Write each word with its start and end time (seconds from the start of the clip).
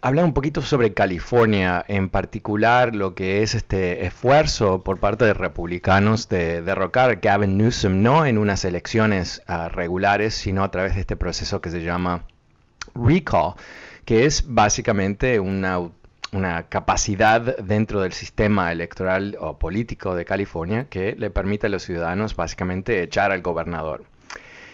hablar 0.00 0.24
un 0.24 0.32
poquito 0.32 0.62
sobre 0.62 0.94
California, 0.94 1.84
en 1.88 2.08
particular 2.08 2.94
lo 2.94 3.14
que 3.14 3.42
es 3.42 3.54
este 3.54 4.06
esfuerzo 4.06 4.82
por 4.82 4.98
parte 4.98 5.24
de 5.24 5.34
republicanos 5.34 6.28
de 6.28 6.62
derrocar 6.62 7.10
a 7.10 7.14
Gavin 7.16 7.56
Newsom, 7.58 8.02
no 8.02 8.26
en 8.26 8.38
unas 8.38 8.64
elecciones 8.64 9.42
uh, 9.48 9.68
regulares, 9.68 10.34
sino 10.34 10.64
a 10.64 10.70
través 10.70 10.94
de 10.94 11.02
este 11.02 11.16
proceso 11.16 11.60
que 11.60 11.70
se 11.70 11.82
llama 11.82 12.24
recall, 12.94 13.54
que 14.04 14.24
es 14.24 14.44
básicamente 14.46 15.38
una, 15.40 15.80
una 16.32 16.64
capacidad 16.68 17.58
dentro 17.58 18.00
del 18.00 18.12
sistema 18.12 18.72
electoral 18.72 19.36
o 19.40 19.58
político 19.58 20.14
de 20.14 20.24
California 20.24 20.86
que 20.88 21.14
le 21.16 21.30
permite 21.30 21.66
a 21.66 21.70
los 21.70 21.82
ciudadanos 21.82 22.36
básicamente 22.36 23.02
echar 23.02 23.32
al 23.32 23.42
gobernador. 23.42 24.04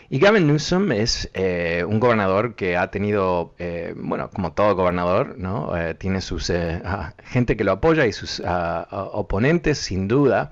Y 0.09 0.21
Gavin 0.21 0.47
Newsom 0.47 0.93
es 0.93 1.29
eh, 1.35 1.85
un 1.87 1.99
gobernador 1.99 2.55
que 2.55 2.77
ha 2.77 2.91
tenido, 2.93 3.55
eh, 3.59 3.93
bueno, 3.97 4.31
como 4.31 4.53
todo 4.53 4.77
gobernador, 4.77 5.35
¿no? 5.37 5.77
Eh, 5.77 5.95
tiene 5.95 6.21
sus 6.21 6.51
ah, 6.51 7.15
gente 7.25 7.57
que 7.57 7.65
lo 7.65 7.73
apoya 7.73 8.07
y 8.07 8.13
sus 8.13 8.41
ah, 8.45 8.87
oponentes, 9.13 9.79
sin 9.79 10.07
duda. 10.07 10.51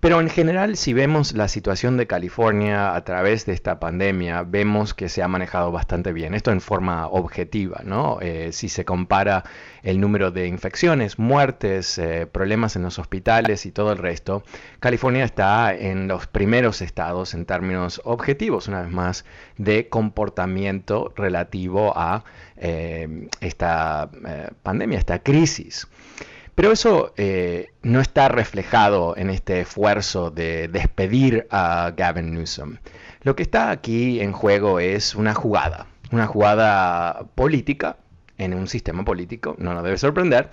Pero 0.00 0.18
en 0.22 0.30
general, 0.30 0.78
si 0.78 0.94
vemos 0.94 1.34
la 1.34 1.46
situación 1.46 1.98
de 1.98 2.06
California 2.06 2.94
a 2.94 3.04
través 3.04 3.44
de 3.44 3.52
esta 3.52 3.78
pandemia, 3.78 4.44
vemos 4.44 4.94
que 4.94 5.10
se 5.10 5.22
ha 5.22 5.28
manejado 5.28 5.70
bastante 5.72 6.14
bien. 6.14 6.32
Esto 6.32 6.52
en 6.52 6.62
forma 6.62 7.06
objetiva, 7.06 7.82
¿no? 7.84 8.18
Eh, 8.22 8.50
si 8.52 8.70
se 8.70 8.86
compara 8.86 9.44
el 9.82 10.00
número 10.00 10.30
de 10.30 10.46
infecciones, 10.46 11.18
muertes, 11.18 11.98
eh, 11.98 12.26
problemas 12.26 12.76
en 12.76 12.82
los 12.82 12.98
hospitales 12.98 13.66
y 13.66 13.72
todo 13.72 13.92
el 13.92 13.98
resto, 13.98 14.42
California 14.78 15.22
está 15.22 15.74
en 15.74 16.08
los 16.08 16.26
primeros 16.26 16.80
estados 16.80 17.34
en 17.34 17.44
términos 17.44 18.00
objetivos, 18.04 18.68
una 18.68 18.80
vez 18.80 18.90
más, 18.90 19.26
de 19.58 19.90
comportamiento 19.90 21.12
relativo 21.14 21.92
a 21.94 22.24
eh, 22.56 23.28
esta 23.42 24.08
pandemia, 24.62 24.98
esta 24.98 25.18
crisis. 25.22 25.86
Pero 26.60 26.72
eso 26.72 27.14
eh, 27.16 27.72
no 27.80 28.02
está 28.02 28.28
reflejado 28.28 29.16
en 29.16 29.30
este 29.30 29.60
esfuerzo 29.62 30.30
de 30.30 30.68
despedir 30.68 31.46
a 31.50 31.94
Gavin 31.96 32.34
Newsom. 32.34 32.76
Lo 33.22 33.34
que 33.34 33.44
está 33.44 33.70
aquí 33.70 34.20
en 34.20 34.32
juego 34.32 34.78
es 34.78 35.14
una 35.14 35.32
jugada, 35.32 35.86
una 36.12 36.26
jugada 36.26 37.24
política 37.34 37.96
en 38.36 38.52
un 38.52 38.68
sistema 38.68 39.06
político, 39.06 39.56
no 39.58 39.72
nos 39.72 39.82
debe 39.82 39.96
sorprender, 39.96 40.50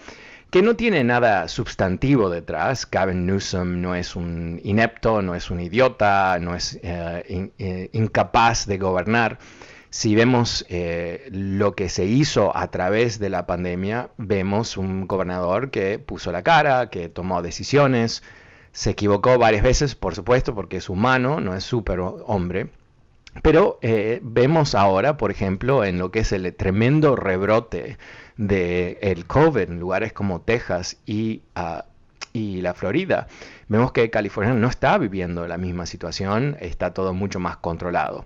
que 0.49 0.61
no 0.61 0.77
tiene 0.77 1.03
nada 1.03 1.49
sustantivo 1.49 2.29
detrás. 2.29 2.89
Gavin 2.89 3.25
Newsom 3.25 3.81
no 3.81 3.93
es 3.93 4.15
un 4.15 4.61
inepto, 4.63 5.21
no 5.21 5.35
es 5.35 5.51
un 5.51 5.59
idiota, 5.59 6.37
no 6.39 6.55
es 6.55 6.79
eh, 6.83 7.51
eh, 7.57 7.89
incapaz 7.91 8.65
de 8.65 8.77
gobernar 8.77 9.39
si 9.89 10.15
vemos 10.15 10.65
eh, 10.69 11.27
lo 11.31 11.75
que 11.75 11.89
se 11.89 12.05
hizo 12.05 12.55
a 12.55 12.69
través 12.69 13.19
de 13.19 13.29
la 13.29 13.45
pandemia, 13.45 14.09
vemos 14.17 14.77
un 14.77 15.07
gobernador 15.07 15.71
que 15.71 15.99
puso 15.99 16.31
la 16.31 16.43
cara, 16.43 16.89
que 16.89 17.09
tomó 17.09 17.41
decisiones, 17.41 18.23
se 18.71 18.91
equivocó 18.91 19.37
varias 19.37 19.63
veces, 19.63 19.95
por 19.95 20.13
supuesto, 20.13 20.53
porque 20.53 20.77
es 20.77 20.89
humano, 20.89 21.39
no 21.39 21.55
es 21.55 21.63
súper 21.63 21.99
hombre. 21.99 22.69
Pero 23.41 23.79
eh, 23.81 24.19
vemos 24.23 24.75
ahora, 24.75 25.17
por 25.17 25.31
ejemplo, 25.31 25.83
en 25.83 25.99
lo 25.99 26.11
que 26.11 26.19
es 26.19 26.31
el 26.31 26.53
tremendo 26.55 27.15
rebrote 27.15 27.97
del 28.35 28.97
el 29.01 29.25
COVID 29.25 29.61
en 29.61 29.79
lugares 29.79 30.13
como 30.13 30.41
Texas 30.41 30.97
y, 31.05 31.43
uh, 31.55 31.81
y 32.33 32.61
la 32.61 32.73
Florida, 32.73 33.27
vemos 33.67 33.91
que 33.91 34.09
California 34.09 34.53
no 34.53 34.67
está 34.67 34.97
viviendo 34.97 35.47
la 35.47 35.57
misma 35.57 35.85
situación, 35.85 36.57
está 36.59 36.93
todo 36.93 37.13
mucho 37.13 37.39
más 37.39 37.57
controlado. 37.57 38.25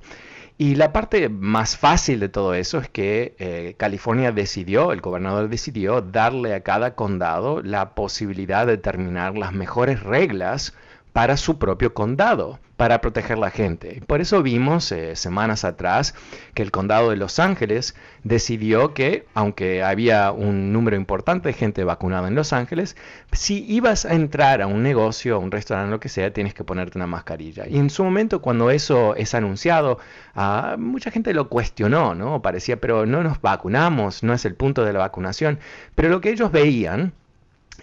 Y 0.62 0.76
la 0.76 0.94
parte 0.94 1.28
más 1.28 1.76
fácil 1.76 2.20
de 2.20 2.30
todo 2.30 2.54
eso 2.54 2.78
es 2.78 2.88
que 2.88 3.36
eh, 3.40 3.74
California 3.80 4.32
decidió, 4.32 4.92
el 4.92 5.02
gobernador 5.02 5.50
decidió 5.50 6.02
darle 6.02 6.54
a 6.54 6.62
cada 6.62 6.94
condado 6.94 7.64
la 7.64 7.96
posibilidad 7.96 8.68
de 8.68 8.74
determinar 8.74 9.36
las 9.36 9.54
mejores 9.54 10.04
reglas 10.04 10.76
para 11.14 11.38
su 11.38 11.58
propio 11.58 11.94
condado, 11.94 12.60
para 12.78 13.00
proteger 13.02 13.38
la 13.38 13.52
gente. 13.52 14.02
Por 14.08 14.22
eso 14.22 14.42
vimos 14.42 14.92
eh, 14.92 15.16
semanas 15.16 15.66
atrás 15.66 16.16
que 16.56 16.64
el 16.64 16.72
condado 16.72 17.12
de 17.12 17.16
Los 17.16 17.38
Ángeles 17.38 17.96
decidió 18.24 18.94
que, 18.94 19.28
aunque 19.34 19.84
había 19.84 20.32
un 20.32 20.74
número 20.74 20.96
importante 20.96 21.50
de 21.50 21.54
gente 21.54 21.84
vacunada 21.84 22.28
en 22.28 22.34
Los 22.36 22.54
Ángeles, 22.54 22.96
si 23.32 23.64
ibas 23.72 24.06
a 24.06 24.16
entrar 24.16 24.62
a 24.62 24.68
un 24.68 24.82
negocio, 24.82 25.36
a 25.36 25.40
un 25.40 25.52
restaurante, 25.52 25.92
lo 25.92 26.00
que 26.00 26.10
sea, 26.10 26.34
tienes 26.34 26.54
que 26.54 26.64
ponerte 26.64 26.98
una 26.98 27.08
mascarilla. 27.08 27.68
Y 27.68 27.78
en 27.78 27.90
su 27.90 28.04
momento, 28.04 28.42
cuando 28.42 28.72
eso 28.72 29.16
es 29.16 29.36
anunciado, 29.36 30.00
uh, 30.36 30.78
mucha 30.78 31.12
gente 31.12 31.34
lo 31.34 31.50
cuestionó, 31.50 32.16
¿no? 32.16 32.42
Parecía, 32.42 32.78
pero 32.78 33.06
no 33.06 33.22
nos 33.22 33.42
vacunamos, 33.42 34.24
no 34.24 34.34
es 34.34 34.46
el 34.46 34.56
punto 34.56 34.84
de 34.86 34.94
la 34.94 35.00
vacunación. 35.00 35.60
Pero 35.94 36.10
lo 36.10 36.22
que 36.22 36.32
ellos 36.32 36.52
veían 36.52 37.14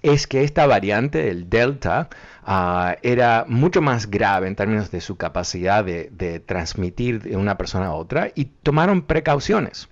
es 0.03 0.27
que 0.27 0.45
esta 0.45 0.67
variante, 0.67 1.29
el 1.29 1.49
Delta, 1.49 2.09
uh, 2.47 2.99
era 3.03 3.45
mucho 3.49 3.81
más 3.81 4.11
grave 4.11 4.49
en 4.49 4.57
términos 4.57 4.91
de 4.91 5.01
su 5.01 5.17
capacidad 5.17 5.85
de, 5.85 6.11
de, 6.13 6.41
transmitir 6.41 7.23
de 7.23 7.37
una 7.37 7.57
persona 7.57 7.87
a 7.87 7.95
otra 7.95 8.31
y 8.35 8.47
tomaron 8.63 9.03
precauciones. 9.03 9.89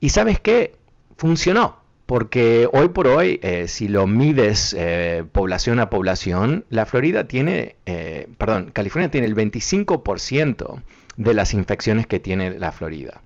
Y 0.00 0.10
sabes 0.10 0.40
qué? 0.40 0.76
Funcionó. 1.16 1.80
Porque 2.10 2.68
hoy 2.72 2.88
por 2.88 3.06
hoy, 3.06 3.38
eh, 3.40 3.68
si 3.68 3.86
lo 3.86 4.08
mides 4.08 4.74
eh, 4.76 5.22
población 5.30 5.78
a 5.78 5.90
población, 5.90 6.64
la 6.68 6.84
Florida 6.84 7.28
tiene, 7.28 7.76
eh, 7.86 8.26
perdón, 8.36 8.72
California 8.72 9.12
tiene 9.12 9.28
el 9.28 9.36
25% 9.36 10.82
de 11.16 11.34
las 11.34 11.54
infecciones 11.54 12.08
que 12.08 12.18
tiene 12.18 12.58
la 12.58 12.72
Florida. 12.72 13.20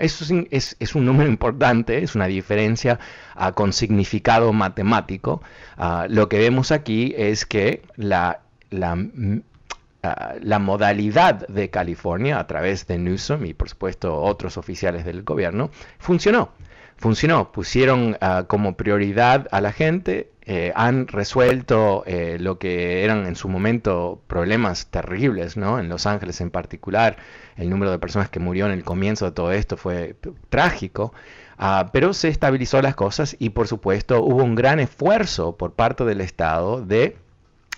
Eso 0.00 0.24
es, 0.50 0.94
un 0.94 1.04
número 1.04 1.28
importante, 1.28 2.02
es 2.02 2.14
una 2.14 2.26
diferencia 2.26 2.98
uh, 3.36 3.52
con 3.52 3.72
significado 3.72 4.52
matemático. 4.52 5.42
Uh, 5.76 6.08
lo 6.08 6.28
que 6.28 6.38
vemos 6.38 6.72
aquí 6.72 7.14
es 7.16 7.44
que 7.44 7.82
la, 7.96 8.40
uh, 8.72 9.40
la, 10.40 10.58
modalidad 10.58 11.46
de 11.48 11.70
California 11.70 12.38
a 12.38 12.46
través 12.46 12.86
de 12.86 12.98
Newsom 12.98 13.44
y 13.44 13.54
por 13.54 13.68
supuesto 13.68 14.20
otros 14.22 14.56
oficiales 14.56 15.04
del 15.04 15.22
gobierno 15.22 15.70
funcionó. 15.98 16.50
Funcionó, 16.96 17.50
pusieron 17.50 18.16
como 18.46 18.76
prioridad 18.76 19.48
a 19.50 19.60
la 19.60 19.72
gente, 19.72 20.30
eh, 20.46 20.72
han 20.74 21.06
resuelto 21.08 22.02
eh, 22.06 22.36
lo 22.38 22.58
que 22.58 23.02
eran 23.02 23.26
en 23.26 23.34
su 23.34 23.48
momento 23.48 24.20
problemas 24.26 24.88
terribles, 24.88 25.56
¿no? 25.56 25.78
En 25.78 25.88
Los 25.88 26.06
Ángeles 26.06 26.40
en 26.42 26.50
particular, 26.50 27.16
el 27.56 27.70
número 27.70 27.90
de 27.90 27.98
personas 27.98 28.28
que 28.28 28.40
murió 28.40 28.66
en 28.66 28.72
el 28.72 28.84
comienzo 28.84 29.24
de 29.24 29.32
todo 29.32 29.52
esto 29.52 29.78
fue 29.78 30.16
trágico, 30.50 31.14
uh, 31.58 31.88
pero 31.92 32.12
se 32.12 32.28
estabilizó 32.28 32.82
las 32.82 32.94
cosas 32.94 33.36
y 33.38 33.50
por 33.50 33.68
supuesto 33.68 34.22
hubo 34.22 34.44
un 34.44 34.54
gran 34.54 34.80
esfuerzo 34.80 35.56
por 35.56 35.72
parte 35.72 36.04
del 36.04 36.20
Estado 36.20 36.82
de 36.82 37.16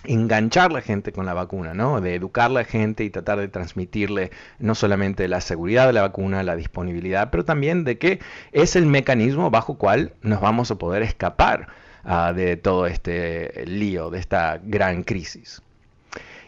enganchar 0.03 0.71
a 0.71 0.73
la 0.75 0.81
gente 0.81 1.13
con 1.13 1.25
la 1.25 1.33
vacuna, 1.33 1.73
¿no? 1.73 2.01
De 2.01 2.15
educar 2.15 2.47
a 2.47 2.53
la 2.53 2.63
gente 2.65 3.05
y 3.05 3.09
tratar 3.09 3.39
de 3.39 3.47
transmitirle 3.47 4.31
no 4.59 4.75
solamente 4.75 5.29
la 5.29 5.39
seguridad 5.39 5.87
de 5.87 5.93
la 5.93 6.01
vacuna, 6.01 6.43
la 6.43 6.57
disponibilidad, 6.57 7.29
pero 7.29 7.45
también 7.45 7.85
de 7.85 7.97
que 7.97 8.19
es 8.51 8.75
el 8.75 8.87
mecanismo 8.87 9.49
bajo 9.51 9.77
cual 9.77 10.13
nos 10.21 10.41
vamos 10.41 10.69
a 10.69 10.75
poder 10.75 11.01
escapar 11.01 11.67
uh, 12.07 12.33
de 12.33 12.57
todo 12.57 12.87
este 12.87 13.65
lío, 13.67 14.09
de 14.09 14.19
esta 14.19 14.59
gran 14.63 15.03
crisis. 15.03 15.61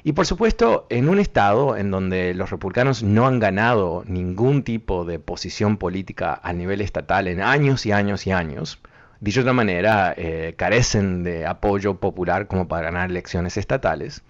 Y 0.03 0.13
por 0.13 0.25
supuesto, 0.25 0.87
en 0.89 1.09
un 1.09 1.19
estado 1.19 1.75
en 1.75 1.91
donde 1.91 2.33
los 2.33 2.49
republicanos 2.49 3.03
no 3.03 3.27
han 3.27 3.39
ganado 3.39 4.03
ningún 4.07 4.63
tipo 4.63 5.03
de 5.03 5.19
posición 5.19 5.77
política 5.77 6.39
a 6.41 6.53
nivel 6.53 6.81
estatal 6.81 7.27
en 7.27 7.41
años 7.41 7.85
y 7.85 7.91
años 7.91 8.25
y 8.25 8.31
años, 8.31 8.79
dicho 9.19 9.41
de 9.41 9.43
otra 9.43 9.53
manera, 9.53 10.13
eh, 10.15 10.53
carecen 10.57 11.23
de 11.23 11.45
apoyo 11.45 11.95
popular 11.95 12.47
como 12.47 12.67
para 12.67 12.83
ganar 12.83 13.09
elecciones 13.09 13.57
estatales, 13.57 14.23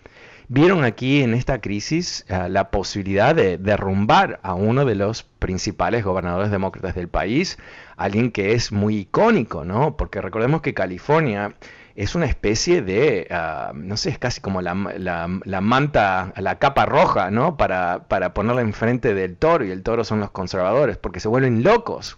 vieron 0.49 0.83
aquí 0.83 1.21
en 1.21 1.33
esta 1.35 1.61
crisis 1.61 2.25
eh, 2.27 2.49
la 2.49 2.71
posibilidad 2.71 3.33
de 3.35 3.57
derrumbar 3.57 4.39
a 4.43 4.55
uno 4.55 4.83
de 4.83 4.95
los 4.95 5.23
principales 5.23 6.03
gobernadores 6.03 6.51
demócratas 6.51 6.95
del 6.95 7.07
país, 7.07 7.57
alguien 7.95 8.31
que 8.31 8.53
es 8.53 8.71
muy 8.71 8.97
icónico, 8.97 9.63
¿no? 9.63 9.95
Porque 9.95 10.21
recordemos 10.21 10.61
que 10.61 10.73
California 10.73 11.53
es 11.95 12.15
una 12.15 12.25
especie 12.25 12.81
de, 12.81 13.27
ah, 13.29 13.71
no 13.75 13.95
sé, 13.95 14.09
es 14.09 14.17
casi 14.17 14.41
como 14.41 14.61
la, 14.61 14.73
la, 14.73 15.61
manta, 15.61 16.33
la 16.35 16.57
capa 16.57 16.85
roja, 16.85 17.29
¿no? 17.29 17.55
Para, 17.55 18.07
para 18.07 18.33
ponerla 18.33 18.61
enfrente 18.61 19.13
del 19.13 19.37
toro, 19.37 19.65
y 19.65 19.71
el 19.71 19.83
toro 19.83 20.03
son 20.03 20.19
los 20.19 20.31
conservadores, 20.31 20.97
porque 20.97 21.19
se 21.19 21.27
vuelven 21.27 21.63
locos 21.63 22.17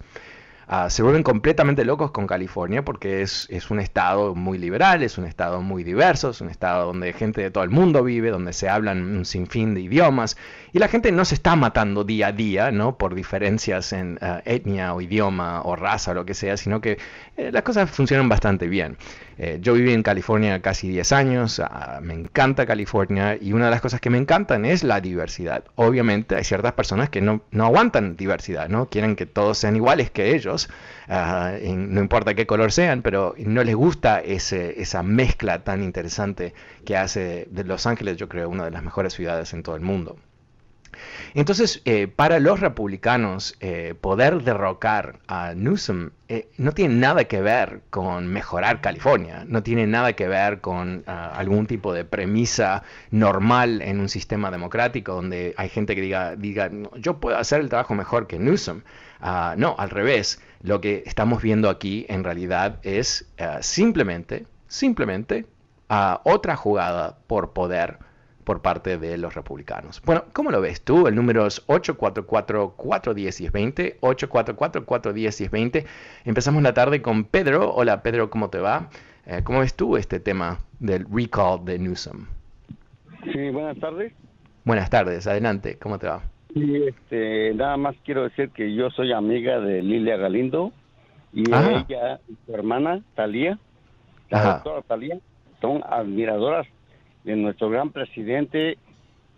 Ah, 0.73 0.89
se 0.89 1.03
vuelven 1.03 1.21
completamente 1.21 1.83
locos 1.83 2.11
con 2.11 2.27
California 2.27 2.85
porque 2.85 3.21
es, 3.21 3.49
un 3.69 3.81
estado 3.81 4.35
muy 4.35 4.57
liberal, 4.57 5.03
es 5.03 5.17
un 5.17 5.25
estado 5.25 5.61
muy 5.61 5.83
diverso, 5.83 6.29
es 6.29 6.39
un 6.39 6.47
estado 6.47 6.85
donde 6.85 7.11
gente 7.11 7.41
de 7.41 7.51
todo 7.51 7.65
el 7.65 7.69
mundo 7.69 8.05
vive, 8.05 8.29
donde 8.29 8.53
se 8.53 8.69
hablan 8.69 9.03
un 9.17 9.25
sinfín 9.25 9.73
de 9.73 9.81
idiomas 9.81 10.37
y 10.71 10.79
la 10.79 10.87
gente 10.87 11.11
no 11.11 11.25
se 11.25 11.35
está 11.35 11.57
matando 11.57 12.05
día 12.05 12.27
a 12.27 12.31
día, 12.31 12.71
¿no? 12.71 12.97
Por 12.97 13.15
diferencias 13.15 13.91
en 13.91 14.17
ah, 14.21 14.41
etnia 14.45 14.93
o 14.93 15.01
idioma 15.01 15.61
o 15.61 15.75
raza 15.75 16.11
o 16.11 16.13
lo 16.13 16.23
que 16.23 16.33
sea, 16.33 16.55
sino 16.55 16.79
que 16.79 16.97
eh, 17.35 17.51
las 17.51 17.63
cosas 17.63 17.91
funcionan 17.91 18.29
bastante 18.29 18.69
bien. 18.69 18.95
Eh, 19.43 19.57
yo 19.59 19.73
viví 19.73 19.91
en 19.91 20.03
California 20.03 20.61
casi 20.61 20.87
10 20.87 21.11
años, 21.13 21.59
ah, 21.59 21.99
me 22.03 22.13
encanta 22.13 22.67
California 22.67 23.39
y 23.41 23.53
una 23.53 23.65
de 23.65 23.71
las 23.71 23.81
cosas 23.81 23.99
que 23.99 24.11
me 24.11 24.19
encantan 24.19 24.65
es 24.65 24.83
la 24.83 25.01
diversidad. 25.01 25.63
Obviamente 25.73 26.35
hay 26.35 26.43
ciertas 26.43 26.73
personas 26.73 27.09
que 27.09 27.21
no, 27.21 27.41
no 27.49 27.65
aguantan 27.65 28.15
diversidad, 28.15 28.69
¿no? 28.69 28.87
Quieren 28.89 29.15
que 29.15 29.25
todos 29.25 29.57
sean 29.57 29.75
iguales 29.75 30.11
que 30.11 30.35
ellos, 30.35 30.69
ah, 31.07 31.53
no 31.63 32.01
importa 32.01 32.35
qué 32.35 32.45
color 32.45 32.71
sean, 32.71 33.01
pero 33.01 33.33
no 33.39 33.63
les 33.63 33.73
gusta 33.73 34.19
ese, 34.19 34.79
esa 34.79 35.01
mezcla 35.01 35.63
tan 35.63 35.81
interesante 35.81 36.53
que 36.85 36.95
hace 36.95 37.47
de 37.49 37.63
Los 37.63 37.87
Ángeles, 37.87 38.17
yo 38.17 38.29
creo, 38.29 38.47
una 38.47 38.65
de 38.65 38.71
las 38.71 38.83
mejores 38.83 39.13
ciudades 39.13 39.53
en 39.53 39.63
todo 39.63 39.75
el 39.75 39.81
mundo. 39.81 40.17
Entonces, 41.33 41.81
eh, 41.85 42.07
para 42.07 42.39
los 42.39 42.59
republicanos, 42.59 43.55
eh, 43.59 43.95
poder 43.99 44.43
derrocar 44.43 45.19
a 45.27 45.53
Newsom 45.53 46.11
eh, 46.27 46.49
no 46.57 46.71
tiene 46.73 46.95
nada 46.95 47.25
que 47.25 47.41
ver 47.41 47.81
con 47.89 48.27
mejorar 48.27 48.81
California, 48.81 49.43
no 49.47 49.63
tiene 49.63 49.87
nada 49.87 50.13
que 50.13 50.27
ver 50.27 50.61
con 50.61 51.03
ah, 51.07 51.33
algún 51.35 51.67
tipo 51.67 51.93
de 51.93 52.05
premisa 52.05 52.83
normal 53.11 53.81
en 53.81 53.99
un 53.99 54.09
sistema 54.09 54.51
democrático 54.51 55.13
donde 55.13 55.53
hay 55.57 55.69
gente 55.69 55.95
que 55.95 56.01
diga, 56.01 56.35
diga 56.35 56.69
yo 56.95 57.19
puedo 57.19 57.37
hacer 57.37 57.61
el 57.61 57.69
trabajo 57.69 57.95
mejor 57.95 58.27
que 58.27 58.39
Newsom. 58.39 58.81
Ah, 59.19 59.55
no, 59.57 59.75
al 59.77 59.89
revés, 59.89 60.41
lo 60.61 60.81
que 60.81 61.03
estamos 61.05 61.41
viendo 61.41 61.69
aquí 61.69 62.05
en 62.09 62.23
realidad 62.23 62.79
es 62.83 63.29
ah, 63.39 63.59
simplemente, 63.61 64.45
simplemente 64.67 65.45
otra 66.23 66.55
jugada 66.55 67.17
por 67.27 67.51
poder 67.51 67.99
por 68.43 68.61
parte 68.61 68.97
de 68.97 69.17
los 69.17 69.35
republicanos. 69.35 70.01
Bueno, 70.05 70.25
¿cómo 70.33 70.51
lo 70.51 70.59
ves 70.61 70.81
tú? 70.81 71.07
El 71.07 71.15
número 71.15 71.47
es 71.47 71.65
844-410-1020, 71.67 73.99
844-410-1020. 73.99 75.85
Empezamos 76.25 76.63
la 76.63 76.73
tarde 76.73 77.01
con 77.01 77.23
Pedro. 77.25 77.73
Hola 77.73 78.03
Pedro, 78.03 78.29
¿cómo 78.29 78.49
te 78.49 78.59
va? 78.59 78.89
Eh, 79.25 79.41
¿Cómo 79.43 79.59
ves 79.59 79.75
tú 79.75 79.97
este 79.97 80.19
tema 80.19 80.59
del 80.79 81.05
recall 81.11 81.63
de 81.63 81.79
Newsom? 81.79 82.25
Sí, 83.31 83.49
buenas 83.49 83.77
tardes. 83.79 84.13
Buenas 84.63 84.89
tardes, 84.89 85.27
adelante, 85.27 85.77
¿cómo 85.79 85.97
te 85.97 86.07
va? 86.07 86.21
Sí, 86.53 86.83
este, 86.87 87.53
nada 87.53 87.77
más 87.77 87.95
quiero 88.03 88.23
decir 88.23 88.49
que 88.49 88.75
yo 88.75 88.89
soy 88.91 89.13
amiga 89.13 89.59
de 89.59 89.81
Lilia 89.81 90.17
Galindo 90.17 90.71
y 91.33 91.49
ella 91.49 92.19
y 92.27 92.35
su 92.45 92.53
hermana 92.53 93.01
Talía, 93.15 93.57
la 94.29 94.55
doctora 94.55 94.81
Talía, 94.81 95.17
son 95.61 95.81
admiradoras 95.87 96.67
de 97.23 97.35
nuestro 97.35 97.69
gran 97.69 97.91
presidente 97.91 98.77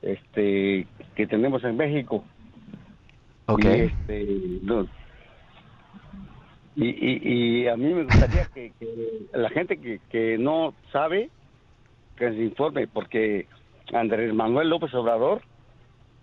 este 0.01 0.87
que 1.15 1.27
tenemos 1.27 1.63
en 1.63 1.77
México. 1.77 2.25
Ok. 3.47 3.65
Y, 6.75 7.61
y, 7.61 7.67
a 7.67 7.77
mí 7.77 7.93
me 7.93 8.03
gustaría 8.03 8.45
que, 8.45 8.73
la 9.31 9.49
gente 9.49 9.79
que, 9.79 9.99
que 10.09 10.37
no 10.39 10.73
sabe, 10.91 11.29
que 12.17 12.31
se 12.31 12.43
informe, 12.43 12.87
porque 12.87 13.47
Andrés 13.93 14.33
Manuel 14.33 14.69
López 14.69 14.91
Obrador 14.95 15.43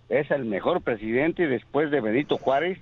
es 0.09 0.29
el 0.29 0.43
mejor 0.43 0.81
presidente 0.81 1.47
después 1.47 1.89
de 1.89 2.01
Benito 2.01 2.37
Juárez, 2.37 2.79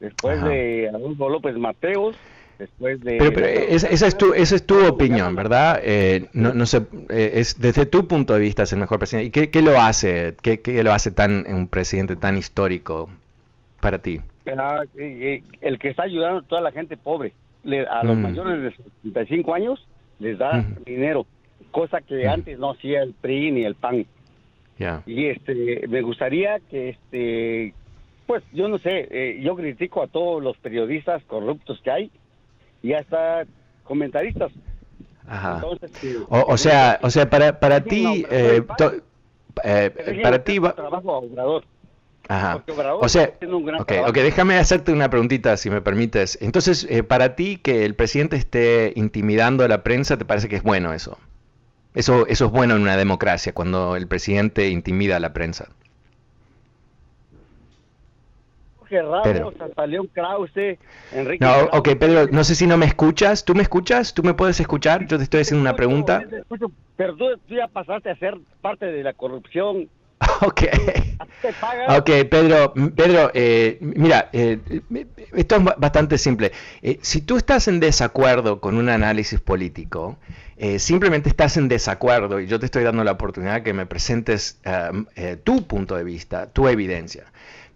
después 0.00 0.42
de 0.44 0.90
Adolfo 0.92 1.30
López 1.30 1.56
Mateos, 1.56 2.14
después 2.58 3.00
de... 3.00 3.18
Pero, 3.18 3.46
esa, 3.46 4.06
es 4.06 4.18
tu, 4.18 4.34
esa 4.34 4.56
es 4.56 4.66
tu 4.66 4.86
opinión, 4.86 5.34
¿verdad? 5.34 5.80
Eh, 5.82 6.28
no, 6.32 6.52
no 6.54 6.66
sé, 6.66 6.82
eh, 7.08 7.32
es, 7.34 7.60
desde 7.60 7.86
tu 7.86 8.06
punto 8.06 8.34
de 8.34 8.40
vista 8.40 8.64
es 8.64 8.72
el 8.72 8.80
mejor 8.80 8.98
presidente. 8.98 9.28
¿Y 9.28 9.30
qué, 9.30 9.50
qué 9.50 9.62
lo 9.62 9.80
hace? 9.80 10.34
¿Qué, 10.42 10.60
¿Qué, 10.60 10.82
lo 10.82 10.92
hace 10.92 11.10
tan 11.10 11.44
un 11.48 11.68
presidente 11.68 12.16
tan 12.16 12.36
histórico 12.36 13.08
para 13.80 13.98
ti? 13.98 14.20
Ah, 14.56 14.82
el 14.96 15.78
que 15.78 15.88
está 15.88 16.04
ayudando 16.04 16.40
a 16.40 16.42
toda 16.42 16.60
la 16.60 16.72
gente 16.72 16.96
pobre. 16.96 17.32
a 17.90 18.04
los 18.04 18.16
mm. 18.16 18.22
mayores 18.22 18.62
de 18.62 18.70
65 19.02 19.54
años 19.54 19.86
les 20.18 20.38
da 20.38 20.64
dinero, 20.84 21.26
cosa 21.70 22.00
que 22.00 22.26
antes 22.26 22.58
no 22.58 22.70
hacía 22.70 23.02
el 23.02 23.14
PRI 23.14 23.52
ni 23.52 23.64
el 23.64 23.74
PAN. 23.74 24.06
Y 25.06 25.26
este, 25.26 25.86
me 25.88 26.02
gustaría 26.02 26.60
que 26.70 26.90
este, 26.90 27.74
pues 28.26 28.44
yo 28.52 28.68
no 28.68 28.78
sé, 28.78 29.08
eh, 29.10 29.40
yo 29.42 29.56
critico 29.56 30.02
a 30.02 30.06
todos 30.06 30.42
los 30.42 30.56
periodistas 30.58 31.22
corruptos 31.24 31.80
que 31.82 31.90
hay 31.90 32.10
y 32.82 32.92
hasta 32.92 33.44
comentaristas. 33.84 34.52
Ajá. 35.26 35.62
o, 36.28 36.56
sea, 36.56 36.98
o 37.02 37.10
sea, 37.10 37.28
para, 37.28 37.60
para 37.60 37.84
ti, 37.84 38.24
eh, 38.30 38.62
eh, 39.62 40.20
para 40.22 40.42
ti 40.42 40.58
va... 40.58 40.74
Trabajo 40.74 41.18
Obrador. 41.18 41.64
Ajá. 42.28 42.62
O 43.00 43.08
sea, 43.08 43.32
okay, 43.78 44.00
ok, 44.00 44.14
déjame 44.14 44.58
hacerte 44.58 44.92
una 44.92 45.08
preguntita, 45.08 45.56
si 45.56 45.70
me 45.70 45.80
permites. 45.80 46.38
Entonces, 46.42 46.86
eh, 46.90 47.02
para 47.02 47.34
ti 47.34 47.56
que 47.56 47.86
el 47.86 47.94
presidente 47.94 48.36
esté 48.36 48.92
intimidando 48.96 49.64
a 49.64 49.68
la 49.68 49.82
prensa, 49.82 50.18
¿te 50.18 50.26
parece 50.26 50.48
que 50.48 50.56
es 50.56 50.62
bueno 50.62 50.92
eso? 50.92 51.18
Eso, 51.94 52.26
eso 52.26 52.46
es 52.46 52.50
bueno 52.50 52.76
en 52.76 52.82
una 52.82 52.98
democracia, 52.98 53.54
cuando 53.54 53.96
el 53.96 54.06
presidente 54.06 54.68
intimida 54.68 55.16
a 55.16 55.20
la 55.20 55.32
prensa. 55.32 55.70
Pedro. 58.88 59.52
Enrique 61.12 61.44
No, 61.44 61.64
ok, 61.72 61.88
Pedro, 61.98 62.26
no 62.30 62.44
sé 62.44 62.54
si 62.54 62.66
no 62.66 62.76
me 62.76 62.86
escuchas. 62.86 63.44
¿Tú 63.44 63.54
me 63.54 63.62
escuchas? 63.62 64.14
¿Tú 64.14 64.22
me 64.22 64.34
puedes 64.34 64.58
escuchar? 64.60 65.06
Yo 65.06 65.18
te 65.18 65.24
estoy 65.24 65.40
haciendo 65.42 65.62
una 65.62 65.76
pregunta. 65.76 66.22
Pero 66.96 67.16
tú, 67.16 67.26
ya 67.48 67.68
pasaste 67.68 68.10
a 68.10 68.16
ser 68.16 68.36
parte 68.60 68.86
de 68.86 69.02
la 69.02 69.12
corrupción. 69.12 69.88
Ok. 70.40 70.62
Ok, 71.88 72.10
Pedro, 72.30 72.72
Pedro 72.94 73.30
eh, 73.34 73.78
mira, 73.80 74.28
eh, 74.32 74.58
esto 75.32 75.56
es 75.56 75.64
bastante 75.76 76.16
simple. 76.16 76.52
Eh, 76.82 76.98
si 77.02 77.22
tú 77.22 77.36
estás 77.36 77.66
en 77.66 77.80
desacuerdo 77.80 78.60
con 78.60 78.76
un 78.76 78.88
análisis 78.88 79.40
político, 79.40 80.18
simplemente 80.78 81.28
estás 81.28 81.56
en 81.56 81.68
desacuerdo 81.68 82.40
y 82.40 82.46
yo 82.46 82.58
te 82.58 82.66
estoy 82.66 82.82
dando 82.82 83.04
la 83.04 83.12
oportunidad 83.12 83.62
que 83.62 83.72
me 83.72 83.86
presentes 83.86 84.60
tu 85.44 85.66
punto 85.66 85.96
de 85.96 86.04
vista, 86.04 86.52
tu 86.52 86.68
evidencia. 86.68 87.24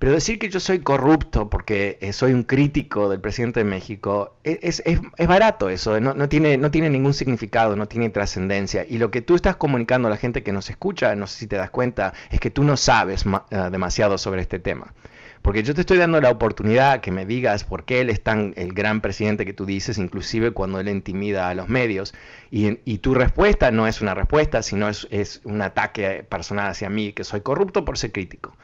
Pero 0.03 0.15
decir 0.15 0.41
que 0.41 0.49
yo 0.49 0.59
soy 0.59 0.81
corrupto 0.81 1.49
porque 1.49 1.97
eh, 2.01 2.13
soy 2.13 2.33
un 2.33 2.43
crítico 2.43 3.09
del 3.09 3.21
presidente 3.21 3.61
de 3.61 3.65
México 3.65 4.35
e, 4.43 4.59
es, 4.61 4.83
barato 5.29 5.69
eso, 5.69 6.01
no, 6.01 6.13
no, 6.13 6.29
tiene, 6.29 6.57
no 6.57 6.73
tiene 6.73 6.91
ningún 6.91 7.15
significado, 7.15 7.77
no 7.77 7.87
tiene 7.87 8.11
trascendencia. 8.11 8.85
Y 8.85 8.99
lo 8.99 9.13
que 9.13 9.23
tú 9.23 9.37
estás 9.37 9.55
comunicando 9.55 10.09
a 10.09 10.11
la 10.11 10.17
gente 10.17 10.43
que 10.43 10.53
nos 10.53 10.71
escucha, 10.71 11.15
no 11.15 11.29
sé 11.29 11.39
si 11.39 11.47
te 11.47 11.55
das 11.55 11.71
cuenta, 11.71 12.15
es 12.33 12.41
que 12.41 12.51
tú 12.51 12.65
no 12.65 12.77
sabes 12.77 13.25
eh, 13.25 13.57
demasiado 13.71 14.19
sobre 14.19 14.41
este 14.41 14.59
tema. 14.59 14.93
Porque 15.41 15.63
yo 15.63 15.73
te 15.73 15.83
estoy 15.83 15.99
dando 15.99 16.21
la 16.21 16.31
oportunidad 16.31 17.01
que 17.01 17.13
me 17.13 17.25
digas 17.25 17.63
por 17.63 17.85
qué 17.85 18.01
él 18.01 18.11
es 18.11 18.25
tan 18.25 18.55
el 18.57 18.73
gran 18.73 19.03
presidente 19.03 19.47
que 19.47 19.53
tú 19.53 19.67
dices, 19.67 19.99
inclusive 19.99 20.51
cuando 20.51 20.81
él 20.81 20.89
intimida 20.89 21.49
a 21.49 21.55
los 21.55 21.69
medios. 21.69 22.13
Y, 22.51 22.81
y 22.85 22.99
tu 22.99 23.15
respuesta 23.15 23.71
no 23.71 23.87
es 23.87 24.01
una 24.01 24.15
respuesta, 24.15 24.65
sino 24.65 24.89
es, 24.89 25.07
es 25.13 25.43
un 25.45 25.63
ataque 25.63 26.27
personal 26.29 26.69
hacia 26.69 26.91
mí, 26.91 27.13
que 27.13 27.23
soy 27.23 27.43
corrupto 27.43 27.85
por 27.85 27.99
ser 27.99 28.11
crítico. 28.11 28.57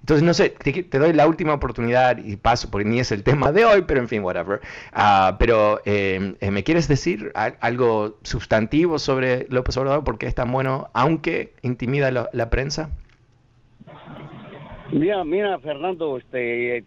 Entonces, 0.00 0.22
no 0.22 0.34
sé, 0.34 0.50
te, 0.50 0.98
doy 0.98 1.12
la 1.12 1.26
última 1.26 1.54
oportunidad 1.54 2.18
y 2.18 2.36
paso, 2.36 2.70
porque 2.70 2.88
ni 2.88 3.00
es 3.00 3.12
el 3.12 3.22
tema 3.22 3.52
de 3.52 3.64
hoy, 3.64 3.84
pero 3.86 4.00
en 4.00 4.08
fin, 4.08 4.22
whatever. 4.22 4.60
Uh, 4.94 5.36
pero, 5.38 5.80
eh, 5.84 6.34
eh, 6.40 6.50
¿me 6.50 6.64
quieres 6.64 6.88
decir 6.88 7.32
algo 7.34 8.18
sustantivo 8.22 8.98
sobre 8.98 9.46
López 9.50 9.76
Obrador? 9.76 10.02
¿Por 10.02 10.18
qué 10.18 10.26
es 10.26 10.34
tan 10.34 10.50
bueno, 10.50 10.88
aunque 10.94 11.52
intimida 11.62 12.10
la, 12.10 12.50
prensa? 12.50 12.90
Mira, 14.90 15.22
mira, 15.22 15.58
Fernando, 15.60 16.16
este, 16.16 16.84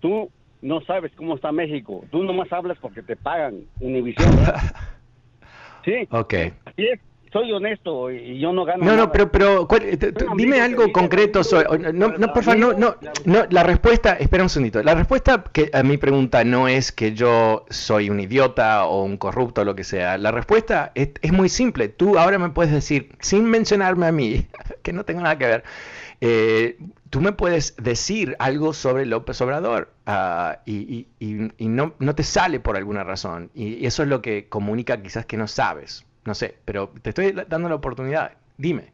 tú 0.00 0.30
no 0.62 0.80
sabes 0.80 1.12
cómo 1.16 1.36
está 1.36 1.52
México. 1.52 2.04
Tú 2.10 2.24
nomás 2.24 2.52
hablas 2.52 2.78
porque 2.80 3.02
te 3.02 3.14
pagan 3.14 3.60
Univisión. 3.78 4.30
sí. 5.84 6.08
Ok. 6.10 6.34
Así 6.64 6.86
es. 6.86 7.00
Soy 7.32 7.52
honesto 7.52 8.10
y 8.10 8.38
yo 8.38 8.52
no 8.52 8.64
gano. 8.64 8.84
No, 8.84 8.96
no, 8.96 9.12
pero, 9.12 9.30
pero 9.30 9.68
dime 10.36 10.60
algo 10.60 10.90
concreto. 10.92 11.42
no, 11.92 12.08
no, 12.08 12.32
por 12.32 12.42
favor, 12.42 12.78
no, 12.78 12.96
no, 13.24 13.44
la 13.50 13.62
respuesta, 13.62 14.14
espera 14.14 14.42
un 14.42 14.48
segundito. 14.48 14.82
La 14.82 14.94
respuesta 14.94 15.44
que 15.52 15.70
a 15.72 15.82
mi 15.82 15.98
pregunta 15.98 16.44
no 16.44 16.68
es 16.68 16.92
que 16.92 17.12
yo 17.14 17.64
soy 17.70 18.10
un 18.10 18.20
idiota 18.20 18.86
o 18.86 19.04
un 19.04 19.16
corrupto 19.16 19.62
o 19.62 19.64
lo 19.64 19.74
que 19.74 19.84
sea. 19.84 20.18
La 20.18 20.30
respuesta 20.30 20.92
es, 20.94 21.10
es 21.20 21.32
muy 21.32 21.48
simple. 21.48 21.88
Tú 21.88 22.18
ahora 22.18 22.38
me 22.38 22.50
puedes 22.50 22.72
decir, 22.72 23.10
sin 23.20 23.44
mencionarme 23.44 24.06
a 24.06 24.12
mí, 24.12 24.46
que 24.82 24.92
no 24.92 25.04
tengo 25.04 25.20
nada 25.20 25.38
que 25.38 25.46
ver, 25.46 25.64
eh, 26.20 26.78
tú 27.10 27.20
me 27.20 27.32
puedes 27.32 27.76
decir 27.76 28.36
algo 28.38 28.72
sobre 28.72 29.06
López 29.06 29.40
Obrador 29.40 29.92
ah, 30.06 30.60
y, 30.66 31.06
no, 31.58 31.94
no, 31.98 32.14
te 32.14 32.22
sale 32.22 32.60
por 32.60 32.76
alguna 32.76 33.04
razón. 33.04 33.50
Y, 33.54 33.86
eso 33.86 34.02
es 34.02 34.08
lo 34.08 34.20
que 34.22 34.48
comunica 34.48 35.00
quizás 35.02 35.26
que 35.26 35.36
no 35.36 35.46
sabes. 35.46 36.04
No 36.28 36.34
sé, 36.34 36.56
pero 36.66 36.90
te 37.00 37.08
estoy 37.08 37.32
dando 37.48 37.70
la 37.70 37.76
oportunidad. 37.76 38.32
Dime. 38.58 38.92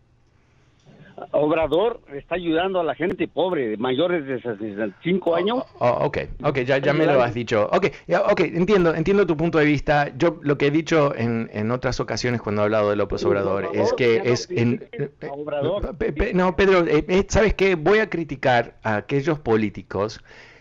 Obrador 1.33 2.01
está 2.13 2.37
ayudando 2.37 2.79
a 2.79 2.85
la 2.85 2.95
gente 2.95 3.27
pobre, 3.27 3.71
de 3.71 3.77
mayores 3.77 4.25
de 4.25 4.41
65 4.41 5.35
años. 5.35 5.65
Oh, 5.81 5.89
oh, 5.89 6.07
ok, 6.07 6.19
ok, 6.45 6.59
ya, 6.61 6.79
ya 6.79 6.93
me 6.93 7.07
lo 7.07 7.21
has 7.21 7.35
dicho. 7.35 7.69
Ok, 7.73 7.87
ok, 8.31 8.41
entiendo, 8.41 8.95
entiendo 8.95 9.27
tu 9.27 9.37
punto 9.37 9.59
de 9.59 9.65
vista. 9.65 10.17
Yo 10.17 10.39
lo 10.43 10.57
que 10.57 10.69
he 10.69 10.71
dicho 10.71 11.13
en, 11.17 11.51
en 11.53 11.73
otras 11.73 11.99
ocasiones 11.99 12.41
cuando 12.41 12.63
he 12.63 12.67
hablado 12.67 12.91
de 12.91 12.95
López 12.95 13.25
Obrador, 13.25 13.69
es 13.75 13.93
que 13.95 14.23
es... 14.25 14.49
En, 14.53 14.89
no, 16.35 16.55
Pedro, 16.55 16.87
eh, 16.87 17.05
eh, 17.09 17.27
¿sabes 17.29 17.55
qué? 17.55 17.75
Voy 17.75 17.99
a 17.99 18.09
criticar 18.09 18.77
a 18.85 18.95
aquellos 18.95 19.41
políticos 19.41 20.21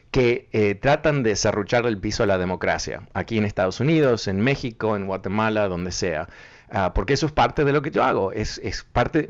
que 0.09 0.47
eh, 0.53 0.73
tratan 0.73 1.21
de 1.21 1.35
serruchar 1.35 1.85
el 1.85 1.99
piso 1.99 2.23
a 2.23 2.25
la 2.25 2.39
democracia, 2.39 3.03
aquí 3.13 3.37
en 3.37 3.45
Estados 3.45 3.79
Unidos, 3.79 4.27
en 4.27 4.41
México, 4.41 4.95
en 4.95 5.05
Guatemala, 5.05 5.67
donde 5.67 5.91
sea. 5.91 6.29
Ah, 6.75 6.91
porque 6.95 7.13
eso 7.13 7.27
es 7.27 7.31
parte 7.31 7.65
de 7.65 7.71
lo 7.71 7.83
que 7.83 7.91
yo 7.91 8.03
hago. 8.03 8.31
Es, 8.31 8.59
parte, 8.91 9.27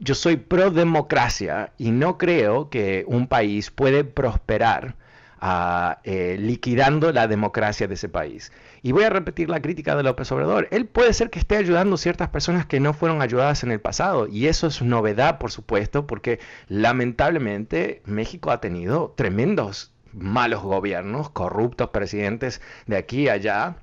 yo 0.00 0.14
soy 0.14 0.36
pro 0.36 0.70
democracia 0.70 1.72
y 1.76 1.90
no 1.90 2.16
creo 2.16 2.70
que 2.70 3.04
un 3.06 3.26
país 3.26 3.70
puede 3.70 4.02
prosperar 4.02 4.96
ah, 5.38 6.00
eh, 6.04 6.38
liquidando 6.40 7.12
la 7.12 7.28
democracia 7.28 7.86
de 7.86 7.94
ese 7.94 8.08
país. 8.08 8.50
Y 8.82 8.92
voy 8.92 9.04
a 9.04 9.10
repetir 9.10 9.50
la 9.50 9.60
crítica 9.60 9.94
de 9.94 10.04
López 10.04 10.32
Obrador. 10.32 10.68
Él 10.70 10.86
puede 10.86 11.12
ser 11.12 11.28
que 11.28 11.38
esté 11.38 11.58
ayudando 11.58 11.96
a 11.96 11.98
ciertas 11.98 12.30
personas 12.30 12.64
que 12.64 12.80
no 12.80 12.94
fueron 12.94 13.20
ayudadas 13.20 13.62
en 13.62 13.72
el 13.72 13.80
pasado. 13.80 14.26
Y 14.26 14.46
eso 14.46 14.66
es 14.66 14.80
novedad, 14.80 15.38
por 15.38 15.50
supuesto, 15.50 16.06
porque 16.06 16.40
lamentablemente 16.68 18.00
México 18.06 18.50
ha 18.50 18.62
tenido 18.62 19.12
tremendos 19.18 19.92
malos 20.14 20.62
gobiernos, 20.62 21.28
corruptos 21.28 21.90
presidentes 21.90 22.62
de 22.86 22.96
aquí 22.96 23.24
y 23.24 23.28
allá 23.28 23.76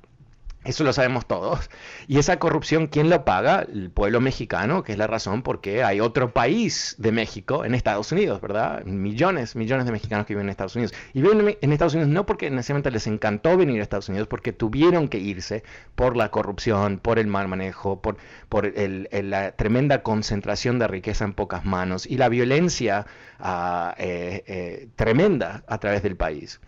eso 0.63 0.83
lo 0.83 0.93
sabemos 0.93 1.25
todos. 1.27 1.69
Y 2.07 2.19
esa 2.19 2.39
corrupción, 2.39 2.87
¿quién 2.87 3.09
lo 3.09 3.25
paga? 3.25 3.61
El 3.61 3.89
pueblo 3.89 4.21
mexicano, 4.21 4.83
que 4.83 4.93
es 4.93 4.97
la 4.97 5.07
razón 5.07 5.41
por 5.41 5.61
qué 5.61 5.83
hay 5.83 5.99
otro 5.99 6.33
país 6.33 6.95
de 6.97 7.11
México 7.11 7.65
en 7.65 7.75
Estados 7.75 8.11
Unidos, 8.11 8.41
¿verdad? 8.41 8.83
Millones, 8.85 9.55
millones 9.55 9.85
de 9.85 9.91
mexicanos 9.91 10.25
que 10.25 10.33
viven 10.33 10.47
en 10.47 10.51
Estados 10.51 10.75
Unidos. 10.75 10.93
Y 11.13 11.21
viven 11.21 11.57
en 11.59 11.73
Estados 11.73 11.93
Unidos 11.93 12.11
no 12.11 12.25
porque 12.25 12.49
necesariamente 12.49 12.91
les 12.91 13.07
encantó 13.07 13.57
venir 13.57 13.79
a 13.79 13.83
Estados 13.83 14.09
Unidos, 14.09 14.27
porque 14.27 14.53
tuvieron 14.53 15.07
que 15.07 15.17
irse 15.17 15.63
por 15.95 16.15
la 16.15 16.29
corrupción, 16.31 16.99
por 16.99 17.19
el 17.19 17.27
mal 17.27 17.47
manejo, 17.47 18.01
por, 18.01 18.17
por 18.49 18.71
la 18.77 19.51
tremenda 19.51 20.03
concentración 20.03 20.79
de 20.79 20.87
riqueza 20.87 21.25
en 21.25 21.33
pocas 21.33 21.65
manos 21.65 22.05
y 22.05 22.17
la 22.17 22.29
violencia 22.29 23.05
ah, 23.39 23.95
eh, 23.97 24.43
eh, 24.47 24.87
tremenda 24.95 25.63
a 25.67 25.77
través 25.79 26.03
del 26.03 26.15
país. 26.15 26.59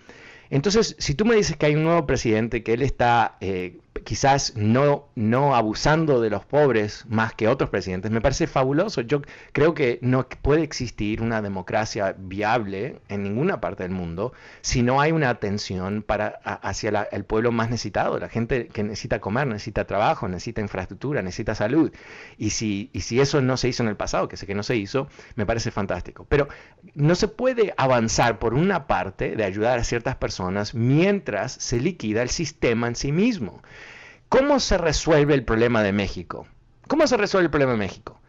Entonces, 0.49 0.95
si 0.99 1.15
tú 1.15 1.25
me 1.25 1.35
dices 1.35 1.57
que 1.57 1.65
hay 1.65 1.75
un 1.75 1.83
nuevo 1.83 2.05
presidente, 2.05 2.63
que 2.63 2.73
él 2.73 2.81
está 2.81 3.37
eh, 3.41 3.77
quizás 4.03 4.53
no, 4.55 5.07
no 5.15 5.55
abusando 5.55 6.21
de 6.21 6.29
los 6.29 6.45
pobres 6.45 7.05
más 7.07 7.33
que 7.33 7.47
otros 7.47 7.69
presidentes, 7.69 8.11
me 8.11 8.21
parece 8.21 8.47
fabuloso. 8.47 9.01
Yo 9.01 9.21
creo 9.53 9.73
que 9.73 9.99
no 10.01 10.27
puede 10.27 10.63
existir 10.63 11.21
una 11.21 11.41
democracia 11.41 12.15
viable 12.17 12.99
en 13.07 13.23
ninguna 13.23 13.61
parte 13.61 13.83
del 13.83 13.91
mundo 13.91 14.33
si 14.61 14.83
no 14.83 15.01
hay 15.01 15.11
una 15.11 15.29
atención 15.29 16.03
para, 16.03 16.27
hacia 16.43 17.07
el 17.11 17.23
pueblo 17.23 17.51
más 17.51 17.69
necesitado, 17.69 18.19
la 18.19 18.29
gente 18.29 18.67
que 18.67 18.83
necesita 18.83 19.19
comer, 19.19 19.47
necesita 19.47 19.85
trabajo, 19.85 20.27
necesita 20.27 20.61
infraestructura, 20.61 21.21
necesita 21.21 21.55
salud. 21.55 21.91
Y 22.37 22.51
si, 22.51 22.89
y 22.93 23.01
si 23.01 23.19
eso 23.19 23.41
no 23.41 23.57
se 23.57 23.69
hizo 23.69 23.83
en 23.83 23.89
el 23.89 23.95
pasado, 23.95 24.27
que 24.27 24.37
sé 24.37 24.45
que 24.45 24.55
no 24.55 24.63
se 24.63 24.75
hizo, 24.75 25.07
me 25.35 25.45
parece 25.45 25.71
fantástico. 25.71 26.25
Pero 26.29 26.47
no 26.93 27.15
se 27.15 27.27
puede 27.27 27.73
avanzar 27.77 28.39
por 28.39 28.53
una 28.53 28.87
parte 28.87 29.35
de 29.35 29.43
ayudar 29.43 29.79
a 29.79 29.83
ciertas 29.83 30.15
personas 30.15 30.73
mientras 30.75 31.53
se 31.53 31.79
liquida 31.79 32.21
el 32.21 32.29
sistema 32.29 32.87
en 32.87 32.95
sí 32.95 33.11
mismo. 33.11 33.61
¿Cómo 34.29 34.59
se 34.59 34.77
resuelve 34.77 35.33
el 35.33 35.45
problema 35.45 35.83
de 35.83 35.91
México? 35.91 36.47
¿Cómo 36.87 37.07
se 37.07 37.17
resuelve 37.17 37.45
el 37.45 37.51
problema 37.51 37.73
de 37.73 37.79
México? 37.79 38.21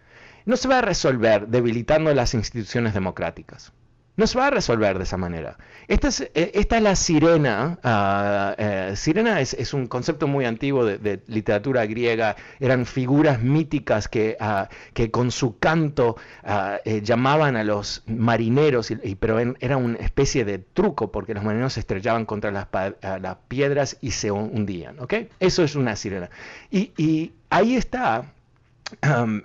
No 0.44 0.56
se 0.56 0.68
va 0.68 0.78
a 0.78 0.82
resolver 0.82 1.48
debilitando 1.48 2.14
las 2.14 2.34
instituciones 2.34 2.94
democráticas. 2.94 3.72
No 4.16 4.26
se 4.26 4.38
va 4.38 4.46
a 4.46 4.50
resolver 4.50 4.96
de 4.96 5.04
esa 5.04 5.18
manera. 5.18 5.58
Esta 5.88 6.08
es, 6.08 6.22
eh, 6.22 6.52
esta 6.54 6.78
es 6.78 6.82
la 6.82 6.96
sirena. 6.96 7.78
Ah, 7.82 8.54
eh, 8.56 8.92
sirena 8.96 9.40
es, 9.40 9.74
un 9.74 9.86
concepto 9.86 10.26
muy 10.26 10.46
antiguo 10.46 10.86
de, 10.86 11.22
literatura 11.26 11.84
griega. 11.84 12.34
Eran 12.58 12.86
figuras 12.86 13.42
míticas 13.42 14.08
que, 14.08 14.36
ah, 14.40 14.70
que 14.94 15.10
con 15.10 15.30
su 15.30 15.58
canto 15.58 16.16
ah, 16.44 16.78
eh, 16.86 17.02
llamaban 17.02 17.56
a 17.56 17.64
los 17.64 18.04
marineros, 18.06 18.90
y, 18.90 19.14
pero 19.16 19.38
era 19.60 19.76
una 19.76 19.98
especie 19.98 20.46
de 20.46 20.58
truco 20.58 21.12
porque 21.12 21.34
los 21.34 21.44
marineros 21.44 21.74
se 21.74 21.80
estrellaban 21.80 22.24
contra 22.24 22.50
las, 22.50 22.68
las 23.02 23.36
piedras 23.48 23.98
y 24.00 24.12
se 24.12 24.30
hundían. 24.30 24.98
¿okay? 24.98 25.28
Eso 25.40 25.62
es 25.62 25.76
una 25.76 25.94
sirena. 25.94 26.30
Y, 26.70 26.92
y 26.96 27.34
ahí 27.50 27.76
está 27.76 28.32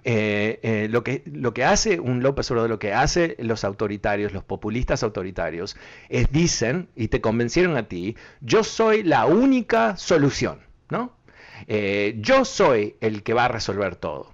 eh, 0.03 0.60
eh, 0.62 0.88
lo, 0.89 1.03
que, 1.03 1.24
lo 1.25 1.53
que 1.53 1.63
hace 1.63 2.00
un 2.00 2.21
López 2.21 2.50
Obrador, 2.51 2.69
lo 2.69 2.79
que 2.79 2.93
hace 2.93 3.36
los 3.39 3.63
autoritarios, 3.63 4.33
los 4.33 4.43
populistas 4.43 5.03
autoritarios, 5.03 5.77
es 6.10 6.31
dicen, 6.31 6.89
y 6.95 7.07
te 7.07 7.21
convencieron 7.21 7.77
a 7.77 7.88
ti, 7.88 8.15
yo 8.41 8.63
soy 8.63 9.03
la 9.03 9.25
única 9.25 9.98
solución, 9.98 10.60
¿no? 10.89 11.13
Eh, 11.67 12.17
yo 12.19 12.45
soy 12.45 12.95
el 13.01 13.24
que 13.24 13.33
va 13.33 13.45
a 13.45 13.50
resolver 13.50 13.95
todo. 13.95 14.31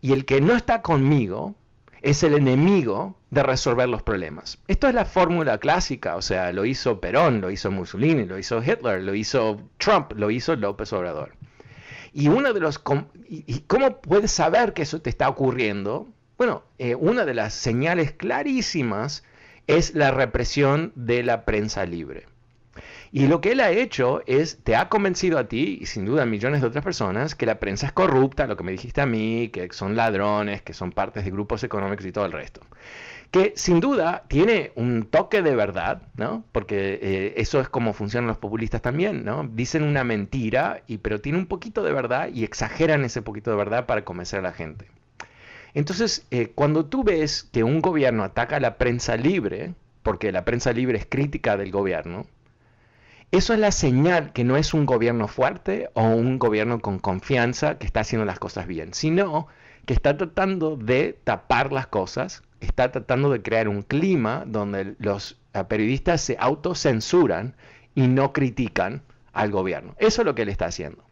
Y 0.00 0.12
el 0.12 0.24
que 0.24 0.40
no 0.40 0.54
está 0.54 0.82
conmigo 0.82 1.54
es 2.02 2.22
el 2.22 2.34
enemigo 2.34 3.16
de 3.30 3.42
resolver 3.42 3.88
los 3.88 4.02
problemas. 4.02 4.58
Esto 4.68 4.88
es 4.88 4.94
la 4.94 5.04
fórmula 5.04 5.58
clásica, 5.58 6.16
o 6.16 6.22
sea, 6.22 6.52
lo 6.52 6.64
hizo 6.64 7.00
Perón, 7.00 7.40
lo 7.40 7.50
hizo 7.50 7.70
Mussolini, 7.70 8.24
lo 8.26 8.38
hizo 8.38 8.62
Hitler, 8.62 9.02
lo 9.02 9.14
hizo 9.14 9.60
Trump, 9.78 10.12
lo 10.16 10.30
hizo 10.30 10.56
López 10.56 10.92
Obrador. 10.92 11.32
Y 12.12 12.28
uno 12.28 12.52
de 12.52 12.60
los 12.60 12.82
y, 13.28 13.60
cómo 13.60 14.00
puedes 14.00 14.32
saber 14.32 14.74
que 14.74 14.82
eso 14.82 15.00
te 15.00 15.10
está 15.10 15.28
ocurriendo? 15.28 16.08
Bueno, 16.36 16.62
eh, 16.78 16.94
una 16.94 17.24
de 17.24 17.34
las 17.34 17.54
señales 17.54 18.12
clarísimas 18.12 19.24
es 19.66 19.94
la 19.94 20.10
represión 20.10 20.92
de 20.94 21.22
la 21.22 21.44
prensa 21.44 21.86
libre. 21.86 22.26
Y 23.12 23.26
lo 23.26 23.40
que 23.40 23.52
él 23.52 23.60
ha 23.60 23.70
hecho 23.70 24.22
es, 24.26 24.58
te 24.64 24.74
ha 24.74 24.88
convencido 24.88 25.38
a 25.38 25.46
ti, 25.46 25.78
y 25.80 25.86
sin 25.86 26.06
duda 26.06 26.22
a 26.22 26.26
millones 26.26 26.62
de 26.62 26.66
otras 26.68 26.82
personas, 26.82 27.34
que 27.34 27.44
la 27.44 27.60
prensa 27.60 27.86
es 27.86 27.92
corrupta, 27.92 28.46
lo 28.46 28.56
que 28.56 28.64
me 28.64 28.72
dijiste 28.72 29.02
a 29.02 29.06
mí, 29.06 29.50
que 29.50 29.68
son 29.72 29.96
ladrones, 29.96 30.62
que 30.62 30.72
son 30.72 30.92
partes 30.92 31.24
de 31.24 31.30
grupos 31.30 31.62
económicos 31.62 32.06
y 32.06 32.12
todo 32.12 32.24
el 32.24 32.32
resto 32.32 32.62
que 33.32 33.54
sin 33.56 33.80
duda 33.80 34.24
tiene 34.28 34.72
un 34.76 35.06
toque 35.06 35.40
de 35.40 35.56
verdad, 35.56 36.02
¿no? 36.16 36.44
Porque 36.52 37.00
eh, 37.02 37.34
eso 37.38 37.60
es 37.60 37.68
como 37.70 37.94
funcionan 37.94 38.28
los 38.28 38.36
populistas 38.36 38.82
también, 38.82 39.24
¿no? 39.24 39.48
Dicen 39.50 39.84
una 39.84 40.04
mentira, 40.04 40.82
y, 40.86 40.98
pero 40.98 41.22
tiene 41.22 41.38
un 41.38 41.46
poquito 41.46 41.82
de 41.82 41.92
verdad 41.94 42.28
y 42.28 42.44
exageran 42.44 43.04
ese 43.04 43.22
poquito 43.22 43.50
de 43.50 43.56
verdad 43.56 43.86
para 43.86 44.04
convencer 44.04 44.40
a 44.40 44.42
la 44.42 44.52
gente. 44.52 44.86
Entonces, 45.72 46.26
eh, 46.30 46.52
cuando 46.54 46.84
tú 46.84 47.04
ves 47.04 47.48
que 47.50 47.64
un 47.64 47.80
gobierno 47.80 48.22
ataca 48.22 48.56
a 48.56 48.60
la 48.60 48.76
prensa 48.76 49.16
libre, 49.16 49.72
porque 50.02 50.30
la 50.30 50.44
prensa 50.44 50.72
libre 50.74 50.98
es 50.98 51.06
crítica 51.08 51.56
del 51.56 51.70
gobierno, 51.70 52.26
eso 53.30 53.54
es 53.54 53.58
la 53.58 53.72
señal 53.72 54.34
que 54.34 54.44
no 54.44 54.58
es 54.58 54.74
un 54.74 54.84
gobierno 54.84 55.26
fuerte 55.26 55.88
o 55.94 56.02
un 56.02 56.38
gobierno 56.38 56.80
con 56.80 56.98
confianza 56.98 57.78
que 57.78 57.86
está 57.86 58.00
haciendo 58.00 58.26
las 58.26 58.38
cosas 58.38 58.66
bien, 58.66 58.92
sino 58.92 59.46
que 59.86 59.94
está 59.94 60.18
tratando 60.18 60.76
de 60.76 61.18
tapar 61.24 61.72
las 61.72 61.86
cosas 61.86 62.42
está 62.64 62.90
tratando 62.90 63.30
de 63.30 63.42
crear 63.42 63.68
un 63.68 63.82
clima 63.82 64.44
donde 64.46 64.94
los 64.98 65.38
eh, 65.54 65.64
periodistas 65.64 66.20
se 66.20 66.36
autocensuran 66.38 67.56
y 67.94 68.06
no 68.08 68.32
critican 68.32 69.02
al 69.32 69.50
gobierno. 69.50 69.94
Eso 69.98 70.22
es 70.22 70.26
lo 70.26 70.34
que 70.34 70.42
él 70.42 70.48
está 70.48 70.66
haciendo. 70.66 71.04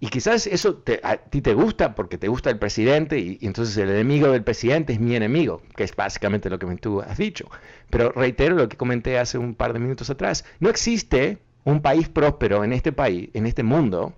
Y 0.00 0.08
quizás 0.08 0.46
eso 0.46 0.82
a 1.02 1.16
ti 1.16 1.40
te 1.40 1.54
gusta 1.54 1.94
porque 1.94 2.18
te 2.18 2.28
gusta 2.28 2.50
el 2.50 2.58
presidente 2.58 3.18
y, 3.18 3.38
entonces 3.42 3.76
el 3.76 3.90
enemigo 3.90 4.30
del 4.30 4.42
presidente 4.42 4.92
es 4.92 5.00
mi 5.00 5.14
enemigo, 5.14 5.62
que 5.76 5.84
es 5.84 5.94
básicamente 5.94 6.50
lo 6.50 6.58
que 6.58 6.66
tú 6.76 7.00
has 7.00 7.16
dicho. 7.16 7.48
Pero 7.90 8.12
reitero 8.12 8.56
lo 8.56 8.68
que 8.68 8.76
comenté 8.76 9.18
hace 9.18 9.38
un 9.38 9.54
par 9.54 9.72
de 9.72 9.78
minutos 9.78 10.10
atrás. 10.10 10.44
No 10.60 10.68
existe 10.68 11.38
un 11.64 11.80
país 11.80 12.08
próspero 12.08 12.64
en 12.64 12.72
este 12.72 12.92
país, 12.92 13.30
en 13.34 13.46
este 13.46 13.62
mundo, 13.62 14.14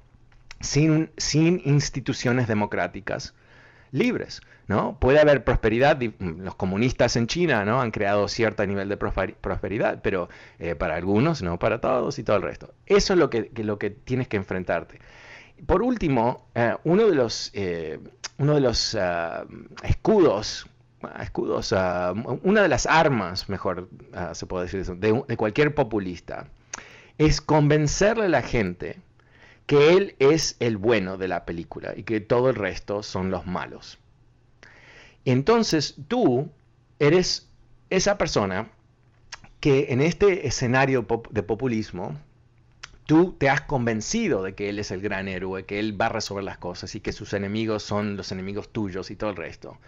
sin, 0.60 1.10
sin 1.16 1.60
instituciones 1.64 2.48
democráticas 2.48 3.34
libres. 3.96 4.40
¿no? 4.68 4.98
Puede 4.98 5.20
haber 5.20 5.44
prosperidad, 5.44 6.00
mm, 6.00 6.40
los 6.42 6.54
comunistas 6.54 7.16
en 7.16 7.26
China 7.26 7.64
¿no? 7.64 7.80
han 7.80 7.90
creado 7.90 8.28
cierto 8.28 8.66
nivel 8.66 8.88
de 8.88 8.96
prosperidad, 8.96 10.00
pero 10.02 10.28
eh, 10.58 10.74
para 10.74 10.96
algunos, 10.96 11.42
no 11.42 11.58
para 11.58 11.80
todos 11.80 12.18
y 12.18 12.24
todo 12.24 12.36
el 12.36 12.42
resto. 12.42 12.74
Eso 12.86 13.12
es 13.12 13.18
lo 13.18 13.30
que, 13.30 13.50
lo 13.56 13.78
que 13.78 13.90
tienes 13.90 14.28
que 14.28 14.36
enfrentarte. 14.36 14.98
Por 15.66 15.82
último, 15.82 16.48
eh, 16.54 16.74
uno 16.84 17.06
de 17.06 17.14
los, 17.14 17.50
eh, 17.54 17.98
uno 18.38 18.54
de 18.54 18.60
los 18.60 18.94
ah, 18.94 19.44
escudos, 19.82 20.66
escudos 21.20 21.72
ah, 21.72 22.12
una 22.42 22.62
de 22.62 22.68
las 22.68 22.86
armas, 22.86 23.48
mejor 23.48 23.88
ah, 24.12 24.34
se 24.34 24.46
puede 24.46 24.64
decir 24.64 24.80
eso, 24.80 24.94
de, 24.94 25.22
de 25.26 25.36
cualquier 25.36 25.74
populista, 25.74 26.48
es 27.18 27.40
convencerle 27.40 28.26
a 28.26 28.28
la 28.28 28.42
gente 28.42 28.98
que 29.66 29.92
él 29.94 30.14
es 30.18 30.56
el 30.60 30.76
bueno 30.76 31.18
de 31.18 31.28
la 31.28 31.44
película 31.44 31.92
y 31.96 32.04
que 32.04 32.20
todo 32.20 32.48
el 32.50 32.56
resto 32.56 33.02
son 33.02 33.30
los 33.30 33.46
malos. 33.46 33.98
Entonces 35.24 35.96
tú 36.08 36.48
eres 36.98 37.48
esa 37.90 38.16
persona 38.16 38.70
que 39.60 39.86
en 39.90 40.00
este 40.00 40.46
escenario 40.46 41.06
de 41.30 41.42
populismo 41.42 42.16
tú 43.06 43.36
te 43.38 43.48
has 43.48 43.60
convencido 43.60 44.42
de 44.42 44.54
que 44.54 44.68
él 44.68 44.80
es 44.80 44.90
el 44.90 45.00
gran 45.00 45.28
héroe, 45.28 45.64
que 45.64 45.78
él 45.78 45.98
va 45.98 46.06
a 46.06 46.08
resolver 46.08 46.42
las 46.42 46.58
cosas 46.58 46.94
y 46.96 47.00
que 47.00 47.12
sus 47.12 47.32
enemigos 47.32 47.84
son 47.84 48.16
los 48.16 48.32
enemigos 48.32 48.68
tuyos 48.70 49.10
y 49.12 49.16
todo 49.16 49.30
el 49.30 49.36
resto. 49.36 49.78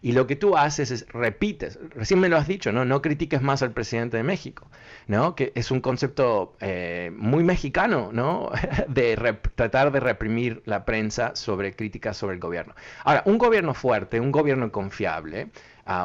Y 0.00 0.12
lo 0.12 0.28
que 0.28 0.36
tú 0.36 0.56
haces 0.56 0.92
es 0.92 1.06
repites, 1.08 1.78
recién 1.90 2.20
me 2.20 2.28
lo 2.28 2.36
has 2.36 2.46
dicho, 2.46 2.70
¿no? 2.70 2.84
No 2.84 3.02
critiques 3.02 3.42
más 3.42 3.62
al 3.62 3.72
presidente 3.72 4.16
de 4.16 4.22
México, 4.22 4.70
¿no? 5.08 5.34
Que 5.34 5.52
es 5.56 5.72
un 5.72 5.80
concepto 5.80 6.56
eh, 6.60 7.10
muy 7.16 7.42
mexicano, 7.42 8.10
¿no? 8.12 8.50
de 8.88 9.16
tratar 9.56 9.90
de 9.90 9.98
reprimir 9.98 10.62
la 10.64 10.84
prensa 10.84 11.34
sobre 11.34 11.74
críticas 11.74 12.16
sobre 12.16 12.34
el 12.34 12.40
gobierno. 12.40 12.76
Ahora, 13.02 13.24
un 13.26 13.38
gobierno 13.38 13.74
fuerte, 13.74 14.20
un 14.20 14.30
gobierno 14.30 14.70
confiable, 14.70 15.48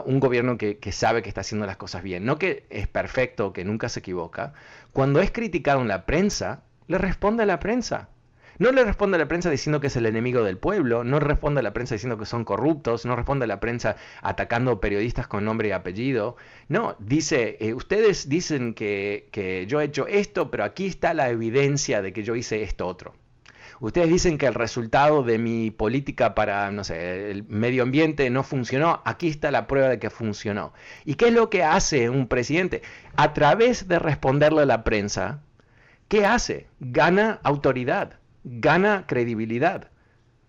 un 0.06 0.20
gobierno 0.20 0.58
que, 0.58 0.92
sabe 0.92 1.22
que 1.22 1.30
está 1.30 1.42
haciendo 1.42 1.66
las 1.66 1.78
cosas 1.78 2.04
bien, 2.04 2.26
no 2.26 2.38
que 2.38 2.66
es 2.70 2.88
perfecto, 2.88 3.52
que 3.52 3.66
nunca 3.66 3.90
se 3.90 4.00
equivoca, 4.00 4.54
cuando 4.94 5.20
es 5.20 5.32
criticado 5.32 5.82
en 5.82 5.90
la 5.90 6.06
prensa, 6.06 6.64
le 6.88 6.98
responde 6.98 7.44
a 7.44 7.46
la 7.46 7.60
prensa. 7.60 8.10
No 8.60 8.72
le 8.72 8.86
responde 8.86 9.16
a 9.16 9.20
la 9.20 9.28
prensa 9.28 9.50
diciendo 9.50 9.82
que 9.82 9.88
es 9.88 9.96
el 9.96 10.06
enemigo 10.06 10.44
del 10.44 10.58
pueblo, 10.58 11.04
no 11.04 11.20
responde 11.20 11.60
a 11.60 11.64
la 11.64 11.74
prensa 11.74 11.96
diciendo 11.96 12.20
que 12.20 12.26
son 12.26 12.46
corruptos, 12.46 13.04
no 13.04 13.16
responde 13.16 13.46
a 13.46 13.48
la 13.48 13.60
prensa 13.60 13.96
atacando 14.22 14.80
periodistas 14.80 15.28
con 15.28 15.44
nombre 15.44 15.70
y 15.70 15.72
apellido. 15.72 16.38
No, 16.70 16.96
dice, 17.00 17.58
eh, 17.60 17.74
ustedes 17.74 18.30
dicen 18.30 18.76
que, 18.76 19.28
que 19.32 19.66
yo 19.66 19.82
he 19.82 19.86
hecho 19.86 20.06
esto, 20.08 20.52
pero 20.52 20.64
aquí 20.66 20.86
está 20.86 21.16
la 21.16 21.30
evidencia 21.30 22.04
de 22.04 22.14
que 22.14 22.24
yo 22.24 22.36
hice 22.36 22.62
esto 22.62 22.88
otro. 22.88 23.16
Ustedes 23.84 24.08
dicen 24.08 24.38
que 24.38 24.46
el 24.46 24.54
resultado 24.54 25.24
de 25.24 25.38
mi 25.38 25.70
política 25.70 26.36
para, 26.36 26.72
no 26.72 26.86
sé, 26.86 27.32
el 27.32 27.44
medio 27.50 27.84
ambiente 27.84 28.30
no 28.30 28.42
funcionó. 28.42 29.02
Aquí 29.04 29.28
está 29.28 29.52
la 29.52 29.68
prueba 29.68 29.90
de 29.90 30.00
que 30.00 30.10
funcionó. 30.10 30.72
¿Y 31.04 31.16
qué 31.16 31.28
es 31.28 31.34
lo 31.34 31.50
que 31.50 31.66
hace 31.66 32.10
un 32.10 32.28
presidente? 32.28 32.82
A 33.18 33.34
través 33.34 33.90
de 33.90 34.00
responderle 34.00 34.62
a 34.62 34.66
la 34.66 34.86
prensa, 34.86 35.42
¿qué 36.08 36.26
hace? 36.26 36.68
Gana 36.80 37.42
autoridad, 37.44 38.20
gana 38.46 39.04
credibilidad, 39.06 39.92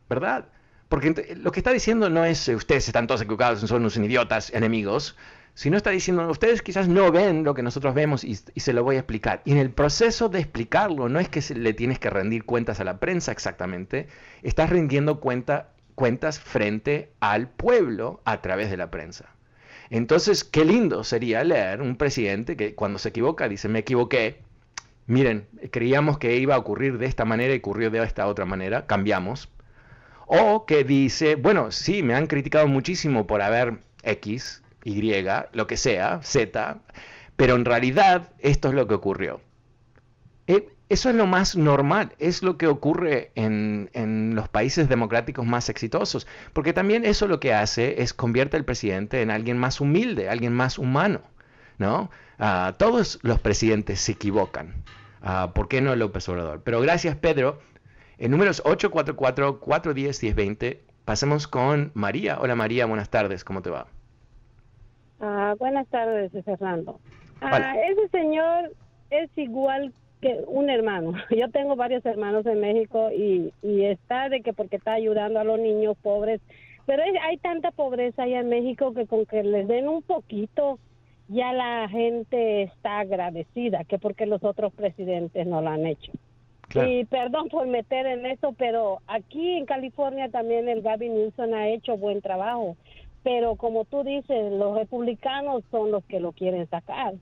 ¿verdad? 0.09 0.47
Porque 0.88 1.35
lo 1.37 1.50
que 1.50 1.59
está 1.59 1.73
diciendo 1.73 2.09
no 2.11 2.25
es 2.25 2.47
ustedes 2.47 2.87
están 2.87 3.09
todos 3.09 3.23
equivocados, 3.23 3.59
son 3.62 3.81
unos 3.81 3.97
idiotas 3.97 4.55
enemigos, 4.55 5.17
si 5.54 5.70
no 5.70 5.76
está 5.76 5.90
diciendo, 5.90 6.28
ustedes 6.28 6.62
quizás 6.62 6.88
no 6.88 7.12
ven 7.12 7.44
lo 7.44 7.54
que 7.54 7.62
nosotros 7.62 7.94
vemos 7.94 8.25
y, 8.25 8.34
se 8.34 8.73
lo 8.73 8.82
voy 8.82 8.96
a 8.96 8.99
explicar. 8.99 9.40
Y 9.44 9.52
en 9.52 9.58
el 9.58 9.70
proceso 9.70 10.28
de 10.28 10.40
explicarlo, 10.40 11.08
no 11.08 11.20
es 11.20 11.28
que 11.28 11.42
le 11.54 11.73
tienes 11.73 12.00
que 12.00 12.11
rendir 12.11 12.44
cuentas 12.44 12.80
a 12.80 12.84
la 12.84 12.99
prensa 12.99 13.30
exactamente, 13.30 14.08
estás 14.42 14.70
rindiendo 14.70 15.20
cuentas 15.20 16.40
frente 16.40 17.12
al 17.20 17.49
pueblo 17.49 18.20
a 18.25 18.42
través 18.42 18.68
de 18.68 18.76
la 18.76 18.90
prensa. 18.90 19.30
Entonces, 19.90 20.42
qué 20.42 20.64
lindo 20.64 21.04
sería 21.04 21.44
leer 21.44 21.82
un 21.82 21.96
presidente 21.96 22.56
que 22.56 22.75
cuando 22.75 22.99
se 22.99 23.11
equivoca 23.11 23.49
dice, 23.49 23.68
me 23.68 23.80
equivoqué, 23.80 24.40
miren, 25.06 25.46
creíamos 25.70 26.18
que 26.18 26.37
iba 26.37 26.56
a 26.56 26.58
ocurrir 26.58 26.99
de 26.99 27.06
esta 27.06 27.25
manera 27.25 27.54
y 27.54 27.58
ocurrió 27.58 27.92
de 27.92 28.02
esta 28.02 28.26
otra 28.26 28.44
manera, 28.44 28.87
cambiamos. 28.87 29.50
O 30.26 30.66
que 30.66 30.82
dice, 30.82 31.37
bueno, 31.37 31.70
sí, 31.70 32.02
me 32.02 32.14
han 32.14 32.26
criticado 32.26 32.66
muchísimo 32.66 33.26
por 33.28 33.40
haber 33.40 33.78
X, 34.02 34.63
y, 34.85 35.03
lo 35.53 35.67
que 35.67 35.76
sea, 35.76 36.21
Z, 36.23 36.79
pero 37.37 37.57
en 37.57 37.64
realidad 37.64 38.29
esto 38.38 38.69
es 38.69 38.75
lo 38.75 38.87
que 38.87 38.95
ocurrió. 38.95 39.41
Eh, 40.47 40.69
eso 40.91 41.09
es 41.09 41.17
lo 41.17 41.26
más 41.26 41.57
normal, 41.57 42.12
es 42.19 42.43
lo 42.43 42.59
que 42.59 42.67
ocurre 42.67 43.33
en, 43.35 43.88
los 44.35 44.50
países 44.50 44.87
democráticos 44.88 45.47
más 45.47 45.71
exitosos, 45.71 46.26
porque 46.53 46.75
también 46.75 47.07
eso 47.07 47.26
lo 47.26 47.41
que 47.41 47.54
hace 47.54 48.02
es 48.02 48.13
convierte 48.13 48.58
al 48.58 48.65
presidente 48.65 49.23
en 49.23 49.30
alguien 49.30 49.56
más 49.56 49.80
humilde, 49.80 50.28
alguien 50.28 50.52
más 50.52 50.78
humano, 50.78 51.23
¿no? 51.78 52.11
Ah, 52.39 52.75
todos 52.78 53.19
los 53.23 53.41
presidentes 53.41 54.00
se 54.00 54.13
equivocan, 54.13 54.85
uh, 55.23 55.52
¿por 55.52 55.69
qué 55.69 55.80
no 55.80 55.97
López 55.97 56.28
Obrador? 56.28 56.63
Pero 56.63 56.80
gracias 56.80 57.17
Pedro, 57.17 57.61
en 58.19 58.30
números 58.30 58.63
844-410-1020, 58.65 60.78
pasemos 61.04 61.49
con 61.49 61.93
María. 61.95 62.39
Hola 62.41 62.54
María, 62.56 62.87
buenas 62.87 63.08
tardes, 63.08 63.45
¿cómo 63.45 63.63
te 63.63 63.71
va? 63.71 63.87
Ah, 65.26 65.54
buenas 65.58 65.89
tardes, 65.89 66.32
Fernando. 66.45 67.00
Ah, 67.41 67.76
ese 67.78 68.08
señor 68.08 68.73
es 69.08 69.30
igual 69.37 69.91
que 70.21 70.45
un 70.47 70.69
hermano. 70.69 71.15
Yo 71.30 71.49
tengo 71.50 71.76
varios 71.76 72.04
hermanos 72.04 72.45
en 72.45 72.60
México 72.60 73.10
y, 73.10 73.50
y 73.63 73.84
está 73.87 74.28
de 74.28 74.43
que 74.43 74.52
porque 74.52 74.76
está 74.76 74.93
ayudando 74.93 75.41
a 75.41 75.45
los 75.45 75.58
niños 75.58 75.97
pobres, 76.02 76.43
pero 76.84 77.02
hay 77.02 77.39
tanta 77.39 77.71
pobreza 77.71 78.25
allá 78.25 78.41
en 78.41 78.50
México 78.50 78.93
que 78.93 79.06
con 79.06 79.25
que 79.25 79.43
les 79.43 79.67
den 79.67 79.89
un 79.89 80.02
poquito 80.02 80.78
ya 81.28 81.54
la 81.54 81.89
gente 81.89 82.65
está 82.65 82.99
agradecida, 82.99 83.84
que 83.84 83.99
porque 83.99 84.26
los 84.26 84.45
otros 84.45 84.75
presidentes 84.75 85.47
no 85.47 85.63
lo 85.63 85.71
han 85.71 85.87
hecho. 85.87 86.13
Y 86.75 87.06
perdón 87.06 87.49
por 87.49 87.67
meter 87.67 88.04
en 88.04 88.26
eso, 88.26 88.54
pero 88.58 89.00
aquí 89.06 89.56
en 89.56 89.65
California 89.65 90.28
también 90.28 90.69
el 90.69 90.82
Gavin 90.82 91.15
Newsom 91.15 91.54
ha 91.54 91.69
hecho 91.69 91.97
buen 91.97 92.21
trabajo 92.21 92.76
pero 93.25 93.56
como 93.56 93.87
tú 93.87 94.04
dices, 94.04 94.52
los 94.52 94.76
republicanos 94.76 95.65
son 95.71 95.91
los 95.91 96.04
que 96.04 96.21
lo 96.21 96.32
quieren 96.32 96.69
sacar. 96.69 97.15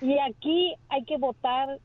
Y 0.00 0.18
aquí 0.18 0.74
hay 0.88 1.04
que 1.04 1.18
votar 1.18 1.78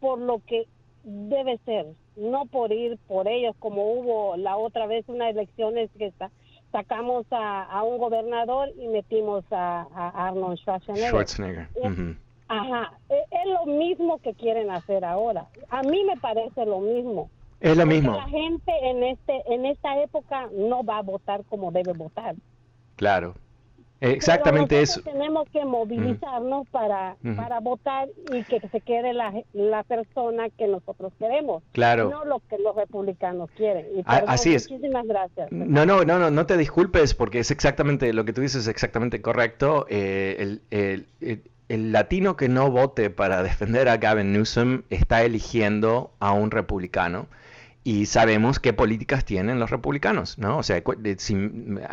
por 0.00 0.18
lo 0.18 0.42
que 0.44 0.66
debe 1.04 1.58
ser, 1.64 1.86
no 2.16 2.46
por 2.46 2.72
ir 2.72 2.98
por 3.06 3.28
ellos, 3.28 3.54
como 3.60 3.92
hubo 3.92 4.36
la 4.36 4.56
otra 4.56 4.86
vez 4.86 5.08
unas 5.08 5.30
elecciones 5.30 5.88
que 5.96 6.12
sacamos 6.72 7.26
a, 7.30 7.82
un 7.84 7.98
gobernador 7.98 8.70
y 8.76 8.88
metimos 8.88 9.44
a, 9.52 9.86
Arnold 10.26 10.58
Schwarzenegger. 10.58 11.68
Ajá, 12.48 12.92
e, 13.08 13.14
es, 13.14 13.46
lo 13.46 13.66
mismo 13.66 14.18
que 14.18 14.34
quieren 14.34 14.70
hacer 14.70 15.04
ahora. 15.04 15.46
A 15.68 15.82
mí 15.82 16.04
me 16.04 16.16
parece 16.16 16.66
lo 16.66 16.80
mismo. 16.80 17.30
Es 17.60 17.76
lo 17.76 17.86
mismo. 17.86 18.12
La 18.12 18.28
gente 18.28 18.72
en 18.82 19.02
este 19.02 19.42
en 19.52 19.64
esta 19.66 20.00
época 20.02 20.48
no 20.52 20.84
va 20.84 20.98
a 20.98 21.02
votar 21.02 21.44
como 21.44 21.72
debe 21.72 21.92
votar. 21.92 22.34
Claro. 22.96 23.34
Exactamente 24.00 24.80
eso. 24.80 25.00
Tenemos 25.02 25.48
que 25.50 25.64
movilizarnos 25.64 26.66
para, 26.68 27.16
para 27.34 27.60
votar 27.60 28.08
y 28.32 28.42
que 28.44 28.60
se 28.68 28.80
quede 28.82 29.14
la, 29.14 29.32
la, 29.54 29.82
persona 29.84 30.50
que 30.50 30.66
nosotros 30.66 31.12
queremos. 31.18 31.62
Claro. 31.72 32.10
No 32.10 32.24
lo 32.24 32.42
que 32.48 32.58
los 32.58 32.76
republicanos 32.76 33.50
quieren. 33.56 33.86
Así 34.04 34.54
es. 34.54 34.70
Muchísimas 34.70 35.06
gracias. 35.06 35.50
No, 35.50 35.86
no, 35.86 36.04
no, 36.04 36.18
no, 36.18 36.30
no 36.30 36.46
te 36.46 36.56
disculpes 36.58 37.14
porque 37.14 37.38
es 37.38 37.50
exactamente 37.50 38.12
lo 38.12 38.24
que 38.24 38.32
tú 38.32 38.42
dices 38.42 38.62
es 38.62 38.68
exactamente 38.68 39.22
correcto. 39.22 39.86
Eh, 39.88 40.36
el, 40.38 40.62
el, 40.70 41.42
el 41.68 41.92
latino 41.92 42.36
que 42.36 42.48
no 42.48 42.70
vote 42.70 43.08
para 43.08 43.42
defender 43.42 43.88
a 43.88 43.96
Gavin 43.96 44.32
Newsom 44.32 44.82
está 44.90 45.22
eligiendo 45.22 46.12
a 46.20 46.32
un 46.32 46.50
republicano 46.50 47.28
y 47.86 48.06
sabemos 48.06 48.58
qué 48.58 48.72
políticas 48.72 49.24
tienen 49.24 49.60
los 49.60 49.70
republicanos, 49.70 50.38
¿no? 50.38 50.58
O 50.58 50.64
sea, 50.64 50.82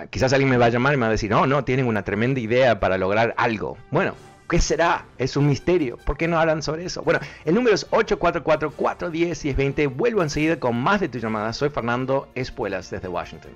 quizás 0.09 0.33
alguien 0.33 0.49
me 0.49 0.57
va 0.57 0.65
a 0.65 0.69
llamar 0.69 0.95
y 0.95 0.97
me 0.97 1.01
va 1.01 1.09
a 1.09 1.11
decir, 1.11 1.29
no, 1.29 1.45
no, 1.45 1.63
tienen 1.65 1.85
una 1.85 2.01
tremenda 2.01 2.39
idea 2.39 2.79
para 2.79 2.97
lograr 2.97 3.35
algo. 3.37 3.77
Bueno, 3.91 4.15
¿qué 4.49 4.59
será? 4.59 5.05
Es 5.19 5.37
un 5.37 5.45
misterio. 5.45 5.99
¿Por 6.03 6.17
qué 6.17 6.27
no 6.27 6.39
hablan 6.39 6.63
sobre 6.63 6.85
eso? 6.85 7.03
Bueno, 7.03 7.19
el 7.45 7.53
número 7.53 7.75
es 7.75 7.87
844-410-1020. 7.91 9.95
Vuelvo 9.95 10.23
enseguida 10.23 10.59
con 10.59 10.81
más 10.81 10.99
de 10.99 11.09
tu 11.09 11.19
llamada. 11.19 11.53
Soy 11.53 11.69
Fernando 11.69 12.27
Espuelas 12.33 12.89
desde 12.89 13.07
Washington. 13.07 13.51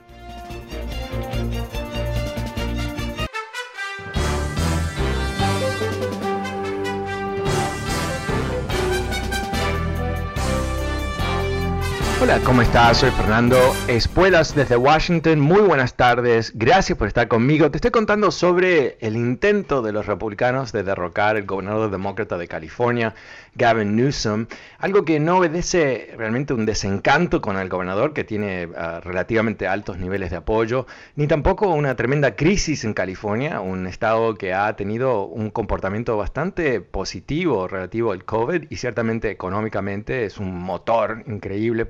Hola, 12.19 12.39
¿cómo 12.43 12.63
estás? 12.63 12.97
Soy 12.97 13.11
Fernando 13.11 13.59
Espuelas 13.87 14.55
desde 14.55 14.75
Washington. 14.75 15.39
Muy 15.39 15.61
buenas 15.61 15.93
tardes. 15.93 16.51
Gracias 16.55 16.97
por 16.97 17.07
estar 17.07 17.27
conmigo. 17.27 17.69
Te 17.69 17.77
estoy 17.77 17.91
contando 17.91 18.31
sobre 18.31 18.97
el 19.01 19.15
intento 19.15 19.83
de 19.83 19.91
los 19.91 20.07
republicanos 20.07 20.71
de 20.71 20.81
derrocar 20.81 21.35
al 21.35 21.45
gobernador 21.45 21.91
demócrata 21.91 22.39
de 22.39 22.47
California, 22.47 23.13
Gavin 23.53 23.95
Newsom. 23.95 24.47
Algo 24.79 25.05
que 25.05 25.19
no 25.19 25.37
obedece 25.37 26.11
realmente 26.17 26.55
un 26.55 26.65
desencanto 26.65 27.39
con 27.39 27.55
el 27.55 27.69
gobernador, 27.69 28.13
que 28.13 28.23
tiene 28.23 28.67
ah, 28.75 28.99
relativamente 29.03 29.67
altos 29.67 29.99
niveles 29.99 30.31
de 30.31 30.37
apoyo, 30.37 30.87
ni 31.15 31.27
tampoco 31.27 31.69
una 31.69 31.95
tremenda 31.95 32.35
crisis 32.35 32.83
en 32.83 32.95
California, 32.95 33.61
un 33.61 33.85
estado 33.85 34.33
que 34.33 34.55
ha 34.55 34.75
tenido 34.75 35.25
un 35.27 35.51
comportamiento 35.51 36.17
bastante 36.17 36.81
positivo 36.81 37.67
relativo 37.67 38.11
al 38.11 38.25
COVID 38.25 38.65
y 38.71 38.75
ciertamente 38.77 39.29
económicamente 39.29 40.25
es 40.25 40.39
un 40.39 40.57
motor 40.57 41.23
increíble, 41.27 41.85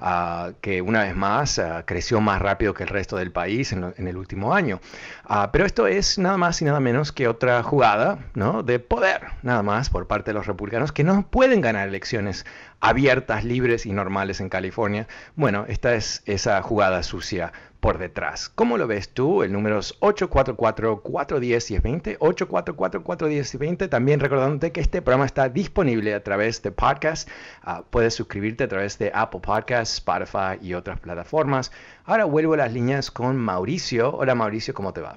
ah, 0.00 0.52
que 0.60 0.82
una 0.82 1.02
vez 1.04 1.14
más 1.14 1.58
ah, 1.58 1.84
creció 1.86 2.20
más 2.20 2.40
rápido 2.42 2.74
que 2.74 2.82
el 2.82 2.88
resto 2.88 3.16
del 3.16 3.30
país 3.32 3.72
en, 3.72 3.92
el 3.96 4.16
último 4.16 4.54
año. 4.54 4.80
Ah, 5.24 5.50
pero 5.52 5.64
esto 5.64 5.86
es 5.86 6.18
nada 6.18 6.36
más 6.36 6.60
y 6.62 6.64
nada 6.64 6.80
menos 6.80 7.12
que 7.12 7.28
otra 7.28 7.62
jugada 7.62 8.18
de 8.64 8.78
poder, 8.78 9.28
nada 9.42 9.62
más 9.62 9.90
por 9.90 10.06
parte 10.06 10.30
de 10.30 10.34
los 10.34 10.46
republicanos, 10.46 10.92
que 10.92 11.04
no 11.04 11.26
pueden 11.28 11.60
ganar 11.60 11.88
elecciones 11.88 12.44
abiertas, 12.80 13.44
libres 13.44 13.86
y 13.86 13.92
normales 13.92 14.40
en 14.40 14.48
California. 14.48 15.06
Bueno, 15.36 15.64
esta 15.68 15.94
es 15.94 16.22
esa 16.26 16.60
jugada 16.62 17.02
sucia 17.02 17.52
por 17.82 17.98
detrás. 17.98 18.48
¿Cómo 18.48 18.78
lo 18.78 18.86
ves 18.86 19.12
tú? 19.12 19.42
El 19.42 19.52
número 19.52 19.80
es 19.80 19.98
844-410-1020, 19.98 22.16
844-410-1020. 22.18 23.88
También 23.88 24.20
recordándote 24.20 24.70
que 24.70 24.80
este 24.80 25.02
programa 25.02 25.26
está 25.26 25.48
disponible 25.48 26.14
a 26.14 26.22
través 26.22 26.62
de 26.62 26.70
podcast. 26.70 27.28
Ah, 27.60 27.82
puedes 27.90 28.14
suscribirte 28.14 28.62
a 28.62 28.68
través 28.68 29.00
de 29.00 29.10
Apple 29.12 29.40
Podcasts, 29.40 29.96
Spotify 29.96 30.58
y 30.62 30.74
otras 30.74 31.00
plataformas. 31.00 31.72
Ahora 32.04 32.24
vuelvo 32.24 32.54
a 32.54 32.58
las 32.58 32.72
líneas 32.72 33.10
con 33.10 33.36
Mauricio. 33.36 34.14
Hola 34.14 34.36
Mauricio, 34.36 34.74
¿cómo 34.74 34.92
te 34.92 35.00
va? 35.00 35.16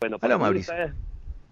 Bueno, 0.00 0.18
Hola 0.20 0.36
Mauricio. 0.36 0.74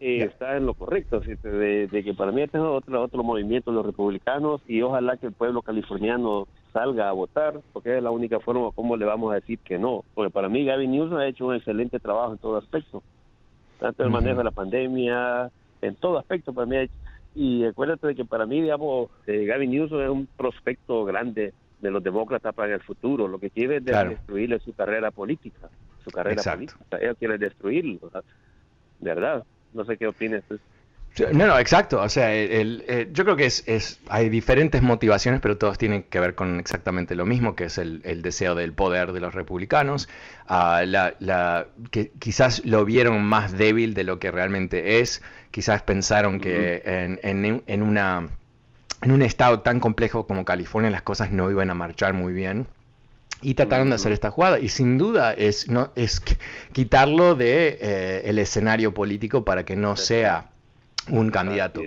Está, 0.00 0.58
en 0.58 0.66
lo 0.66 0.74
correcto, 0.74 1.20
de, 1.20 2.02
que 2.04 2.12
para 2.12 2.30
mí 2.30 2.42
este 2.42 2.58
es 2.58 2.62
otro, 2.62 3.02
otro 3.02 3.22
movimiento 3.22 3.70
de 3.70 3.76
los 3.76 3.86
republicanos 3.86 4.60
y 4.66 4.82
ojalá 4.82 5.16
que 5.16 5.28
el 5.28 5.32
pueblo 5.32 5.62
californiano 5.62 6.46
salga 6.72 7.08
a 7.08 7.12
votar, 7.12 7.60
porque 7.72 7.96
es 7.96 8.02
la 8.02 8.10
única 8.10 8.40
forma 8.40 8.70
como 8.72 8.96
le 8.96 9.04
vamos 9.04 9.32
a 9.32 9.36
decir 9.36 9.58
que 9.58 9.78
no. 9.78 10.04
Porque 10.14 10.30
para 10.30 10.48
mí 10.48 10.64
Gavin 10.64 10.90
Newsom 10.90 11.18
ha 11.18 11.26
hecho 11.26 11.46
un 11.46 11.54
excelente 11.54 11.98
trabajo 11.98 12.32
en 12.32 12.38
todo 12.38 12.56
aspecto, 12.56 13.02
tanto 13.78 14.04
el 14.04 14.10
manejo 14.10 14.38
de 14.38 14.44
la 14.44 14.50
pandemia, 14.50 15.50
en 15.82 15.96
todo 15.96 16.18
aspecto 16.18 16.52
para 16.52 16.66
mí. 16.66 16.90
y 17.34 17.64
acuérdate 17.64 18.08
de 18.08 18.14
que 18.14 18.24
para 18.24 18.46
mí, 18.46 18.60
digamos, 18.60 19.08
eh, 19.26 19.44
Gavin 19.46 19.70
Newsom 19.70 20.00
es 20.00 20.10
un 20.10 20.26
prospecto 20.36 21.04
grande 21.04 21.54
de 21.80 21.90
los 21.90 22.02
demócratas 22.02 22.54
para 22.54 22.74
el 22.74 22.80
futuro. 22.80 23.28
Lo 23.28 23.38
que 23.38 23.50
quiere 23.50 23.76
es 23.76 23.84
destruirle 23.84 24.58
su 24.60 24.72
carrera 24.74 25.10
política, 25.10 25.68
su 26.04 26.10
carrera 26.10 26.42
política. 26.42 26.98
Él 27.00 27.16
quiere 27.16 27.38
destruirlo, 27.38 28.10
¿verdad? 29.00 29.44
No 29.72 29.84
sé 29.84 29.96
qué 29.96 30.06
opinas. 30.06 30.42
No, 31.32 31.46
no, 31.46 31.58
exacto. 31.58 32.00
O 32.00 32.08
sea, 32.08 32.32
el, 32.32 33.10
yo 33.12 33.24
creo 33.24 33.36
que 33.36 33.46
es, 33.46 34.00
hay 34.08 34.28
diferentes 34.28 34.80
motivaciones, 34.80 35.40
pero 35.40 35.58
todos 35.58 35.76
tienen 35.76 36.04
que 36.04 36.20
ver 36.20 36.34
con 36.34 36.60
exactamente 36.60 37.14
lo 37.14 37.26
mismo, 37.26 37.56
que 37.56 37.64
es 37.64 37.78
el, 37.78 38.22
deseo 38.22 38.54
del 38.54 38.72
poder 38.72 39.12
de 39.12 39.20
los 39.20 39.34
republicanos. 39.34 40.08
Uh, 40.48 40.86
la, 40.86 41.66
que 41.90 42.12
quizás 42.18 42.64
lo 42.64 42.84
vieron 42.84 43.22
más 43.24 43.52
débil 43.52 43.94
de 43.94 44.04
lo 44.04 44.18
que 44.18 44.30
realmente 44.30 45.00
es. 45.00 45.22
Quizás 45.50 45.82
pensaron 45.82 46.40
que 46.40 46.82
en, 46.84 47.62
en, 47.66 47.82
una, 47.82 48.28
en 49.02 49.10
un 49.10 49.22
estado 49.22 49.60
tan 49.60 49.80
complejo 49.80 50.26
como 50.26 50.44
California 50.44 50.90
las 50.90 51.02
cosas 51.02 51.32
no 51.32 51.50
iban 51.50 51.70
a 51.70 51.74
marchar 51.74 52.14
muy 52.14 52.32
bien 52.32 52.66
y 53.42 53.54
trataron 53.54 53.88
de 53.88 53.94
hacer 53.96 54.12
esta 54.12 54.30
jugada 54.30 54.58
y 54.58 54.68
sin 54.68 54.98
duda 54.98 55.32
es 55.32 55.68
no 55.68 55.92
es 55.96 56.22
quitarlo 56.72 57.34
de 57.34 57.78
eh, 57.80 58.22
el 58.26 58.38
escenario 58.38 58.92
político 58.92 59.44
para 59.46 59.64
que 59.64 59.76
no 59.76 59.96
sea 59.96 60.50
un 61.08 61.30
candidato. 61.30 61.82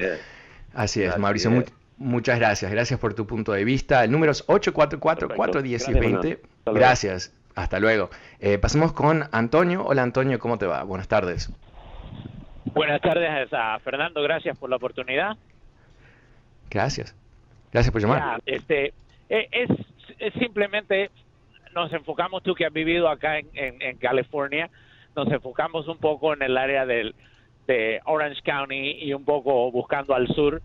Así 0.74 1.04
es, 1.04 1.18
Mauricio. 1.18 1.64
muchas 1.98 2.40
gracias. 2.40 2.72
Gracias 2.72 3.00
por 3.00 3.14
tu 3.14 3.28
punto 3.28 3.52
de 3.52 3.64
vista. 3.64 4.04
El 4.04 4.12
número 4.12 4.32
es 4.32 4.46
844-410 4.48 5.90
y 5.90 6.00
20. 6.00 6.42
Gracias. 6.66 7.34
Hasta 7.56 7.80
luego. 7.80 8.10
Eh, 8.40 8.58
pasemos 8.58 8.94
con 8.94 9.26
Antonio. 9.32 9.86
Hola 9.86 10.02
Antonio, 10.02 10.40
¿cómo 10.40 10.58
te 10.58 10.66
va? 10.66 10.84
Buenas 10.84 11.08
tardes. 11.08 11.52
Buenas 12.66 13.02
tardes 13.02 13.54
a 13.54 13.78
Fernando, 13.80 14.24
gracias 14.24 14.58
por 14.58 14.70
la 14.70 14.78
oportunidad. 14.78 15.38
Gracias. 16.72 17.16
Gracias 17.72 17.92
por 17.92 18.02
llamar. 18.02 18.42
este, 18.48 18.94
e, 19.30 19.48
es, 19.52 19.70
simplemente, 20.40 21.12
nos 21.76 21.94
enfocamos, 21.94 22.42
tú 22.42 22.56
que 22.56 22.66
has 22.66 22.74
vivido 22.74 23.10
acá 23.10 23.38
en 23.38 23.98
California, 23.98 24.70
nos 25.16 25.32
enfocamos 25.32 25.88
un 25.88 25.98
poco 25.98 26.34
en 26.34 26.42
el 26.42 26.58
área 26.58 26.86
del, 26.88 27.14
de 27.68 28.02
Orange 28.06 28.42
County 28.44 28.98
y 29.02 29.14
un 29.14 29.24
poco 29.24 29.72
buscando 29.72 30.14
al 30.14 30.28
sur, 30.30 30.62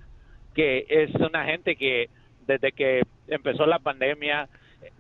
que 0.55 0.87
es 0.89 1.15
una 1.15 1.45
gente 1.45 1.77
que 1.77 2.09
desde 2.47 2.73
que 2.73 3.03
empezó 3.29 3.67
la 3.67 3.79
pandemia 3.79 4.49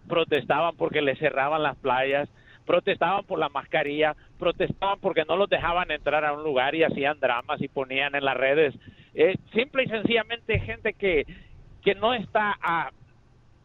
protestaban 0.06 0.76
porque 0.76 1.02
les 1.02 1.18
cerraban 1.18 1.62
las 1.62 1.76
playas, 1.76 2.28
protestaban 2.66 3.24
por 3.24 3.38
la 3.38 3.48
mascarilla, 3.48 4.14
protestaban 4.38 5.00
porque 5.00 5.24
no 5.26 5.36
los 5.36 5.48
dejaban 5.48 5.90
entrar 5.90 6.24
a 6.24 6.34
un 6.34 6.44
lugar 6.44 6.74
y 6.74 6.84
hacían 6.84 7.18
dramas 7.18 7.60
y 7.60 7.68
ponían 7.68 8.14
en 8.14 8.24
las 8.24 8.36
redes. 8.36 8.74
Eh, 9.14 9.36
simple 9.52 9.84
y 9.84 9.88
sencillamente 9.88 10.60
gente 10.60 10.92
que, 10.92 11.26
que 11.82 11.94
no 11.94 12.14
está 12.14 12.56
a, 12.60 12.90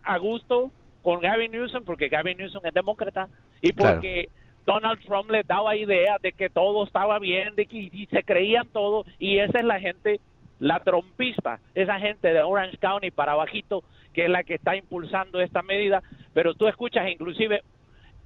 a 0.04 0.18
gusto 0.18 0.72
con 1.02 1.20
Gavin 1.20 1.52
Newsom 1.52 1.84
porque 1.84 2.08
Gavin 2.08 2.38
Newsom 2.38 2.66
es 2.66 2.74
demócrata 2.74 3.28
y 3.62 3.74
porque... 3.74 4.30
Donald 4.66 5.00
Trump 5.06 5.30
les 5.30 5.46
daba 5.46 5.76
idea 5.76 6.18
de 6.22 6.32
que 6.32 6.50
todo 6.50 6.86
estaba 6.86 7.20
bien, 7.20 7.56
de 7.56 7.66
que 7.66 8.08
se 8.10 8.24
creían 8.24 8.68
todo, 8.68 9.06
y 9.20 9.40
esa 9.40 9.60
es 9.60 9.66
la 9.66 9.80
gente, 9.80 10.20
la 10.60 10.80
trompista, 10.80 11.60
esa 11.76 12.00
gente 12.00 12.34
de 12.34 12.42
Orange 12.42 12.78
County 12.78 13.12
para 13.12 13.36
bajito, 13.36 13.84
que 14.14 14.26
es 14.26 14.30
la 14.30 14.44
que 14.44 14.56
está 14.56 14.76
impulsando 14.76 15.42
esta 15.42 15.62
medida, 15.62 16.02
pero 16.34 16.54
tú 16.54 16.68
escuchas 16.68 17.10
inclusive 17.10 17.64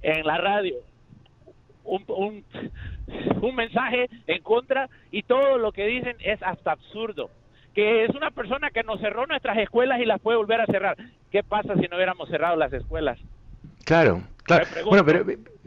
en 0.02 0.26
la 0.26 0.38
radio 0.38 0.74
un, 1.84 2.04
un, 2.08 2.44
un 3.40 3.54
mensaje 3.54 4.08
en 4.26 4.42
contra 4.42 4.88
y 5.10 5.22
todo 5.22 5.58
lo 5.58 5.72
que 5.72 5.86
dicen 5.86 6.16
es 6.20 6.42
hasta 6.42 6.72
absurdo 6.72 7.30
que 7.78 8.04
es 8.04 8.10
una 8.16 8.32
persona 8.32 8.70
que 8.70 8.82
nos 8.82 8.98
cerró 9.00 9.26
nuestras 9.28 9.56
escuelas 9.58 10.00
y 10.00 10.04
las 10.04 10.20
puede 10.20 10.36
volver 10.36 10.60
a 10.60 10.66
cerrar. 10.66 10.96
¿Qué 11.30 11.44
pasa 11.44 11.76
si 11.76 11.82
no 11.82 11.94
hubiéramos 11.94 12.28
cerrado 12.28 12.56
las 12.56 12.72
escuelas? 12.72 13.20
Claro, 13.84 14.22
claro. 14.48 14.66
Bueno, 14.84 15.04
pero 15.04 15.24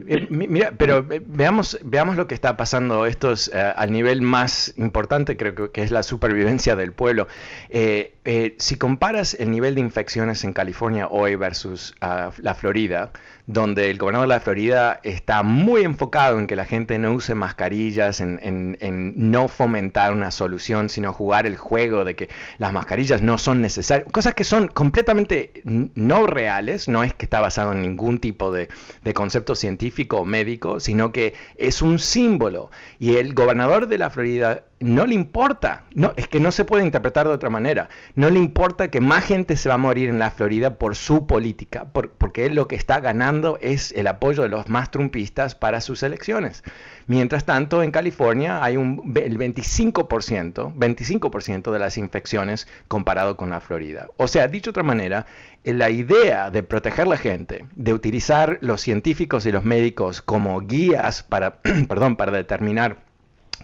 eh, 0.08 0.26
mira, 0.30 0.72
pero 0.76 1.06
eh, 1.10 1.22
veamos, 1.24 1.78
veamos 1.82 2.16
lo 2.16 2.26
que 2.26 2.34
está 2.34 2.56
pasando. 2.56 3.06
Esto 3.06 3.32
es 3.32 3.50
eh, 3.54 3.72
al 3.76 3.92
nivel 3.92 4.22
más 4.22 4.74
importante, 4.76 5.36
creo 5.36 5.72
que, 5.72 5.82
es 5.82 5.90
la 5.90 6.02
supervivencia 6.02 6.76
del 6.76 6.92
pueblo. 6.92 7.28
si 7.70 8.76
comparas 8.76 9.34
el 9.34 9.50
nivel 9.50 9.74
de 9.74 9.80
infecciones 9.80 10.44
en 10.44 10.52
California 10.52 11.08
hoy 11.08 11.36
versus 11.36 11.94
ah, 12.00 12.30
la 12.38 12.54
Florida, 12.54 13.12
donde 13.46 13.90
el 13.90 13.98
gobernador 13.98 14.28
de 14.28 14.34
la 14.34 14.40
Florida 14.40 15.00
está 15.02 15.42
muy 15.42 15.82
enfocado 15.82 16.38
en 16.38 16.46
que 16.46 16.54
la 16.54 16.64
gente 16.64 16.98
no 16.98 17.12
use 17.12 17.34
mascarillas, 17.34 18.20
en, 18.20 18.78
no 19.16 19.48
fomentar 19.48 20.12
una 20.12 20.30
solución, 20.30 20.88
sino 20.88 21.12
jugar 21.12 21.46
el 21.46 21.56
juego 21.56 22.04
de 22.04 22.14
que 22.14 22.28
las 22.58 22.72
mascarillas 22.72 23.20
no 23.20 23.38
son 23.38 23.60
necesarias, 23.60 24.10
cosas 24.12 24.34
que 24.34 24.44
son 24.44 24.68
completamente 24.68 25.62
no 25.64 26.26
reales, 26.26 26.88
no 26.88 27.02
es 27.02 27.14
que 27.14 27.26
está 27.26 27.40
basado 27.40 27.72
en 27.72 27.82
ningún 27.82 28.18
tipo 28.18 28.52
de, 28.52 28.68
de 29.04 29.14
concepto 29.14 29.54
científico 29.54 30.18
o 30.18 30.24
médico, 30.24 30.80
sino 30.80 31.12
que 31.12 31.34
es 31.56 31.82
un 31.82 31.98
símbolo. 31.98 32.70
Y 32.98 33.16
el 33.16 33.34
gobernador 33.34 33.88
de 33.88 33.98
la 33.98 34.10
Florida 34.10 34.64
no 34.80 35.06
le 35.06 35.14
importa, 35.14 35.84
no, 35.94 36.12
es 36.16 36.28
que 36.28 36.40
no 36.40 36.50
se 36.50 36.64
puede 36.64 36.84
interpretar 36.84 37.26
de 37.26 37.34
otra 37.34 37.50
manera, 37.50 37.88
no 38.14 38.30
le 38.30 38.38
importa 38.38 38.88
que 38.88 39.00
más 39.00 39.24
gente 39.24 39.56
se 39.56 39.68
va 39.68 39.76
a 39.76 39.78
morir 39.78 40.08
en 40.08 40.18
la 40.18 40.30
Florida 40.30 40.76
por 40.76 40.96
su 40.96 41.26
política, 41.26 41.86
porque 41.92 42.46
él 42.46 42.54
lo 42.54 42.66
que 42.66 42.76
está 42.76 43.00
ganando 43.00 43.58
es 43.60 43.92
el 43.92 44.06
apoyo 44.08 44.42
de 44.42 44.48
los 44.48 44.68
más 44.68 44.90
trumpistas 44.90 45.54
para 45.54 45.80
sus 45.80 46.02
elecciones. 46.02 46.64
Mientras 47.06 47.44
tanto, 47.44 47.82
en 47.82 47.90
California 47.90 48.62
hay 48.62 48.76
un, 48.76 49.12
el 49.16 49.38
25%, 49.38 50.74
25% 50.74 51.72
de 51.72 51.78
las 51.78 51.98
infecciones 51.98 52.68
comparado 52.88 53.36
con 53.36 53.50
la 53.50 53.60
Florida. 53.60 54.08
O 54.16 54.28
sea, 54.28 54.48
dicho 54.48 54.66
de 54.66 54.70
otra 54.70 54.82
manera, 54.82 55.26
la 55.64 55.90
idea 55.90 56.50
de 56.50 56.62
proteger 56.62 57.06
la 57.06 57.16
gente, 57.16 57.66
de 57.74 57.94
utilizar 57.94 58.58
los 58.60 58.80
científicos 58.80 59.46
y 59.46 59.52
los 59.52 59.64
médicos 59.64 60.22
como 60.22 60.60
guías 60.60 61.22
para, 61.22 61.60
perdón, 61.88 62.16
para 62.16 62.32
determinar 62.32 62.98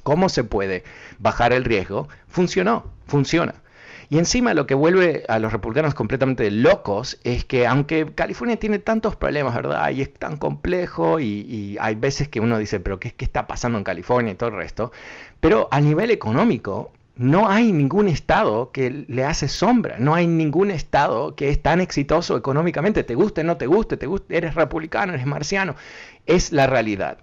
cómo 0.03 0.29
se 0.29 0.45
puede 0.45 0.85
bajar 1.19 1.53
el 1.53 1.65
riesgo, 1.65 2.09
funcionó, 2.29 2.93
funciona. 3.07 3.55
Y 4.11 4.19
encima 4.19 4.55
lo 4.55 4.67
que 4.67 4.75
vuelve 4.75 5.25
a 5.29 5.39
los 5.39 5.53
republicanos 5.53 5.95
completamente 5.95 6.51
locos 6.51 7.19
es 7.25 7.45
que 7.45 7.67
aunque 7.67 8.07
California 8.15 8.57
tiene 8.57 8.79
tantos 8.79 9.17
problemas, 9.17 9.55
¿verdad? 9.55 9.91
Y 9.91 10.01
es 10.01 10.15
tan 10.15 10.39
complejo 10.39 11.21
y, 11.21 11.77
hay 11.81 11.95
veces 11.95 12.29
que 12.29 12.41
uno 12.41 12.59
dice, 12.59 12.81
pero 12.81 12.99
¿qué, 12.99 13.13
¿qué 13.13 13.25
está 13.25 13.47
pasando 13.47 13.77
en 13.77 13.85
California 13.85 14.33
y 14.33 14.37
todo 14.37 14.49
el 14.49 14.57
resto? 14.57 14.93
Pero 15.41 15.69
a 15.71 15.81
nivel 15.81 16.11
económico, 16.11 16.91
no 17.17 17.49
hay 17.49 17.73
ningún 17.73 18.09
estado 18.09 18.71
que 18.71 19.05
le 19.09 19.25
hace 19.25 19.49
sombra, 19.49 19.97
no 19.99 20.15
hay 20.15 20.27
ningún 20.27 20.71
estado 20.71 21.35
que 21.35 21.51
es 21.51 21.61
tan 21.61 21.81
exitoso 21.81 22.37
económicamente, 22.37 23.05
te 23.05 23.15
guste, 23.15 23.45
no 23.45 23.57
te 23.57 23.67
guste, 23.67 23.97
te 23.97 24.07
guste, 24.07 24.37
eres 24.37 24.55
republicano, 24.55 25.13
eres 25.13 25.27
marciano, 25.27 25.75
es 26.27 26.53
la 26.53 26.67
realidad. 26.67 27.19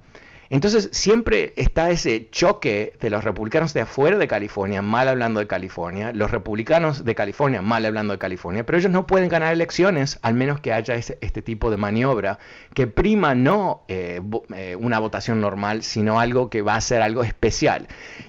Entonces 0.50 0.90
siempre 0.92 1.54
está 1.56 1.90
ese 1.90 2.30
choque 2.30 2.94
de 3.00 3.10
los 3.10 3.24
republicanos 3.24 3.74
de 3.74 3.82
afuera 3.82 4.18
de 4.18 4.28
California, 4.28 4.82
mal 4.82 5.08
hablando 5.08 5.40
de 5.40 5.48
California, 5.48 6.12
los 6.14 6.32
republicanos 6.32 7.04
de 7.04 7.16
California, 7.16 7.62
mal 7.62 7.86
hablando 7.86 8.14
de 8.14 8.20
California, 8.20 8.66
pero 8.66 8.78
ellos 8.78 8.92
no 8.92 9.08
pueden 9.08 9.30
ganar 9.30 9.54
elecciones 9.54 10.20
al 10.22 10.36
menos 10.36 10.60
que 10.60 10.74
haya 10.74 10.96
este 10.96 11.42
tipo 11.42 11.72
de 11.72 11.78
maniobra 11.78 12.40
que 12.74 12.88
prima 12.88 13.36
no 13.36 13.84
eh, 13.88 14.22
eh, 14.56 14.76
una 14.80 15.00
votación 15.00 15.42
normal, 15.42 15.84
sino 15.84 16.20
algo 16.20 16.50
que 16.50 16.62
va 16.62 16.76
a 16.76 16.82
ser 16.82 17.02
algo 17.02 17.24
especial. 17.24 17.88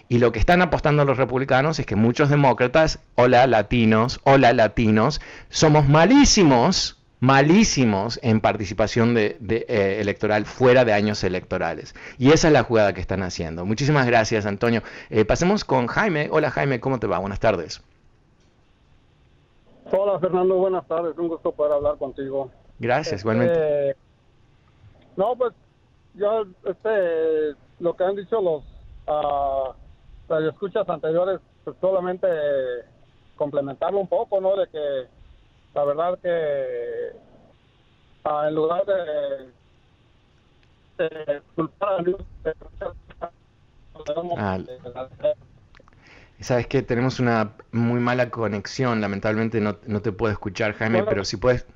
Y 0.09 0.19
lo 0.19 0.33
que 0.33 0.39
están 0.39 0.63
apostando 0.63 1.05
los 1.05 1.19
republicanos 1.19 1.79
es 1.79 1.87
que 1.87 1.97
muchos 1.97 2.31
demócratas, 2.31 3.01
hola 3.17 3.47
latinos, 3.47 4.21
hola 4.25 4.53
latinos, 4.53 5.21
somos 5.49 5.89
malísimos 5.89 6.97
malísimos 7.27 8.21
en 8.23 8.41
participación 8.41 9.13
de, 9.15 9.37
eh, 9.51 9.99
electoral 10.01 10.45
fuera 10.47 10.85
de 10.85 10.93
años 10.93 11.25
electorales. 11.25 11.93
Y 12.19 12.31
esa 12.31 12.47
es 12.47 12.53
la 12.53 12.63
jugada 12.63 12.93
que 12.93 13.01
están 13.01 13.23
haciendo. 13.25 13.67
Muchísimas 13.67 14.07
gracias, 14.07 14.47
Antonio. 14.47 14.83
Eh, 15.11 15.25
pasemos 15.25 15.65
con 15.65 15.89
Jaime. 15.89 16.29
Hola, 16.31 16.53
Jaime, 16.53 16.79
¿cómo 16.79 17.01
te 17.01 17.09
va? 17.09 17.19
Buenas 17.19 17.41
tardes. 17.41 17.83
Hola, 19.91 20.21
Fernando, 20.21 20.55
buenas 20.55 20.87
tardes. 20.87 21.19
Un 21.19 21.27
gusto 21.27 21.51
poder 21.51 21.73
hablar 21.73 21.97
contigo. 21.99 22.49
Gracias, 22.79 23.17
este, 23.17 23.23
igualmente. 23.23 23.97
No, 25.17 25.35
pues 25.37 25.53
yo, 26.15 26.45
este, 26.65 27.57
lo 27.81 27.97
que 27.97 28.05
han 28.05 28.15
dicho 28.15 28.41
los 28.41 28.63
uh, 29.09 30.35
escuchas 30.49 30.89
anteriores, 30.89 31.41
pues 31.65 31.77
solamente 31.81 32.29
complementarlo 33.35 33.99
un 33.99 34.09
poco, 34.09 34.41
¿no? 34.41 34.55
De 34.57 34.69
que 34.69 35.16
la 35.77 35.85
verdad 35.85 36.19
que 36.23 37.13
ah, 38.25 38.47
en 38.49 38.55
lugar 38.55 38.83
de, 40.99 41.43
culpar 41.55 42.03
a 44.39 44.59
Sabes 46.41 46.67
que 46.67 46.83
tenemos 46.83 47.21
una 47.21 47.53
muy 47.73 48.01
mala 48.01 48.31
conexión, 48.31 49.03
lamentablemente 49.03 49.61
no, 49.61 49.77
no 49.87 50.01
te 50.01 50.13
puedo 50.13 50.33
escuchar, 50.33 50.73
Jaime, 50.75 51.03
pero 51.05 51.25
si 51.25 51.37
puedes... 51.37 51.67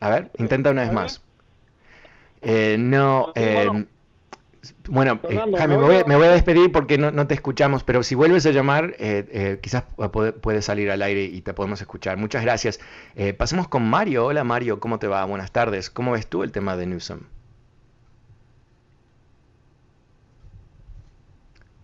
A 0.00 0.10
ver, 0.10 0.30
intenta 0.38 0.70
una 0.70 0.82
vez 0.82 0.92
más. 0.92 1.22
Eh, 2.42 2.76
no, 2.78 3.32
eh, 3.34 3.86
bueno, 4.88 5.18
eh, 5.28 5.36
Jaime, 5.58 5.76
me 6.06 6.16
voy, 6.16 6.26
a, 6.26 6.30
despedir 6.30 6.70
porque 6.70 6.96
no, 6.96 7.26
te 7.26 7.34
escuchamos, 7.34 7.82
pero 7.82 8.02
si 8.02 8.14
vuelves 8.14 8.46
a 8.46 8.50
llamar, 8.50 8.94
eh, 8.98 9.26
eh, 9.30 9.58
quizás 9.60 9.84
puedes 10.40 10.64
salir 10.64 10.90
al 10.90 11.02
aire 11.02 11.24
y 11.24 11.40
te 11.40 11.52
podemos 11.52 11.80
escuchar. 11.80 12.16
Muchas 12.16 12.42
gracias. 12.42 12.80
pasemos 13.36 13.66
con 13.68 13.88
Mario. 13.88 14.26
Hola 14.26 14.44
Mario, 14.44 14.78
¿cómo 14.78 14.98
te 14.98 15.08
va? 15.08 15.24
Buenas 15.24 15.50
tardes. 15.50 15.90
¿Cómo 15.90 16.12
ves 16.12 16.28
tú 16.28 16.44
el 16.44 16.52
tema 16.52 16.76
de 16.76 16.86
Newsom? 16.86 17.20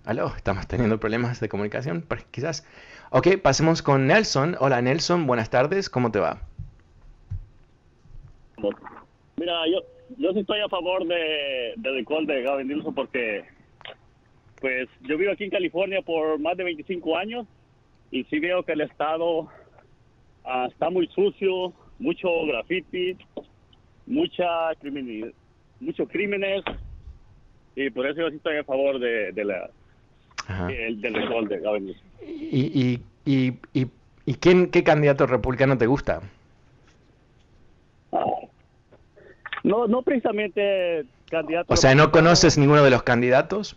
Aló, 0.05 0.33
estamos 0.37 0.67
teniendo 0.67 0.99
problemas 1.01 1.41
de 1.41 1.49
comunicación, 1.49 2.07
quizás. 2.31 2.65
Ok, 3.11 3.39
pasemos 3.43 3.83
con 3.83 4.07
Nelson. 4.07 4.57
Hola 4.61 4.81
Nelson, 4.81 5.27
buenas 5.27 5.51
tardes, 5.51 5.91
¿cómo 5.91 6.13
te 6.13 6.21
va? 6.21 6.43
Mira, 9.37 9.55
yo, 9.71 9.83
yo 10.19 10.33
sí 10.33 10.41
estoy 10.41 10.61
a 10.61 10.69
favor 10.69 11.07
de, 11.07 11.75
de 11.77 11.93
recall 11.93 12.27
de 12.27 12.43
Gavin 12.43 12.69
Newsom 12.69 12.95
porque 12.95 13.45
pues 14.61 14.89
yo 15.03 15.17
vivo 15.17 15.33
aquí 15.33 15.45
en 15.45 15.51
California 15.51 16.03
por 16.03 16.39
más 16.41 16.57
de 16.57 16.65
25 16.65 17.17
años 17.17 17.47
y 18.11 18.25
sí 18.25 18.41
veo 18.41 18.65
que 18.65 18.73
el 18.73 18.81
estado 18.81 19.49
ah, 20.45 20.67
está 20.71 20.91
muy 20.91 21.07
sucio, 21.09 21.73
mucho 22.01 22.29
graffiti, 22.47 23.17
mucha 24.07 24.75
criminalidad, 24.81 25.33
muchos 25.81 26.09
crímenes 26.09 26.65
y 27.77 27.89
por 27.91 28.07
eso 28.07 28.21
yo 28.23 28.31
sí 28.31 28.37
estoy 28.37 28.57
a 28.57 28.65
favor 28.65 28.99
de, 28.99 29.33
de 29.33 29.45
la 29.45 29.71
del 30.67 31.15
recall 31.15 31.47
de 31.47 31.61
Gavin 31.61 31.87
Newsom. 31.87 32.07
¿Y, 32.27 32.67
y, 32.75 33.03
y, 33.25 33.53
y, 33.73 33.87
y 34.27 34.35
quién, 34.35 34.71
qué 34.71 34.83
candidato 34.83 35.27
republicano 35.27 35.79
te 35.79 35.87
gusta? 35.87 36.23
Ah, 38.11 38.25
no, 39.69 39.87
no 39.87 40.03
precisamente 40.03 41.05
candidato. 41.31 41.73
O 41.73 41.77
sea, 41.77 41.95
¿no 41.95 42.11
conoces 42.11 42.57
ninguno 42.57 42.83
de 42.83 42.91
los 42.91 43.03
candidatos? 43.03 43.77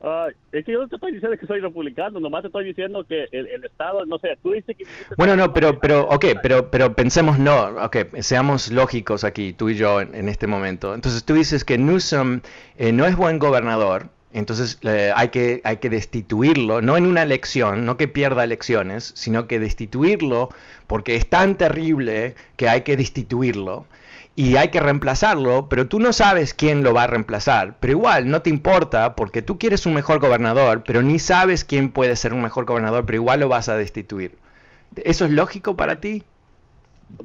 Uh, 0.00 0.32
es 0.50 0.64
que 0.64 0.72
yo 0.72 0.80
no 0.80 0.88
te 0.88 0.96
estoy 0.96 1.12
diciendo 1.12 1.38
que 1.38 1.46
soy 1.46 1.60
republicano, 1.60 2.18
nomás 2.18 2.42
te 2.42 2.48
estoy 2.48 2.64
diciendo 2.64 3.04
que 3.04 3.28
el, 3.30 3.64
Estado, 3.64 4.04
no 4.04 4.18
sé, 4.18 4.36
tú 4.42 4.50
dices 4.50 4.76
que... 4.76 4.84
Bueno, 5.16 5.36
no, 5.36 5.52
pero, 5.52 5.78
pero, 5.78 6.08
ok, 6.08 6.24
pero, 6.42 6.70
pero 6.70 6.94
pensemos, 6.94 7.38
no, 7.38 7.66
ok, 7.84 8.18
seamos 8.20 8.72
lógicos 8.72 9.22
aquí, 9.22 9.52
tú 9.52 9.68
y 9.68 9.76
yo, 9.76 10.00
en, 10.00 10.28
este 10.28 10.48
momento. 10.48 10.94
Entonces 10.94 11.24
tú 11.24 11.34
dices 11.34 11.64
que 11.64 11.78
Newsom 11.78 12.40
eh, 12.78 12.90
no 12.90 13.06
es 13.06 13.14
buen 13.14 13.38
gobernador, 13.38 14.08
entonces 14.32 14.78
eh, 14.82 15.12
hay, 15.14 15.28
que, 15.28 15.60
hay 15.64 15.76
que 15.76 15.90
destituirlo, 15.90 16.80
no 16.80 16.96
en 16.96 17.06
una 17.06 17.22
elección, 17.22 17.84
no 17.84 17.96
que 17.96 18.08
pierda 18.08 18.44
elecciones, 18.44 19.12
sino 19.14 19.46
que 19.46 19.58
destituirlo 19.58 20.48
porque 20.86 21.16
es 21.16 21.28
tan 21.28 21.56
terrible 21.56 22.34
que 22.56 22.68
hay 22.68 22.82
que 22.82 22.96
destituirlo 22.96 23.86
y 24.34 24.56
hay 24.56 24.68
que 24.68 24.80
reemplazarlo, 24.80 25.68
pero 25.68 25.88
tú 25.88 26.00
no 26.00 26.12
sabes 26.12 26.54
quién 26.54 26.82
lo 26.82 26.94
va 26.94 27.04
a 27.04 27.06
reemplazar. 27.06 27.74
Pero 27.80 27.92
igual, 27.92 28.30
no 28.30 28.40
te 28.40 28.50
importa 28.50 29.14
porque 29.14 29.42
tú 29.42 29.58
quieres 29.58 29.84
un 29.84 29.94
mejor 29.94 30.20
gobernador, 30.20 30.82
pero 30.86 31.02
ni 31.02 31.18
sabes 31.18 31.64
quién 31.64 31.90
puede 31.90 32.16
ser 32.16 32.32
un 32.32 32.42
mejor 32.42 32.64
gobernador, 32.64 33.04
pero 33.04 33.16
igual 33.16 33.40
lo 33.40 33.48
vas 33.48 33.68
a 33.68 33.76
destituir. 33.76 34.36
¿Eso 34.96 35.26
es 35.26 35.30
lógico 35.30 35.76
para 35.76 36.00
ti? 36.00 36.22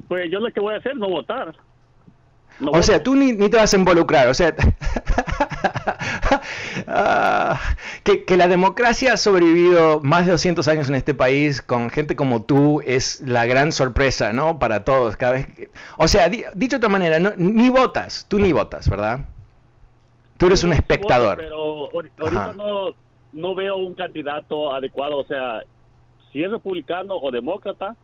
Pues 0.06 0.30
yo 0.30 0.40
lo 0.40 0.52
que 0.52 0.60
voy 0.60 0.74
a 0.74 0.78
hacer 0.78 0.92
es 0.92 0.98
no 0.98 1.08
votar. 1.08 1.54
O 2.60 2.82
sea, 2.82 3.02
tú 3.02 3.14
ni, 3.14 3.32
ni, 3.32 3.48
te 3.48 3.56
vas 3.56 3.72
a 3.72 3.76
involucrar, 3.76 4.28
o 4.28 4.34
sea, 4.34 4.54
Ah, 6.86 7.60
que, 8.02 8.36
la 8.36 8.48
democracia 8.48 9.12
ha 9.12 9.16
sobrevivido 9.16 10.00
más 10.00 10.26
de 10.26 10.32
200 10.32 10.66
años 10.68 10.88
en 10.88 10.94
este 10.94 11.14
país 11.14 11.60
con 11.60 11.90
gente 11.90 12.16
como 12.16 12.42
tú 12.42 12.80
es 12.84 13.20
la 13.20 13.46
gran 13.46 13.72
sorpresa, 13.72 14.32
¿no? 14.32 14.58
Para 14.58 14.84
todos, 14.84 15.16
cada 15.16 15.32
vez 15.32 15.46
O 15.96 16.08
sea, 16.08 16.28
dicho 16.28 16.52
de 16.54 16.76
otra 16.76 16.88
manera, 16.88 17.18
ni 17.36 17.68
votas, 17.68 18.26
tú 18.28 18.38
ni 18.38 18.52
votas, 18.52 18.88
¿verdad? 18.88 19.20
Tú 20.36 20.46
eres 20.46 20.62
un 20.64 20.72
espectador. 20.72 21.38
Pero 21.38 21.90
ahorita 21.92 22.52
no, 22.54 22.94
no 23.32 23.54
veo 23.54 23.76
un 23.76 23.94
candidato 23.94 24.72
adecuado, 24.72 25.18
o 25.18 25.24
sea, 25.24 25.62
si 26.32 26.42
es 26.42 26.50
republicano 26.50 27.16
o 27.16 27.30
demócrata, 27.30 27.96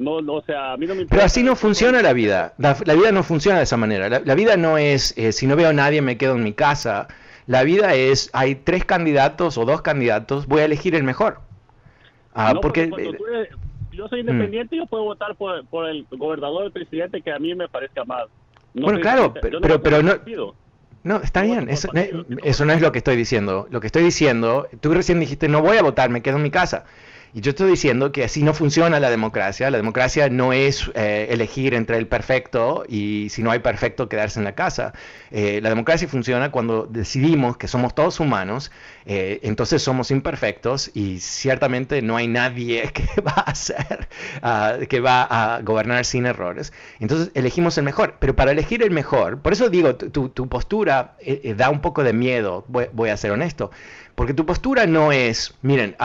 no, 0.00 0.34
o 0.34 0.42
sea, 0.42 0.72
a 0.72 0.76
mí 0.78 0.86
no 0.86 0.94
me 0.94 1.04
Pero 1.04 1.22
así 1.22 1.42
no 1.42 1.54
funciona 1.54 2.00
la 2.00 2.14
vida. 2.14 2.54
La, 2.56 2.72
vida 2.72 3.12
no 3.12 3.22
funciona 3.22 3.58
de 3.58 3.64
esa 3.64 3.76
manera. 3.76 4.08
La, 4.08 4.34
vida 4.34 4.56
no 4.56 4.78
es, 4.78 5.16
eh, 5.18 5.32
si 5.32 5.46
no 5.46 5.56
veo 5.56 5.68
a 5.68 5.72
nadie, 5.74 6.00
me 6.00 6.16
quedo 6.16 6.36
en 6.36 6.42
mi 6.42 6.54
casa. 6.54 7.08
La 7.46 7.64
vida 7.64 7.94
es, 7.94 8.30
hay 8.32 8.54
tres 8.54 8.84
candidatos 8.84 9.58
o 9.58 9.64
dos 9.66 9.82
candidatos, 9.82 10.46
voy 10.46 10.62
a 10.62 10.64
elegir 10.64 10.94
el 10.94 11.02
mejor. 11.02 11.40
Ah, 12.32 12.54
porque 12.62 12.90
yo 13.92 14.08
soy 14.08 14.20
independiente 14.20 14.76
y 14.76 14.78
yo 14.78 14.86
puedo 14.86 15.04
votar 15.04 15.34
por, 15.34 15.66
por, 15.66 15.88
el 15.88 16.06
gobernador, 16.10 16.64
el 16.64 16.72
presidente 16.72 17.20
que 17.20 17.32
a 17.32 17.38
mí 17.38 17.54
me 17.54 17.68
parezca 17.68 18.04
más. 18.04 18.24
bueno, 18.72 19.00
claro, 19.00 19.34
pero, 19.34 19.60
no 19.60 19.82
pero, 19.82 20.02
no... 20.02 20.14
No, 21.02 21.16
está 21.16 21.42
bien, 21.42 21.70
eso, 21.70 21.88
eso 22.44 22.64
no 22.66 22.72
es 22.74 22.82
lo 22.82 22.92
que 22.92 22.98
estoy 22.98 23.16
diciendo. 23.16 23.66
Lo 23.70 23.80
que 23.80 23.86
estoy 23.86 24.04
diciendo, 24.04 24.68
tú 24.80 24.92
recién 24.92 25.18
dijiste, 25.18 25.48
no 25.48 25.62
voy 25.62 25.78
a 25.78 25.82
votar, 25.82 26.10
me 26.10 26.22
quedo 26.22 26.36
en 26.36 26.42
mi 26.42 26.50
casa. 26.50 26.84
Y 27.32 27.42
yo 27.42 27.50
estoy 27.50 27.70
diciendo 27.70 28.10
que 28.10 28.24
así 28.24 28.42
no 28.42 28.54
funciona 28.54 28.98
la 28.98 29.08
democracia. 29.08 29.70
La 29.70 29.76
democracia 29.76 30.28
no 30.28 30.52
es 30.52 30.90
eh, 30.94 31.28
elegir 31.30 31.74
entre 31.74 31.96
el 31.96 32.08
perfecto 32.08 32.84
y 32.88 33.28
si 33.30 33.42
no 33.42 33.52
hay 33.52 33.60
perfecto 33.60 34.08
quedarse 34.08 34.40
en 34.40 34.44
la 34.44 34.56
casa. 34.56 34.92
Eh, 35.30 35.60
la 35.62 35.68
democracia 35.68 36.08
funciona 36.08 36.50
cuando 36.50 36.86
decidimos 36.90 37.56
que 37.56 37.68
somos 37.68 37.94
todos 37.94 38.18
humanos, 38.18 38.72
eh, 39.06 39.38
entonces 39.44 39.80
somos 39.80 40.10
imperfectos 40.10 40.90
y 40.92 41.20
ciertamente 41.20 42.02
no 42.02 42.16
hay 42.16 42.26
nadie 42.26 42.90
que 42.92 43.20
va 43.20 43.34
a 43.36 43.50
hacer, 43.50 44.08
ah, 44.42 44.78
que 44.88 44.98
va 44.98 45.22
a 45.22 45.62
gobernar 45.62 46.04
sin 46.04 46.26
errores. 46.26 46.72
Entonces 46.98 47.30
elegimos 47.34 47.78
el 47.78 47.84
mejor. 47.84 48.16
Pero 48.18 48.34
para 48.34 48.50
elegir 48.50 48.82
el 48.82 48.90
mejor, 48.90 49.40
por 49.40 49.52
eso 49.52 49.68
digo, 49.68 49.94
tu, 49.94 50.30
tu 50.30 50.48
postura 50.48 51.16
da 51.56 51.70
un 51.70 51.80
poco 51.80 52.02
de 52.02 52.12
miedo, 52.12 52.64
voy 52.68 53.08
a 53.08 53.16
ser 53.16 53.30
honesto 53.30 53.70
porque 54.20 54.34
tu 54.34 54.44
postura 54.44 54.84
no 54.84 55.12
es, 55.12 55.56
miren, 55.62 55.96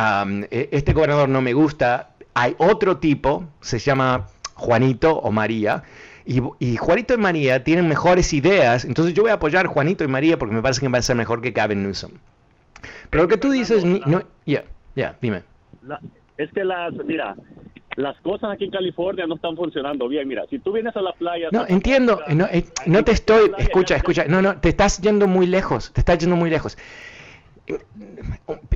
e, 0.50 0.70
este 0.72 0.94
gobernador 0.94 1.28
no 1.28 1.42
me 1.42 1.52
gusta, 1.52 2.12
hay 2.34 2.56
otro 2.60 2.96
tipo, 2.96 3.44
se 3.60 3.78
llama 3.78 4.28
Juanito 4.54 5.18
o 5.18 5.34
María, 5.34 5.84
y, 6.26 6.78
Juanito 6.78 7.14
y 7.14 7.18
María 7.18 7.66
tienen 7.66 7.90
mejores 7.90 8.32
ideas, 8.32 8.86
entonces 8.86 9.14
yo 9.14 9.24
voy 9.24 9.32
a 9.32 9.34
apoyar 9.34 9.66
a 9.66 9.68
Juanito 9.68 10.06
y 10.06 10.08
María 10.08 10.40
porque 10.40 10.56
me 10.56 10.62
parece 10.62 10.80
que 10.80 10.88
va 10.88 11.00
a 11.00 11.02
ser 11.02 11.18
mejor 11.18 11.42
que 11.42 11.52
Gavin 11.52 11.84
Newsom. 11.84 12.12
Pero 13.10 13.24
lo 13.24 13.28
que 13.28 13.36
tú 13.36 13.52
dices, 13.52 13.84
no, 13.84 14.22
ya, 14.46 14.64
ya, 14.96 15.18
dime. 15.22 15.44
es 16.38 16.50
que 16.54 16.64
las, 16.64 16.94
mira, 16.94 17.36
las 17.98 18.16
cosas 18.22 18.54
aquí 18.54 18.64
en 18.64 18.72
California 18.72 19.28
no 19.28 19.36
están 19.36 19.58
funcionando 19.58 20.08
bien. 20.08 20.26
Mira, 20.26 20.46
si 20.50 20.60
tú 20.60 20.72
vienes 20.72 20.96
a 20.96 21.02
la 21.02 21.12
playa... 21.12 21.50
No, 21.52 21.68
entiendo, 21.68 22.22
no, 22.30 22.46
eh, 22.46 22.64
no 22.86 23.04
te 23.04 23.12
estoy, 23.12 23.52
escucha, 23.58 23.98
escucha, 23.98 24.24
no, 24.30 24.42
no, 24.42 24.58
te 24.62 24.70
estás 24.70 25.02
yendo 25.02 25.28
muy 25.28 25.48
lejos, 25.48 25.92
te 25.92 26.00
estás 26.00 26.18
yendo 26.20 26.38
muy 26.38 26.50
lejos 26.50 26.78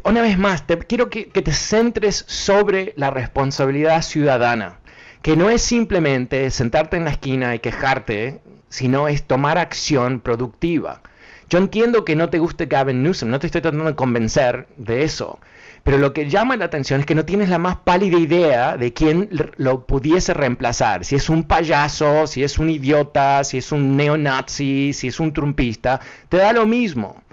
una 0.03 0.21
vez 0.21 0.37
más, 0.37 0.65
te, 0.65 0.77
quiero 0.79 1.09
que, 1.09 1.25
te 1.25 1.51
centres 1.51 2.25
sobre 2.27 2.93
la 2.95 3.11
responsabilidad 3.11 4.01
ciudadana, 4.01 4.79
que 5.21 5.35
no 5.35 5.49
es 5.49 5.61
simplemente 5.61 6.49
sentarte 6.49 6.97
en 6.97 7.05
la 7.05 7.11
esquina 7.11 7.55
y 7.55 7.59
quejarte 7.59 8.41
sino 8.69 9.07
es 9.07 9.23
tomar 9.23 9.57
acción 9.57 10.19
productiva. 10.19 11.01
Yo 11.49 11.57
entiendo 11.57 12.05
que 12.05 12.15
no 12.15 12.29
te 12.29 12.37
guste 12.37 12.67
Gavin 12.67 13.01
Newsom, 13.01 13.29
no 13.29 13.39
te 13.39 13.47
estoy 13.47 13.61
tratando 13.61 13.85
de 13.85 13.95
convencer 13.95 14.67
de 14.77 15.03
eso, 15.03 15.39
pero 15.83 15.97
lo 15.97 16.13
que 16.13 16.29
llama 16.29 16.55
la 16.55 16.65
atención 16.65 16.99
es 16.99 17.07
que 17.07 17.15
no 17.15 17.25
tienes 17.25 17.49
la 17.49 17.57
más 17.57 17.77
pálida 17.77 18.19
idea 18.19 18.77
de 18.77 18.93
quién 18.93 19.29
lo 19.57 19.85
pudiese 19.87 20.35
reemplazar. 20.35 21.03
Si 21.05 21.15
es 21.15 21.27
un 21.29 21.43
payaso, 21.43 22.27
si 22.27 22.43
es 22.43 22.59
un 22.59 22.69
idiota, 22.69 23.43
si 23.43 23.57
es 23.57 23.71
un 23.71 23.97
neonazi, 23.97 24.93
si 24.93 25.07
es 25.07 25.19
un 25.19 25.33
trumpista, 25.33 25.99
te 26.29 26.37
da 26.37 26.53
lo 26.53 26.67
mismo. 26.67 27.23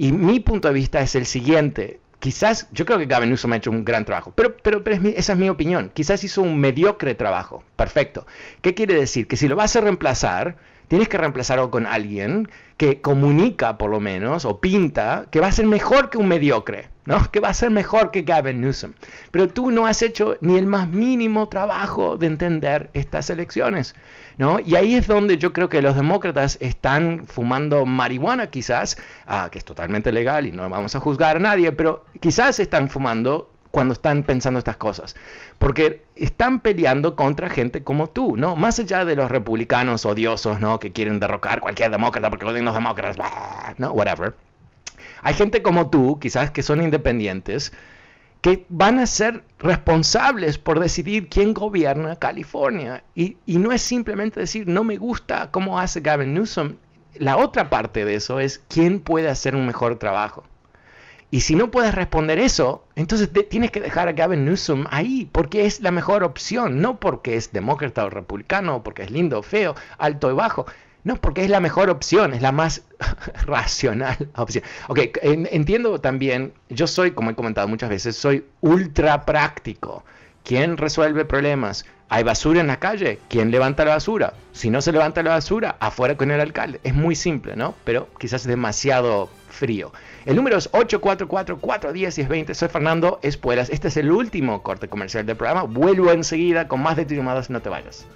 Y 0.00 0.12
mi 0.12 0.40
punto 0.40 0.68
de 0.68 0.72
vista 0.72 1.02
es 1.02 1.14
el 1.14 1.26
siguiente. 1.26 2.00
Quizás, 2.20 2.68
yo 2.72 2.86
creo 2.86 2.98
que 2.98 3.04
Gavin 3.04 3.28
Newsom 3.28 3.52
ha 3.52 3.56
hecho 3.56 3.70
un 3.70 3.84
gran 3.84 4.06
trabajo, 4.06 4.32
pero, 4.34 4.56
pero, 4.56 4.82
esa 4.86 5.32
es 5.34 5.38
mi 5.38 5.50
opinión. 5.50 5.90
Quizás 5.92 6.24
hizo 6.24 6.40
un 6.40 6.58
mediocre 6.58 7.14
trabajo. 7.14 7.62
Perfecto. 7.76 8.26
¿Qué 8.62 8.72
quiere 8.72 8.94
decir? 8.94 9.28
Que 9.28 9.36
si 9.36 9.46
lo 9.46 9.56
vas 9.56 9.76
a 9.76 9.82
reemplazar, 9.82 10.56
tienes 10.90 11.08
que 11.08 11.18
reemplazarlo 11.18 11.70
con 11.70 11.86
alguien 11.86 12.50
que 12.76 13.00
comunica 13.00 13.78
por 13.78 13.90
lo 13.90 14.00
menos 14.00 14.44
o 14.44 14.60
pinta 14.60 15.26
que 15.30 15.38
va 15.38 15.46
a 15.46 15.52
ser 15.52 15.66
mejor 15.66 16.10
que 16.10 16.18
un 16.18 16.26
mediocre, 16.26 16.88
¿no? 17.04 17.16
Que 17.30 17.38
va 17.38 17.50
a 17.50 17.54
ser 17.54 17.70
mejor 17.70 18.10
que 18.10 18.22
Gavin 18.22 18.60
Newsom. 18.60 18.94
Pero 19.30 19.46
tú 19.46 19.70
no 19.70 19.86
has 19.86 20.02
hecho 20.02 20.36
ni 20.40 20.58
el 20.58 20.66
más 20.66 20.88
mínimo 20.88 21.48
trabajo 21.48 22.16
de 22.16 22.26
entender 22.26 22.90
estas 22.92 23.30
elecciones, 23.30 23.94
¿no? 24.36 24.58
Y 24.58 24.74
ahí 24.74 24.96
es 24.96 25.06
donde 25.06 25.38
yo 25.38 25.52
creo 25.52 25.68
que 25.68 25.80
los 25.80 25.94
demócratas 25.94 26.58
están 26.60 27.24
fumando 27.28 27.86
marihuana 27.86 28.48
quizás, 28.48 28.98
ah, 29.28 29.48
que 29.52 29.58
es 29.58 29.64
totalmente 29.64 30.10
legal 30.10 30.44
y 30.44 30.50
no 30.50 30.68
vamos 30.68 30.96
a 30.96 31.00
juzgar 31.00 31.36
a 31.36 31.40
nadie, 31.40 31.70
pero 31.70 32.04
quizás 32.18 32.58
están 32.58 32.90
fumando 32.90 33.48
cuando 33.70 33.92
están 33.92 34.22
pensando 34.22 34.58
estas 34.58 34.76
cosas. 34.76 35.16
Porque 35.58 36.02
están 36.16 36.60
peleando 36.60 37.16
contra 37.16 37.48
gente 37.48 37.82
como 37.84 38.08
tú, 38.08 38.36
¿no? 38.36 38.56
Más 38.56 38.78
allá 38.78 39.04
de 39.04 39.16
los 39.16 39.30
republicanos 39.30 40.04
odiosos, 40.04 40.60
¿no? 40.60 40.78
Que 40.78 40.92
quieren 40.92 41.20
derrocar 41.20 41.60
cualquier 41.60 41.90
demócrata 41.90 42.30
porque 42.30 42.46
odian 42.46 42.64
los 42.64 42.74
demócratas, 42.74 43.78
¿no? 43.78 43.92
Whatever. 43.92 44.34
Hay 45.22 45.34
gente 45.34 45.62
como 45.62 45.90
tú, 45.90 46.18
quizás 46.18 46.50
que 46.50 46.62
son 46.62 46.82
independientes, 46.82 47.72
que 48.40 48.64
van 48.70 48.98
a 48.98 49.06
ser 49.06 49.44
responsables 49.58 50.56
por 50.56 50.80
decidir 50.80 51.28
quién 51.28 51.52
gobierna 51.52 52.16
California. 52.16 53.04
Y, 53.14 53.36
y 53.44 53.58
no 53.58 53.72
es 53.72 53.82
simplemente 53.82 54.40
decir, 54.40 54.66
no 54.66 54.82
me 54.82 54.96
gusta 54.96 55.50
cómo 55.50 55.78
hace 55.78 56.00
Gavin 56.00 56.34
Newsom. 56.34 56.76
La 57.14 57.36
otra 57.36 57.68
parte 57.68 58.04
de 58.04 58.14
eso 58.14 58.40
es 58.40 58.62
quién 58.68 59.00
puede 59.00 59.28
hacer 59.28 59.54
un 59.54 59.66
mejor 59.66 59.98
trabajo. 59.98 60.44
Y 61.32 61.42
si 61.42 61.54
no 61.54 61.70
puedes 61.70 61.94
responder 61.94 62.40
eso, 62.40 62.84
entonces 62.96 63.30
tienes 63.48 63.70
que 63.70 63.80
dejar 63.80 64.08
a 64.08 64.12
Gavin 64.12 64.44
Newsom 64.44 64.86
ahí, 64.90 65.28
porque 65.30 65.64
es 65.64 65.80
la 65.80 65.92
mejor 65.92 66.24
opción, 66.24 66.80
no 66.80 66.98
porque 66.98 67.36
es 67.36 67.52
demócrata 67.52 68.04
o 68.04 68.10
republicano, 68.10 68.82
porque 68.82 69.02
es 69.02 69.12
lindo 69.12 69.38
o 69.38 69.42
feo, 69.42 69.76
alto 69.98 70.28
o 70.28 70.34
bajo. 70.34 70.66
No, 71.02 71.16
porque 71.16 71.44
es 71.44 71.50
la 71.50 71.60
mejor 71.60 71.88
opción, 71.88 72.34
es 72.34 72.42
la 72.42 72.52
más 72.52 72.82
racional 73.46 74.28
opción. 74.36 74.64
Ok, 74.88 75.00
entiendo 75.22 76.00
también, 76.00 76.52
yo 76.68 76.86
soy, 76.86 77.12
como 77.12 77.30
he 77.30 77.34
comentado 77.34 77.68
muchas 77.68 77.90
veces, 77.90 78.16
soy 78.16 78.44
ultra 78.60 79.24
práctico. 79.24 80.04
¿Quién 80.44 80.76
resuelve 80.76 81.24
problemas? 81.24 81.86
Hay 82.08 82.24
basura 82.24 82.60
en 82.60 82.66
la 82.66 82.80
calle, 82.80 83.20
¿quién 83.28 83.52
levanta 83.52 83.84
la 83.84 83.92
basura? 83.92 84.34
Si 84.52 84.68
no 84.68 84.82
se 84.82 84.90
levanta 84.90 85.22
la 85.22 85.30
basura, 85.30 85.76
afuera 85.78 86.16
con 86.16 86.32
el 86.32 86.40
alcalde. 86.40 86.80
Es 86.82 86.92
muy 86.92 87.14
simple, 87.14 87.54
¿no? 87.54 87.74
Pero 87.84 88.08
quizás 88.18 88.44
demasiado 88.44 89.30
frío. 89.48 89.92
El 90.26 90.36
número 90.36 90.58
es 90.58 90.70
844-410-1020. 90.72 92.52
Soy 92.52 92.68
Fernando 92.68 93.18
Espuelas. 93.22 93.70
Este 93.70 93.88
es 93.88 93.96
el 93.96 94.12
último 94.12 94.62
corte 94.62 94.88
comercial 94.88 95.24
del 95.24 95.36
programa. 95.36 95.62
Vuelvo 95.62 96.12
enseguida 96.12 96.68
con 96.68 96.82
más 96.82 96.96
de 96.96 97.06
tus 97.06 97.16
llamadas. 97.16 97.48
No 97.48 97.62
te 97.62 97.70
vayas. 97.70 98.06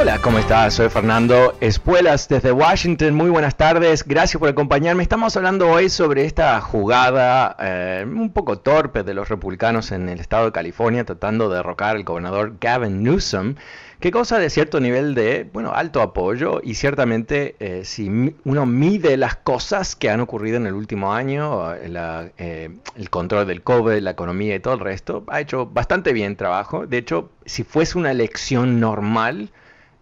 Hola, 0.00 0.18
¿cómo 0.22 0.38
estás? 0.38 0.72
Soy 0.72 0.88
Fernando 0.88 1.54
Espuelas 1.60 2.26
desde 2.26 2.52
Washington. 2.52 3.14
Muy 3.14 3.28
buenas 3.28 3.56
tardes. 3.56 4.02
Gracias 4.02 4.40
por 4.40 4.48
acompañarme. 4.48 5.02
Estamos 5.02 5.36
hablando 5.36 5.68
hoy 5.68 5.90
sobre 5.90 6.24
esta 6.24 6.58
jugada 6.62 7.54
eh, 7.60 8.06
un 8.06 8.32
poco 8.32 8.58
torpe 8.60 9.02
de 9.02 9.12
los 9.12 9.28
republicanos 9.28 9.92
en 9.92 10.08
el 10.08 10.18
estado 10.18 10.46
de 10.46 10.52
California 10.52 11.04
tratando 11.04 11.50
de 11.50 11.56
derrocar 11.56 11.96
al 11.96 12.04
gobernador 12.04 12.54
Gavin 12.58 13.02
Newsom, 13.02 13.56
que 14.00 14.10
goza 14.10 14.38
de 14.38 14.48
cierto 14.48 14.80
nivel 14.80 15.14
de, 15.14 15.48
bueno, 15.52 15.72
alto 15.74 16.00
apoyo 16.00 16.60
y 16.64 16.74
ciertamente 16.74 17.54
eh, 17.60 17.84
si 17.84 18.34
uno 18.44 18.64
mide 18.64 19.18
las 19.18 19.36
cosas 19.36 19.94
que 19.94 20.08
han 20.08 20.20
ocurrido 20.20 20.56
en 20.56 20.66
el 20.66 20.72
último 20.72 21.12
año, 21.12 21.74
eh, 21.74 22.70
el 22.96 23.10
control 23.10 23.46
del 23.46 23.62
COVID, 23.62 24.00
la 24.00 24.12
economía 24.12 24.54
y 24.54 24.60
todo 24.60 24.74
el 24.74 24.80
resto, 24.80 25.24
ha 25.28 25.40
hecho 25.40 25.66
bastante 25.66 26.14
bien 26.14 26.36
trabajo. 26.36 26.86
De 26.86 26.96
hecho, 26.96 27.30
si 27.44 27.62
fuese 27.62 27.98
una 27.98 28.10
elección 28.10 28.80
normal, 28.80 29.50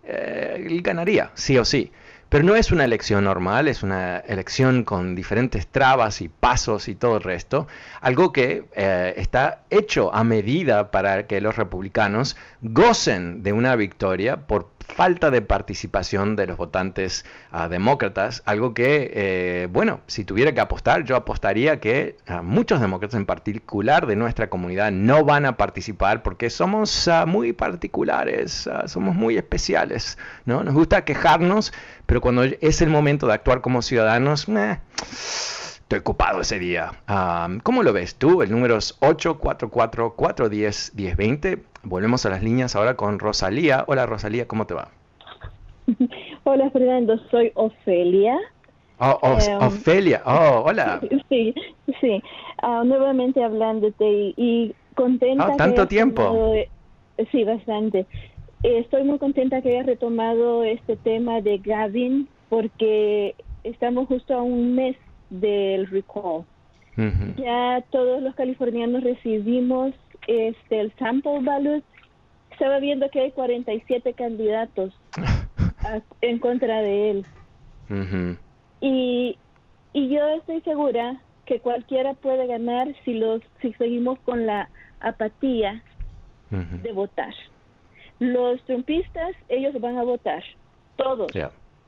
eh, 0.05 0.65
él 0.65 0.81
ganaría, 0.83 1.33
sí 1.35 1.59
o 1.59 1.65
sí. 1.65 1.91
Pero 2.29 2.45
no 2.45 2.57
es 2.57 2.73
una 2.73 2.85
elección 2.85 3.25
normal, 3.25 3.69
es 3.69 3.83
una 3.83 4.19
elección 4.19 4.85
con 4.85 5.15
diferentes 5.15 5.67
trabas 5.67 6.21
y 6.21 6.29
pasos 6.29 6.89
y 6.89 6.95
todo 6.95 7.17
el 7.17 7.23
resto. 7.23 7.67
Algo 8.03 8.33
que 8.33 8.65
eh, 8.75 9.15
está 9.17 9.63
hecho 9.71 10.15
a 10.15 10.25
medida 10.25 10.91
para 10.91 11.27
que 11.27 11.41
los 11.41 11.57
republicanos 11.57 12.37
gocen 12.61 13.43
de 13.43 13.55
una 13.55 13.77
victoria 13.77 14.47
por 14.47 14.69
falta 14.89 15.31
de 15.31 15.43
participación 15.43 16.35
de 16.35 16.47
los 16.47 16.57
votantes 16.57 17.25
ah, 17.53 17.69
demócratas, 17.69 18.43
algo 18.47 18.75
que, 18.75 19.11
eh, 19.15 19.69
bueno, 19.71 20.01
si 20.07 20.25
tuviera 20.25 20.53
que 20.53 20.61
apostar, 20.61 21.05
yo 21.05 21.15
apostaría 21.17 21.79
que 21.79 22.17
ah, 22.27 22.43
muchos 22.43 22.81
demócratas 22.81 23.17
en 23.17 23.27
particular 23.27 24.07
de 24.07 24.17
nuestra 24.17 24.49
comunidad 24.51 24.91
no 24.91 25.25
van 25.25 25.47
a 25.47 25.57
participar 25.57 26.23
porque 26.23 26.51
somos 26.51 27.07
ah, 27.09 27.27
muy 27.27 27.53
particulares, 27.53 28.69
somos 28.87 29.15
muy 29.15 29.37
especiales, 29.37 30.19
¿no? 30.45 30.65
Nos 30.65 30.75
gusta 30.75 31.05
quejarnos, 31.05 31.73
pero 32.07 32.21
cuando 32.21 32.45
es 32.45 32.83
el 32.83 32.89
momento 32.89 33.27
de 33.27 33.35
actuar 33.35 33.61
como 33.61 33.83
ciudadanos, 33.83 34.49
estoy 35.89 36.01
ocupado 36.01 36.43
ese 36.43 36.59
día. 36.59 36.91
¿Cómo 37.63 37.83
lo 37.83 37.95
ves 37.95 38.17
tú? 38.17 38.43
El 38.43 38.51
número 38.51 38.77
es 38.77 39.01
844-410-1020. 39.01 41.61
Volvemos 41.83 42.27
a 42.27 42.29
las 42.29 42.43
líneas 42.43 42.77
ahora 42.77 42.95
con 42.95 43.19
Rosalía. 43.19 43.87
Hola 43.89 44.05
Rosalía, 44.05 44.47
¿cómo 44.47 44.67
te 44.67 44.75
va? 44.75 44.89
Hola 46.45 46.69
Fernando, 46.73 47.17
soy 47.31 47.53
Ofelia. 47.55 48.37
Oh, 48.99 49.39
eh, 49.41 49.57
Ofelia, 49.61 50.21
oh, 50.27 50.65
hola. 50.67 51.01
Sí, 51.31 51.55
sí, 52.03 52.23
uh, 52.63 52.85
nuevamente 52.85 53.43
hablándote 53.43 54.05
y, 54.05 54.35
y 54.37 54.75
contenta. 54.95 55.53
Oh, 55.55 55.57
¿Tanto 55.57 55.89
tiempo? 55.89 56.53
sí, 57.33 57.45
bastante. 57.45 58.05
estoy 58.63 59.05
muy 59.05 59.19
contenta 59.19 59.63
que 59.63 59.71
hayas 59.71 59.87
retomado 59.87 60.65
este 60.65 60.97
tema 60.97 61.41
de 61.41 61.57
Gavin 61.57 62.29
porque 62.51 63.35
estamos 63.65 64.07
justo 64.09 64.35
a 64.35 64.43
un 64.43 64.75
mes 64.75 64.95
del 65.31 65.87
recall. 65.89 66.45
Ya 67.37 67.85
todos 67.91 68.21
los 68.21 68.35
californianos 68.35 69.05
recibimos 69.05 69.95
este 70.27 70.81
el 70.81 70.93
sample 70.99 71.41
ballot. 71.43 71.85
Estaba 72.51 72.81
viendo 72.81 73.09
que 73.11 73.21
hay 73.21 73.31
47 73.31 74.15
candidatos 74.15 74.93
en 76.21 76.39
contra 76.41 76.83
de 76.83 77.11
él. 77.11 77.27
y, 78.81 79.39
y 79.93 80.09
yo 80.09 80.29
estoy 80.29 80.61
segura 80.63 81.21
que 81.47 81.61
cualquiera 81.61 82.15
puede 82.15 82.47
ganar 82.47 82.89
si 83.05 83.15
los 83.15 83.41
si 83.63 83.73
seguimos 83.75 84.19
con 84.21 84.45
la 84.45 84.69
apatía 85.01 85.83
de 86.51 86.93
votar. 86.93 87.33
Los 88.19 88.61
trumpistas, 88.65 89.37
ellos 89.49 89.81
van 89.81 89.99
a 89.99 90.03
votar, 90.03 90.43
todos. 90.97 91.31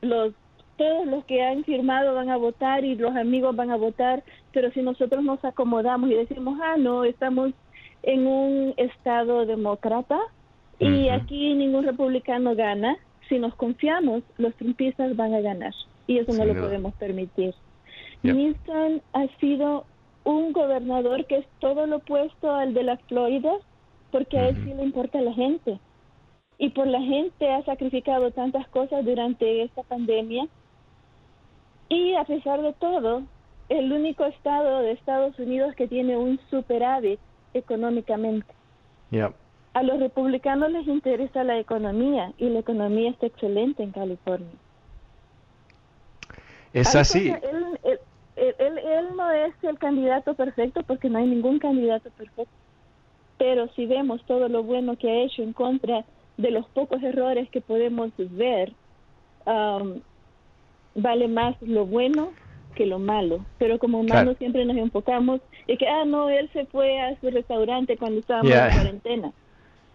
Los 0.01 0.33
todos 0.81 1.05
los 1.05 1.23
que 1.25 1.43
han 1.43 1.63
firmado 1.63 2.15
van 2.15 2.31
a 2.31 2.37
votar 2.37 2.83
y 2.83 2.95
los 2.95 3.15
amigos 3.15 3.55
van 3.55 3.69
a 3.69 3.75
votar, 3.75 4.23
pero 4.51 4.71
si 4.71 4.81
nosotros 4.81 5.23
nos 5.23 5.45
acomodamos 5.45 6.09
y 6.09 6.15
decimos, 6.15 6.57
ah, 6.59 6.75
no, 6.75 7.03
estamos 7.03 7.51
en 8.01 8.25
un 8.25 8.73
estado 8.77 9.45
demócrata 9.45 10.19
y 10.79 11.09
aquí 11.09 11.53
ningún 11.53 11.85
republicano 11.85 12.55
gana, 12.55 12.97
si 13.29 13.37
nos 13.37 13.53
confiamos, 13.53 14.23
los 14.39 14.55
trumpistas 14.55 15.15
van 15.15 15.35
a 15.35 15.41
ganar 15.41 15.73
y 16.07 16.17
eso 16.17 16.33
no 16.33 16.45
lo 16.45 16.59
podemos 16.59 16.95
permitir. 16.95 17.53
Winston 18.23 19.03
ha 19.13 19.27
sido 19.39 19.85
un 20.23 20.51
gobernador 20.51 21.27
que 21.27 21.37
es 21.37 21.45
todo 21.59 21.85
lo 21.85 21.97
opuesto 21.97 22.55
al 22.55 22.73
de 22.73 22.81
la 22.81 22.97
Florida 22.97 23.51
porque 24.09 24.39
a 24.39 24.49
él 24.49 24.55
sí 24.63 24.73
le 24.73 24.81
importa 24.81 25.19
a 25.19 25.21
la 25.21 25.33
gente. 25.33 25.79
Y 26.57 26.69
por 26.69 26.87
la 26.87 27.01
gente 27.01 27.51
ha 27.51 27.63
sacrificado 27.65 28.31
tantas 28.31 28.67
cosas 28.69 29.05
durante 29.05 29.61
esta 29.61 29.83
pandemia 29.83 30.47
y 31.91 32.15
a 32.15 32.23
pesar 32.23 32.61
de 32.61 32.71
todo, 32.71 33.23
el 33.67 33.91
único 33.91 34.23
estado 34.23 34.79
de 34.79 34.93
Estados 34.93 35.37
Unidos 35.37 35.75
que 35.75 35.89
tiene 35.89 36.15
un 36.15 36.39
superávit 36.49 37.19
económicamente. 37.53 38.47
A 39.73 39.83
los 39.83 39.99
republicanos 39.99 40.71
les 40.71 40.87
interesa 40.87 41.43
la 41.43 41.59
economía 41.59 42.31
y 42.37 42.47
la 42.47 42.59
economía 42.59 43.09
está 43.09 43.25
excelente 43.25 43.83
en 43.83 43.91
California. 43.91 44.53
Es 46.71 46.95
así. 46.95 47.29
él, 47.29 47.77
él, 48.37 49.07
no 49.17 49.29
es 49.29 49.53
el 49.61 49.77
candidato 49.77 50.33
perfecto 50.33 50.83
porque 50.83 51.09
no 51.09 51.19
hay 51.19 51.27
ningún 51.27 51.59
candidato 51.59 52.09
perfecto. 52.11 52.53
pero 53.37 53.67
si 53.75 53.85
vemos 53.85 54.23
todo 54.25 54.47
lo 54.47 54.63
bueno 54.63 54.95
que 54.95 55.09
ha 55.09 55.23
hecho 55.23 55.43
en 55.43 55.51
contra 55.51 56.05
de 56.37 56.51
los 56.51 56.65
pocos 56.69 57.03
errores 57.03 57.49
que 57.49 57.59
podemos 57.59 58.11
ver, 58.17 58.71
vale 60.95 61.27
más 61.27 61.55
lo 61.61 61.85
bueno 61.85 62.31
que 62.75 62.85
lo 62.85 62.99
malo. 62.99 63.45
Pero 63.57 63.79
como 63.79 63.99
humanos 63.99 64.37
siempre 64.37 64.65
nos 64.65 64.77
enfocamos 64.77 65.41
en 65.67 65.77
que, 65.77 65.87
ah, 65.87 66.05
no, 66.05 66.29
él 66.29 66.49
se 66.53 66.65
fue 66.65 66.99
a 66.99 67.19
su 67.19 67.29
restaurante 67.29 67.97
cuando 67.97 68.19
estábamos 68.19 68.51
en 68.51 68.73
cuarentena. 68.73 69.31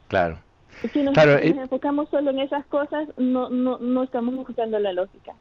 Claro. 0.09 0.39
Si 0.93 1.03
nos, 1.03 1.17
enfocamos 1.17 2.09
solo 2.11 2.31
en 2.31 2.41
esas 2.41 2.67
cosas, 2.67 3.09
no, 3.17 3.49
no, 3.49 3.79
no 3.79 4.03
estamos 4.03 4.35
escuchando 4.39 4.79
la 4.79 4.93
lógica. 4.93 5.33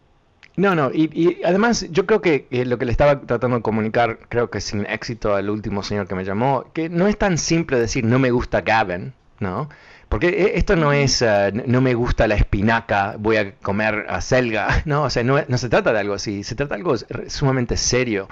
No, 0.57 0.73
no, 0.73 0.89
y, 0.93 1.41
además 1.43 1.85
yo 1.91 2.05
creo 2.05 2.21
que 2.21 2.47
lo 2.65 2.77
que 2.77 2.85
le 2.85 2.91
estaba 2.91 3.19
tratando 3.19 3.57
de 3.57 3.61
comunicar, 3.61 4.19
creo 4.29 4.49
que 4.49 4.61
sin 4.61 4.85
éxito 4.85 5.35
al 5.35 5.49
último 5.49 5.83
señor 5.83 6.07
que 6.07 6.15
me 6.15 6.23
llamó, 6.23 6.65
que 6.73 6.87
no 6.87 7.07
es 7.07 7.17
tan 7.17 7.37
simple 7.37 7.77
decir 7.77 8.05
no 8.05 8.19
me 8.19 8.31
gusta 8.31 8.61
Gavin, 8.61 9.13
¿no? 9.39 9.67
Porque 10.09 10.27
e, 10.29 10.57
esto 10.57 10.75
no 10.75 10.93
es, 10.93 11.21
uh, 11.21 11.51
no 11.65 11.81
me 11.81 11.93
gusta 11.93 12.27
la 12.27 12.35
espinaca, 12.35 13.15
voy 13.19 13.37
a 13.37 13.55
comer 13.55 14.05
a 14.09 14.21
selga, 14.21 14.81
¿no? 14.85 15.03
O 15.03 15.09
sea, 15.09 15.23
no, 15.23 15.37
no 15.47 15.57
se 15.57 15.69
trata 15.69 15.93
de 15.93 15.99
algo 15.99 16.13
así, 16.13 16.43
se 16.43 16.55
trata 16.55 16.75
de 16.75 16.81
algo 16.81 16.95
sumamente 17.27 17.77
serio. 17.77 18.27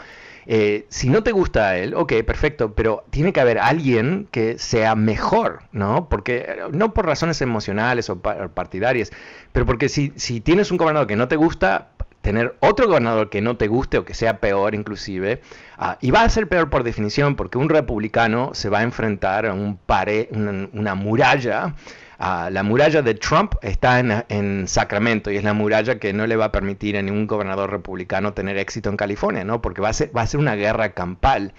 Eh, 0.45 0.85
si 0.89 1.09
no 1.09 1.23
te 1.23 1.31
gusta 1.31 1.69
a 1.69 1.77
él, 1.77 1.93
ok, 1.95 2.13
perfecto, 2.25 2.73
pero 2.73 3.05
tiene 3.09 3.31
que 3.31 3.39
haber 3.39 3.59
alguien 3.59 4.27
que 4.31 4.57
sea 4.59 4.95
mejor, 4.95 5.61
¿no? 5.71 6.09
Porque 6.09 6.45
eh, 6.47 6.57
no 6.71 6.93
por 6.93 7.05
razones 7.05 7.41
emocionales 7.41 8.09
o 8.09 8.19
partidarias, 8.19 9.11
pero 9.51 9.65
porque 9.65 9.87
si, 9.89 10.11
si 10.15 10.41
tienes 10.41 10.71
un 10.71 10.77
gobernador 10.77 11.07
que 11.07 11.15
no 11.15 11.27
te 11.27 11.37
gusta, 11.37 11.91
tener 12.23 12.55
otro 12.61 12.87
gobernador 12.87 13.29
que 13.29 13.41
no 13.41 13.57
te 13.57 13.67
guste 13.67 13.97
o 13.97 14.05
que 14.05 14.13
sea 14.13 14.37
peor 14.39 14.75
inclusive, 14.75 15.41
ah, 15.77 15.97
y 15.99 16.09
va 16.09 16.23
a 16.23 16.29
ser 16.29 16.47
peor 16.47 16.69
por 16.69 16.83
definición 16.83 17.35
porque 17.35 17.57
un 17.57 17.67
republicano 17.67 18.51
se 18.53 18.69
va 18.69 18.79
a 18.79 18.83
enfrentar 18.83 19.45
a 19.45 19.53
un 19.53 19.75
pared, 19.75 20.27
una, 20.31 20.95
muralla. 20.95 21.75
Ah, 22.17 22.49
la 22.49 22.63
muralla 22.63 23.01
de 23.01 23.15
Trump 23.15 23.55
está 23.61 23.99
en, 23.99 24.67
Sacramento 24.69 25.31
y 25.31 25.35
es 25.35 25.43
la 25.43 25.53
muralla 25.53 25.99
que 25.99 26.13
no 26.13 26.25
le 26.25 26.37
va 26.37 26.45
a 26.45 26.51
permitir 26.53 26.97
a 26.97 27.01
ningún 27.01 27.27
gobernador 27.27 27.69
republicano 27.69 28.33
tener 28.33 28.57
éxito 28.57 28.89
en 28.89 28.95
California, 28.95 29.43
¿no? 29.43 29.61
Porque 29.61 29.81
va 29.81 29.89
a 29.89 29.93
ser, 29.93 30.15
va 30.15 30.21
a 30.21 30.27
ser 30.27 30.39
una 30.39 30.55
guerra 30.55 30.93
campal. 30.93 31.53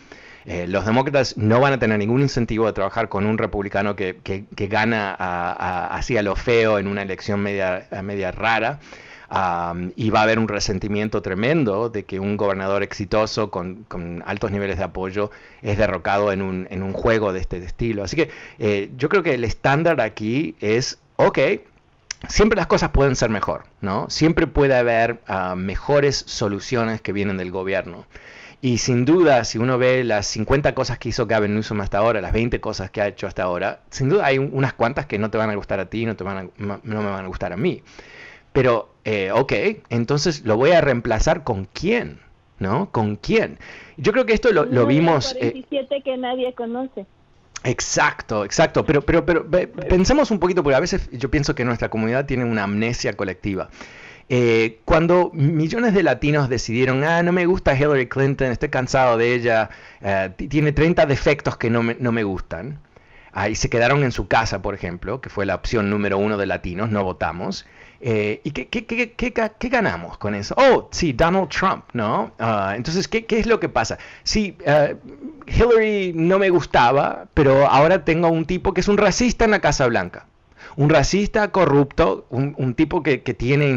Eh, 0.46 0.66
los 0.66 0.86
demócratas 0.86 1.36
no 1.36 1.60
van 1.60 1.74
a 1.74 1.78
tener 1.78 1.98
ningún 1.98 2.22
incentivo 2.22 2.64
de 2.64 2.72
trabajar 2.72 3.10
con 3.10 3.26
un 3.26 3.36
republicano 3.36 3.96
que, 3.96 4.16
gana 4.50 5.14
así 5.90 6.16
a 6.16 6.22
lo 6.22 6.36
feo 6.36 6.78
en 6.78 6.86
una 6.86 7.02
elección 7.02 7.40
media, 7.40 7.86
media 8.02 8.30
rara 8.30 8.80
y 9.96 10.10
va 10.10 10.20
a 10.20 10.22
haber 10.22 10.38
un 10.38 10.48
resentimiento 10.48 11.22
tremendo 11.22 11.88
de 11.88 12.04
que 12.04 12.20
un 12.20 12.36
gobernador 12.36 12.82
exitoso 12.82 13.50
con, 13.50 13.86
altos 14.26 14.50
niveles 14.50 14.78
de 14.78 14.84
apoyo 14.84 15.30
es 15.62 15.78
derrocado 15.78 16.32
en 16.32 16.42
un, 16.42 16.68
en 16.70 16.82
un 16.82 16.92
juego 16.92 17.32
de 17.32 17.40
este 17.40 17.58
estilo. 17.58 18.04
Así 18.04 18.16
que 18.16 18.30
eh, 18.58 18.90
yo 18.96 19.08
creo 19.08 19.22
que 19.22 19.34
el 19.34 19.44
estándar 19.44 20.00
aquí 20.00 20.54
es, 20.60 20.98
ok, 21.16 21.38
siempre 22.28 22.56
las 22.56 22.66
cosas 22.66 22.90
pueden 22.90 23.16
ser 23.16 23.30
mejor, 23.30 23.64
¿no? 23.80 24.08
Siempre 24.08 24.46
puede 24.46 24.76
haber 24.76 25.20
ah, 25.26 25.54
mejores 25.56 26.16
soluciones 26.26 27.00
que 27.00 27.12
vienen 27.12 27.36
del 27.36 27.50
gobierno. 27.50 28.06
Y 28.60 28.78
sin 28.78 29.04
duda, 29.04 29.44
si 29.44 29.58
uno 29.58 29.76
ve 29.76 30.04
las 30.04 30.26
50 30.28 30.74
cosas 30.74 30.98
que 30.98 31.10
hizo 31.10 31.26
Gavin 31.26 31.54
Newsom 31.54 31.80
hasta 31.82 31.98
ahora, 31.98 32.22
las 32.22 32.32
20 32.32 32.60
cosas 32.60 32.90
que 32.90 33.02
ha 33.02 33.08
hecho 33.08 33.26
hasta 33.26 33.42
ahora, 33.42 33.80
sin 33.90 34.08
duda 34.08 34.24
hay 34.24 34.38
unas 34.38 34.72
cuantas 34.72 35.04
que 35.04 35.18
no 35.18 35.30
te 35.30 35.36
van 35.36 35.50
a 35.50 35.54
gustar 35.54 35.80
a 35.80 35.86
ti, 35.86 36.06
no, 36.06 36.16
te 36.16 36.24
van 36.24 36.50
no 36.56 36.80
me 36.82 37.10
van 37.10 37.24
a 37.24 37.28
gustar 37.28 37.52
a 37.52 37.56
mí. 37.56 37.82
Pero, 38.54 38.88
eh, 39.04 39.32
ok, 39.32 39.52
entonces 39.90 40.44
lo 40.44 40.56
voy 40.56 40.70
a 40.70 40.80
reemplazar 40.80 41.42
con 41.42 41.66
quién, 41.72 42.20
¿no? 42.60 42.88
¿Con 42.92 43.16
quién? 43.16 43.58
Yo 43.96 44.12
creo 44.12 44.24
que 44.24 44.32
esto 44.32 44.52
lo, 44.52 44.64
lo 44.64 44.86
vimos... 44.86 45.34
47 45.34 45.96
eh, 45.96 46.02
que 46.02 46.16
nadie 46.16 46.54
conoce. 46.54 47.04
Exacto, 47.64 48.44
exacto, 48.44 48.86
pero, 48.86 49.02
pero, 49.02 49.26
pero 49.26 49.48
pensemos 49.88 50.30
un 50.30 50.38
poquito, 50.38 50.62
porque 50.62 50.76
a 50.76 50.80
veces 50.80 51.10
yo 51.10 51.32
pienso 51.32 51.56
que 51.56 51.64
nuestra 51.64 51.88
comunidad 51.88 52.26
tiene 52.26 52.44
una 52.44 52.62
amnesia 52.62 53.14
colectiva. 53.14 53.70
Eh, 54.28 54.78
cuando 54.84 55.32
millones 55.34 55.92
de 55.92 56.04
latinos 56.04 56.48
decidieron, 56.48 57.02
ah, 57.02 57.24
no 57.24 57.32
me 57.32 57.46
gusta 57.46 57.76
Hillary 57.76 58.06
Clinton, 58.06 58.52
estoy 58.52 58.68
cansado 58.68 59.18
de 59.18 59.34
ella, 59.34 59.68
eh, 60.00 60.30
tiene 60.48 60.70
30 60.70 61.06
defectos 61.06 61.56
que 61.56 61.70
no 61.70 61.82
me, 61.82 61.96
no 61.98 62.12
me 62.12 62.22
gustan, 62.22 62.78
ah, 63.32 63.48
y 63.48 63.56
se 63.56 63.68
quedaron 63.68 64.04
en 64.04 64.12
su 64.12 64.28
casa, 64.28 64.62
por 64.62 64.74
ejemplo, 64.74 65.20
que 65.20 65.28
fue 65.28 65.44
la 65.44 65.56
opción 65.56 65.90
número 65.90 66.18
uno 66.18 66.36
de 66.36 66.46
latinos, 66.46 66.90
no 66.90 67.02
votamos, 67.02 67.66
eh, 68.06 68.42
¿Y 68.44 68.50
qué, 68.50 68.68
qué, 68.68 68.84
qué, 68.84 69.32
qué, 69.32 69.68
ganamos 69.70 70.18
con 70.18 70.34
eso? 70.34 70.54
Oh, 70.58 70.88
sí, 70.92 71.14
Donald 71.14 71.48
Trump, 71.48 71.84
¿no? 71.94 72.32
Ah, 72.38 72.74
entonces, 72.76 73.08
¿qué, 73.08 73.24
es 73.26 73.46
lo 73.46 73.58
que 73.58 73.70
pasa? 73.70 73.96
Sí, 74.24 74.58
uh, 74.66 74.94
Hillary 75.46 76.12
no 76.14 76.38
me 76.38 76.50
gustaba, 76.50 77.28
pero 77.32 77.66
ahora 77.66 78.04
tengo 78.04 78.28
un 78.28 78.44
tipo 78.44 78.74
que 78.74 78.82
es 78.82 78.88
un 78.88 78.98
racista 78.98 79.46
en 79.46 79.52
la 79.52 79.60
Casa 79.60 79.86
Blanca 79.86 80.26
un 80.76 80.90
racista 80.90 81.48
corrupto, 81.48 82.26
un, 82.30 82.74
tipo 82.74 83.02
que, 83.02 83.18
tiene 83.18 83.76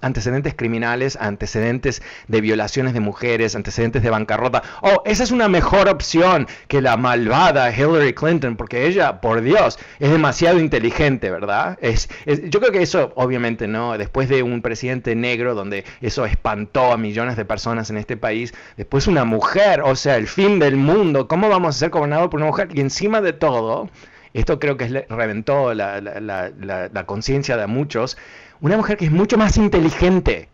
antecedentes 0.00 0.54
criminales, 0.54 1.18
antecedentes 1.20 2.02
de 2.28 2.40
violaciones 2.40 2.94
de 2.94 3.00
mujeres, 3.00 3.54
antecedentes 3.54 4.02
de 4.02 4.10
bancarrota. 4.10 4.62
Oh, 4.80 5.02
esa 5.04 5.24
es 5.24 5.30
una 5.30 5.48
mejor 5.48 5.88
opción 5.88 6.46
que 6.68 6.80
la 6.80 6.96
malvada 6.96 7.70
Hillary 7.70 8.14
Clinton, 8.14 8.56
porque 8.56 8.86
ella, 8.86 9.20
por 9.20 9.42
Dios, 9.42 9.78
es 9.98 10.10
demasiado 10.10 10.58
inteligente, 10.58 11.30
¿verdad? 11.30 11.78
Es, 11.80 12.08
yo 12.26 12.60
creo 12.60 12.72
que 12.72 12.82
eso, 12.82 13.12
obviamente, 13.16 13.66
¿no? 13.68 13.96
Después 13.98 14.28
de 14.28 14.42
un 14.42 14.62
presidente 14.62 15.14
negro, 15.14 15.54
donde 15.54 15.84
eso 16.00 16.26
espantó 16.26 16.92
a 16.92 16.96
millones 16.96 17.36
de 17.36 17.44
personas 17.44 17.90
en 17.90 17.96
este 17.96 18.16
país, 18.16 18.54
después 18.76 19.06
una 19.06 19.24
mujer, 19.24 19.82
o 19.82 19.96
sea, 19.96 20.16
el 20.16 20.28
fin 20.28 20.58
del 20.58 20.76
mundo, 20.76 21.28
¿cómo 21.28 21.48
vamos 21.48 21.76
a 21.76 21.78
ser 21.78 21.90
gobernados 21.90 22.28
por 22.28 22.40
una 22.40 22.46
mujer? 22.46 22.68
Y 22.74 22.80
encima 22.80 23.20
de 23.20 23.32
todo, 23.32 23.90
esto 24.34 24.58
creo 24.58 24.76
que 24.76 25.06
reventó 25.08 25.74
la, 25.74 26.00
la 26.00 27.06
conciencia 27.06 27.56
de 27.56 27.66
muchos, 27.66 28.16
una 28.60 28.76
mujer 28.76 28.96
que 28.96 29.06
es 29.06 29.10
mucho 29.10 29.36
más 29.36 29.56
inteligente 29.56 30.48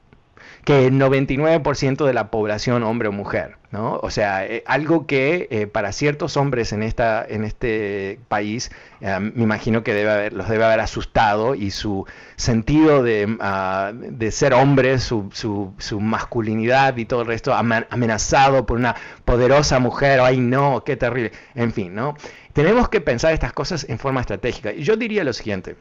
que 0.68 0.84
el 0.84 1.00
99% 1.00 2.04
de 2.04 2.12
la 2.12 2.30
población, 2.30 2.82
hombre 2.82 3.08
o 3.08 3.12
mujer, 3.12 3.56
¿no? 3.70 3.98
O 4.02 4.10
sea, 4.10 4.44
eh, 4.44 4.62
algo 4.66 5.06
que 5.06 5.48
eh, 5.50 5.66
para 5.66 5.92
ciertos 5.92 6.36
hombres 6.36 6.74
en, 6.74 6.82
esta, 6.82 7.24
en 7.26 7.44
este 7.44 8.20
país, 8.28 8.70
eh, 9.00 9.18
me 9.18 9.44
imagino 9.44 9.82
que 9.82 9.94
debe 9.94 10.10
haber, 10.10 10.34
los 10.34 10.46
debe 10.46 10.66
haber 10.66 10.80
asustado 10.80 11.54
y 11.54 11.70
su 11.70 12.04
sentido 12.36 13.02
de, 13.02 13.38
ah, 13.40 13.92
de 13.94 14.30
ser 14.30 14.52
hombre, 14.52 14.98
su, 14.98 15.30
su, 15.32 15.72
su, 15.78 16.00
masculinidad 16.00 16.98
y 16.98 17.06
todo 17.06 17.22
el 17.22 17.28
resto 17.28 17.54
amenazado 17.54 18.66
por 18.66 18.76
una 18.76 18.94
poderosa 19.24 19.78
mujer, 19.78 20.20
ay 20.20 20.38
no, 20.38 20.84
qué 20.84 20.98
terrible, 20.98 21.32
en 21.54 21.72
fin, 21.72 21.94
¿no? 21.94 22.14
Tenemos 22.52 22.90
que 22.90 23.00
pensar 23.00 23.32
estas 23.32 23.54
cosas 23.54 23.86
en 23.88 23.98
forma 23.98 24.20
estratégica. 24.20 24.70
Y 24.74 24.82
yo 24.82 24.98
diría 24.98 25.24
lo 25.24 25.32
siguiente, 25.32 25.76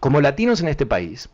como 0.00 0.22
latinos 0.22 0.62
en 0.62 0.68
este 0.68 0.86
país, 0.86 1.28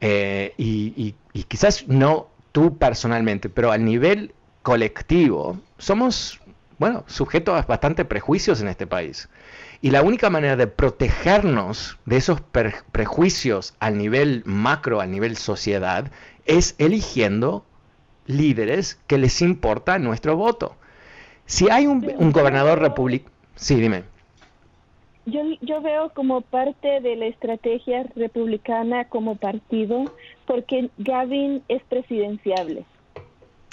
eh, 0.00 0.54
y, 0.56 1.14
quizás 1.48 1.86
no 1.88 2.28
tú 2.52 2.78
personalmente, 2.78 3.48
pero 3.48 3.72
a 3.72 3.78
nivel 3.78 4.34
colectivo, 4.62 5.58
somos, 5.78 6.40
bueno, 6.78 7.04
sujetos 7.06 7.58
a 7.58 7.66
bastante 7.66 8.04
prejuicios 8.04 8.60
en 8.60 8.68
este 8.68 8.86
país. 8.86 9.28
Y 9.82 9.90
la 9.90 10.02
única 10.02 10.30
manera 10.30 10.56
de 10.56 10.66
protegernos 10.66 11.98
de 12.06 12.16
esos 12.16 12.40
prejuicios 12.92 13.74
al 13.78 13.98
nivel 13.98 14.42
macro, 14.46 15.00
al 15.00 15.10
nivel 15.10 15.36
sociedad, 15.36 16.10
es 16.46 16.74
eligiendo 16.78 17.66
líderes 18.26 18.98
que 19.06 19.18
les 19.18 19.42
importa 19.42 19.98
nuestro 19.98 20.36
voto. 20.36 20.76
Si 21.44 21.70
hay 21.70 21.86
un, 21.86 22.10
un 22.16 22.32
gobernador 22.32 22.80
republicano... 22.80 23.30
Sí, 23.54 23.76
dime 23.76 24.15
yo, 25.26 25.42
yo 25.60 25.80
veo 25.82 26.10
como 26.14 26.40
parte 26.40 27.00
de 27.00 27.16
la 27.16 27.26
estrategia 27.26 28.04
republicana 28.14 29.04
como 29.04 29.36
partido, 29.36 30.04
porque 30.46 30.88
Gavin 30.98 31.62
es 31.68 31.82
presidenciable. 31.84 32.84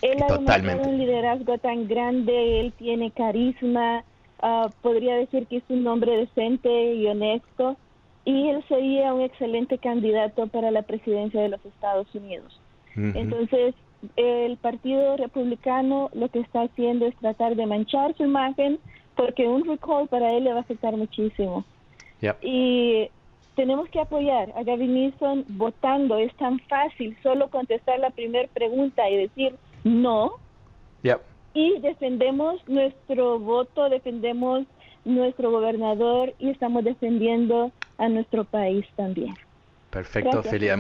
Él 0.02 0.22
ha 0.22 0.34
demostrado 0.34 0.90
un 0.90 0.98
liderazgo 0.98 1.58
tan 1.60 1.88
grande, 1.88 2.60
él 2.60 2.74
tiene 2.78 3.12
carisma, 3.12 4.04
ah, 4.42 4.70
podría 4.82 5.16
decir 5.16 5.48
que 5.48 5.58
es 5.58 5.64
un 5.70 5.88
hombre 5.88 6.18
decente 6.18 6.96
y 6.96 7.08
honesto, 7.08 7.78
y 8.26 8.50
él 8.50 8.64
sería 8.68 9.14
un 9.14 9.22
excelente 9.22 9.78
candidato 9.78 10.48
para 10.48 10.72
la 10.72 10.82
presidencia 10.82 11.42
de 11.42 11.50
los 11.50 11.64
Estados 11.66 12.08
Unidos. 12.14 12.60
Entonces, 12.96 13.74
el 14.18 14.58
Partido 14.58 15.18
Republicano 15.18 16.10
lo 16.14 16.30
que 16.30 16.40
está 16.40 16.64
haciendo 16.64 17.08
es 17.08 17.16
tratar 17.16 17.56
de 17.56 17.66
manchar 17.66 18.16
su 18.16 18.24
imagen, 18.24 18.80
porque 19.16 19.48
un 19.48 19.66
recall 19.66 20.08
para 20.08 20.32
él 20.34 20.46
le 20.46 20.52
va 20.52 20.60
a 20.60 20.62
afectar 20.62 20.96
muchísimo. 20.96 21.66
Y 22.42 23.10
tenemos 23.56 23.90
que 23.90 24.00
apoyar 24.00 24.52
a 24.56 24.64
Gavin 24.64 24.94
Newsom 24.94 25.44
votando. 25.50 26.18
Es 26.18 26.34
tan 26.36 26.60
fácil 26.62 27.16
solo 27.22 27.50
contestar 27.50 28.00
la 28.00 28.10
primera 28.10 28.48
pregunta 28.54 29.10
y 29.10 29.18
decir 29.18 29.56
no. 29.84 30.34
Y 31.54 31.80
defendemos 31.80 32.68
nuestro 32.68 33.40
voto, 33.40 33.90
defendemos 33.90 34.66
nuestro 35.06 35.52
gobernador 35.52 36.34
y 36.40 36.50
estamos 36.50 36.84
defendiendo 36.84 37.72
a 37.98 38.10
nuestro 38.10 38.44
país 38.46 38.86
también. 38.96 39.36
Perfecto, 39.94 40.42
Felia. 40.42 40.76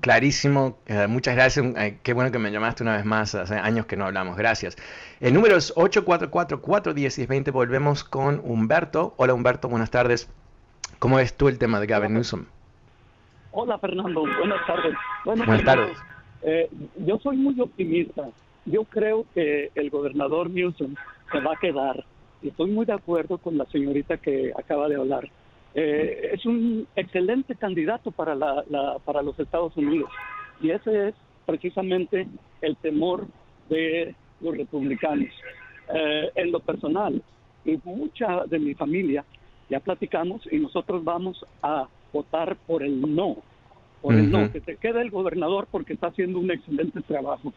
Clarísimo. 0.00 0.78
Eh, 0.86 1.06
muchas 1.06 1.34
gracias. 1.34 1.66
Eh, 1.76 1.98
qué 2.02 2.14
bueno 2.14 2.32
que 2.32 2.38
me 2.38 2.50
llamaste 2.50 2.82
una 2.82 2.96
vez 2.96 3.04
más. 3.04 3.34
Hace 3.34 3.56
años 3.56 3.84
que 3.84 3.94
no 3.94 4.06
hablamos. 4.06 4.38
Gracias. 4.38 4.78
El 5.20 5.34
número 5.34 5.56
es 5.56 5.74
844-410-1020. 5.76 7.52
Volvemos 7.52 8.04
con 8.04 8.40
Humberto. 8.42 9.12
Hola, 9.18 9.34
Humberto. 9.34 9.68
Buenas 9.68 9.90
tardes. 9.90 10.30
¿Cómo 10.98 11.16
ves 11.16 11.36
tú 11.36 11.48
el 11.48 11.58
tema 11.58 11.78
de 11.78 11.86
Gavin 11.86 12.14
Newsom? 12.14 12.46
Hola, 13.52 13.78
Fernando. 13.78 14.22
Buenas 14.22 14.66
tardes. 14.66 14.94
Buenas 15.26 15.64
tardes. 15.64 15.98
Eh, 16.40 16.70
yo 17.04 17.18
soy 17.18 17.36
muy 17.36 17.60
optimista. 17.60 18.22
Yo 18.64 18.84
creo 18.84 19.26
que 19.34 19.72
el 19.74 19.90
gobernador 19.90 20.48
Newsom 20.48 20.94
se 21.30 21.40
va 21.40 21.52
a 21.52 21.56
quedar. 21.60 22.02
Y 22.40 22.48
estoy 22.48 22.70
muy 22.70 22.86
de 22.86 22.94
acuerdo 22.94 23.36
con 23.36 23.58
la 23.58 23.66
señorita 23.66 24.16
que 24.16 24.52
acaba 24.56 24.88
de 24.88 24.96
hablar 24.96 25.28
eh, 25.74 26.30
es 26.32 26.46
un 26.46 26.86
excelente 26.94 27.54
candidato 27.56 28.10
para, 28.10 28.34
la, 28.34 28.64
para 29.04 29.22
los 29.22 29.38
Estados 29.38 29.76
Unidos. 29.76 30.10
Y 30.60 30.70
ese 30.70 31.08
es 31.08 31.14
precisamente 31.46 32.26
el 32.60 32.76
temor 32.76 33.26
de 33.68 34.14
los 34.40 34.56
republicanos. 34.56 35.30
Eh, 35.92 36.30
en 36.36 36.50
lo 36.50 36.60
personal, 36.60 37.22
y 37.64 37.78
mucha 37.84 38.46
de 38.46 38.58
mi 38.58 38.74
familia 38.74 39.24
ya 39.68 39.80
platicamos 39.80 40.40
y 40.50 40.58
nosotros 40.58 41.04
vamos 41.04 41.44
a 41.62 41.88
votar 42.12 42.56
por 42.66 42.82
el 42.82 43.00
no, 43.14 43.36
por 44.00 44.14
el 44.14 44.30
no, 44.30 44.50
que 44.50 44.60
se 44.60 44.76
quede 44.76 45.02
el 45.02 45.10
gobernador 45.10 45.66
porque 45.70 45.94
está 45.94 46.06
haciendo 46.06 46.38
un 46.38 46.50
excelente 46.50 47.00
trabajo 47.02 47.52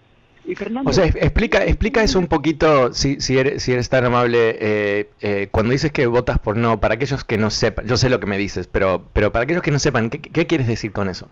o 0.86 0.94
sea, 0.94 1.06
explica, 1.06 1.66
explica 1.66 2.04
eso 2.04 2.20
un 2.20 2.28
poquito, 2.28 2.94
si, 2.94 3.20
si, 3.20 3.38
eres, 3.38 3.64
si 3.64 3.74
eres 3.74 3.90
tan 3.90 4.06
amable, 4.06 4.56
eh, 4.60 5.10
eh, 5.22 5.48
cuando 5.52 5.74
dices 5.74 5.92
que 5.92 6.08
votas 6.08 6.40
por 6.40 6.56
no, 6.56 6.80
para 6.80 6.96
aquellos 6.96 7.26
que 7.26 7.38
no 7.38 7.50
sepan, 7.50 7.86
yo 7.86 7.98
sé 7.98 8.10
lo 8.10 8.20
que 8.20 8.28
me 8.28 8.38
dices, 8.38 8.68
pero, 8.68 9.04
pero 9.12 9.32
para 9.32 9.44
aquellos 9.44 9.62
que 9.62 9.72
no 9.72 9.80
sepan, 9.80 10.10
¿qué, 10.10 10.48
quieres 10.48 10.68
decir 10.68 10.94
con 10.94 11.10
eso? 11.10 11.30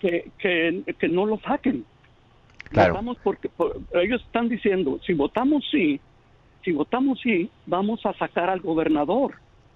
Que, 0.00 0.30
que, 0.38 0.94
que 0.98 1.08
no 1.08 1.26
lo 1.26 1.38
saquen. 1.40 1.84
Claro. 2.70 2.94
Votamos 2.94 3.18
porque 3.22 3.50
ellos 3.94 4.22
están 4.22 4.48
diciendo, 4.48 4.98
si 5.06 5.12
votamos 5.12 5.62
sí, 5.70 6.00
si 6.64 6.72
votamos 6.72 7.20
sí, 7.20 7.50
vamos 7.66 8.04
a 8.06 8.14
sacar 8.14 8.48
al 8.48 8.60
gobernador, 8.60 9.34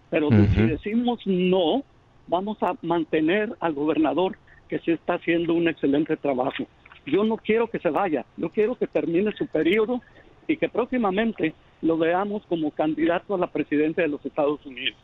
pero 0.09 0.31
si 0.31 0.63
decimos 0.63 1.21
no, 1.27 1.85
vamos 2.29 2.57
a 2.63 2.75
mantener 2.81 3.53
al 3.61 3.75
gobernador 3.75 4.39
que 4.69 4.79
se 4.79 4.93
está 4.93 5.15
haciendo 5.15 5.53
un 5.53 5.69
excelente 5.69 6.17
trabajo 6.17 6.67
yo 7.07 7.25
no 7.25 7.37
quiero 7.37 7.69
que 7.69 7.79
se 7.79 7.91
vaya, 7.91 8.25
yo 8.37 8.51
quiero 8.51 8.77
que 8.77 8.87
termine 8.87 9.33
su 9.33 9.47
periodo 9.47 10.03
y 10.47 10.57
que 10.57 10.69
próximamente 10.69 11.55
lo 11.83 11.99
veamos 11.99 12.45
como 12.49 12.71
candidato 12.71 13.35
a 13.35 13.39
la 13.39 13.47
presidencia 13.47 14.03
de 14.03 14.09
los 14.09 14.25
Estados 14.25 14.65
Unidos. 14.67 14.99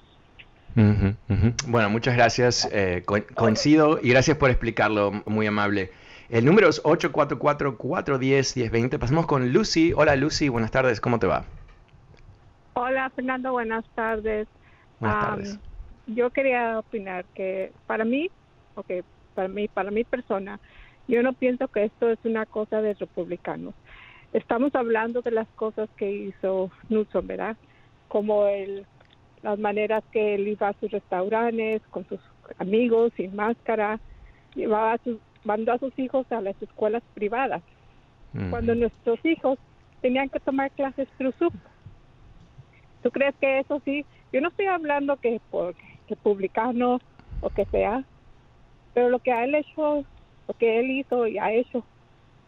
Bueno, 1.67 1.91
muchas 1.91 2.17
gracias, 2.17 2.67
eh, 2.73 3.05
coincido 3.35 4.01
y 4.03 4.09
gracias 4.11 4.39
por 4.39 4.51
explicarlo, 4.51 5.13
muy 5.27 5.47
amable. 5.47 5.91
El 6.31 6.47
número 6.47 6.69
es 6.69 6.83
844-410-1020. 6.83 8.99
Pasamos 8.99 9.27
con 9.27 9.53
Lucy. 9.53 9.93
Hola 9.95 10.17
Lucy, 10.17 10.49
buenas 10.49 10.71
tardes, 10.71 10.99
¿cómo 10.99 11.19
te 11.19 11.27
va? 11.27 11.45
Hola 12.73 13.11
Fernando, 13.11 13.53
buenas 13.53 13.85
tardes. 13.95 14.49
Buenas 14.99 15.27
tardes. 15.27 15.59
yo 16.07 16.31
quería 16.31 16.79
opinar 16.79 17.27
que 17.35 17.71
para 17.87 18.07
mí, 18.07 18.31
ok, 18.77 18.91
para 19.35 19.49
mí, 19.49 19.69
para 19.69 19.91
mi 19.91 20.05
persona, 20.05 20.59
yo 21.09 21.23
no 21.23 21.33
pienso 21.33 21.69
que 21.69 21.85
esto 21.85 22.11
es 22.11 22.19
una 22.25 22.47
cosa 22.47 22.81
de 22.81 22.95
republicanos. 22.95 23.75
Estamos 24.33 24.75
hablando 24.75 25.21
de 25.21 25.31
las 25.31 25.49
cosas 25.49 25.89
que 25.97 26.11
hizo 26.11 26.71
Newsom, 26.89 27.27
¿verdad? 27.27 27.57
Como 28.09 28.47
el, 28.47 28.87
las 29.43 29.59
maneras 29.59 30.03
que 30.13 30.35
él 30.37 30.49
iba 30.49 30.69
a 30.69 30.75
sus 30.75 30.91
restaurantes 30.91 31.83
con 31.91 32.07
sus 32.09 32.21
amigos 32.59 33.13
sin 33.17 33.35
máscara, 33.37 34.01
llevaba 34.55 34.95
a 34.95 34.99
sus, 34.99 35.19
mandó 35.45 35.73
a 35.73 35.79
sus 35.79 35.97
hijos 35.99 36.31
a 36.31 36.41
las 36.41 36.61
escuelas 36.63 37.03
privadas, 37.15 37.63
cuando 38.49 38.75
nuestros 38.75 39.23
hijos 39.27 39.59
tenían 40.01 40.31
que 40.31 40.41
tomar 40.41 40.71
clases 40.71 41.07
through 41.19 41.35
Zoom. 41.39 41.53
¿Tú 43.03 43.11
crees 43.11 43.35
que 43.41 43.59
eso 43.59 43.83
sí? 43.85 44.07
Yo 44.33 44.41
no 44.41 44.49
estoy 44.49 44.67
hablando 44.67 45.17
que 45.17 45.41
por 45.51 45.75
republicano 46.09 46.99
o 47.43 47.51
que 47.51 47.67
sea, 47.67 48.05
pero 48.95 49.11
lo 49.11 49.19
que 49.19 49.33
ha 49.33 49.45
hecho 49.45 50.05
lo 50.49 50.55
que 50.55 50.80
él 50.80 50.90
hizo 50.90 51.26
y 51.26 51.38
ha 51.38 51.53
hecho. 51.53 51.84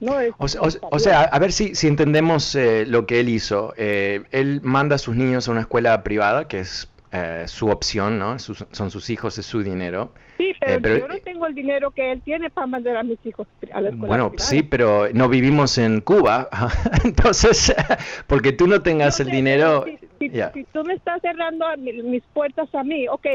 No 0.00 0.20
es 0.20 0.34
o, 0.38 0.98
sea, 0.98 1.22
a 1.22 1.38
ver 1.38 1.52
si, 1.52 1.74
si 1.74 1.86
entendemos 1.86 2.54
eh, 2.56 2.84
lo 2.86 3.06
que 3.06 3.20
él 3.20 3.28
hizo. 3.28 3.72
Eh, 3.76 4.24
él 4.32 4.60
manda 4.62 4.96
a 4.96 4.98
sus 4.98 5.16
niños 5.16 5.48
a 5.48 5.52
una 5.52 5.60
escuela 5.60 6.02
privada, 6.02 6.46
que 6.48 6.60
es 6.60 6.90
eh, 7.12 7.44
su 7.46 7.68
opción, 7.68 8.18
¿no? 8.18 8.38
son 8.40 8.90
sus 8.90 9.08
hijos, 9.08 9.38
es 9.38 9.46
su 9.46 9.62
dinero. 9.62 10.12
Sí, 10.36 10.52
pero, 10.58 10.98
yo 10.98 11.06
no 11.06 11.16
tengo 11.18 11.46
el 11.46 11.54
dinero 11.54 11.92
que 11.92 12.10
él 12.10 12.20
tiene 12.22 12.50
para 12.50 12.66
mandar 12.66 12.96
a 12.96 13.04
mis 13.04 13.24
hijos 13.24 13.46
a 13.72 13.80
la 13.80 13.90
escuela 13.90 14.08
Bueno, 14.08 14.32
sí, 14.36 14.64
pero 14.64 15.08
no 15.12 15.28
vivimos 15.28 15.78
en 15.78 16.00
Cuba, 16.00 16.48
entonces, 17.04 17.72
porque 18.26 18.50
tú 18.50 18.66
no 18.66 18.82
tengas 18.82 19.20
el 19.20 19.30
dinero... 19.30 19.84
Si, 20.18 20.28
tú 20.72 20.82
me 20.84 20.94
estás 20.94 21.22
cerrando 21.22 21.66
mis 21.76 22.22
puertas 22.32 22.74
a 22.74 22.82
mí, 22.82 23.06
ok, 23.06 23.26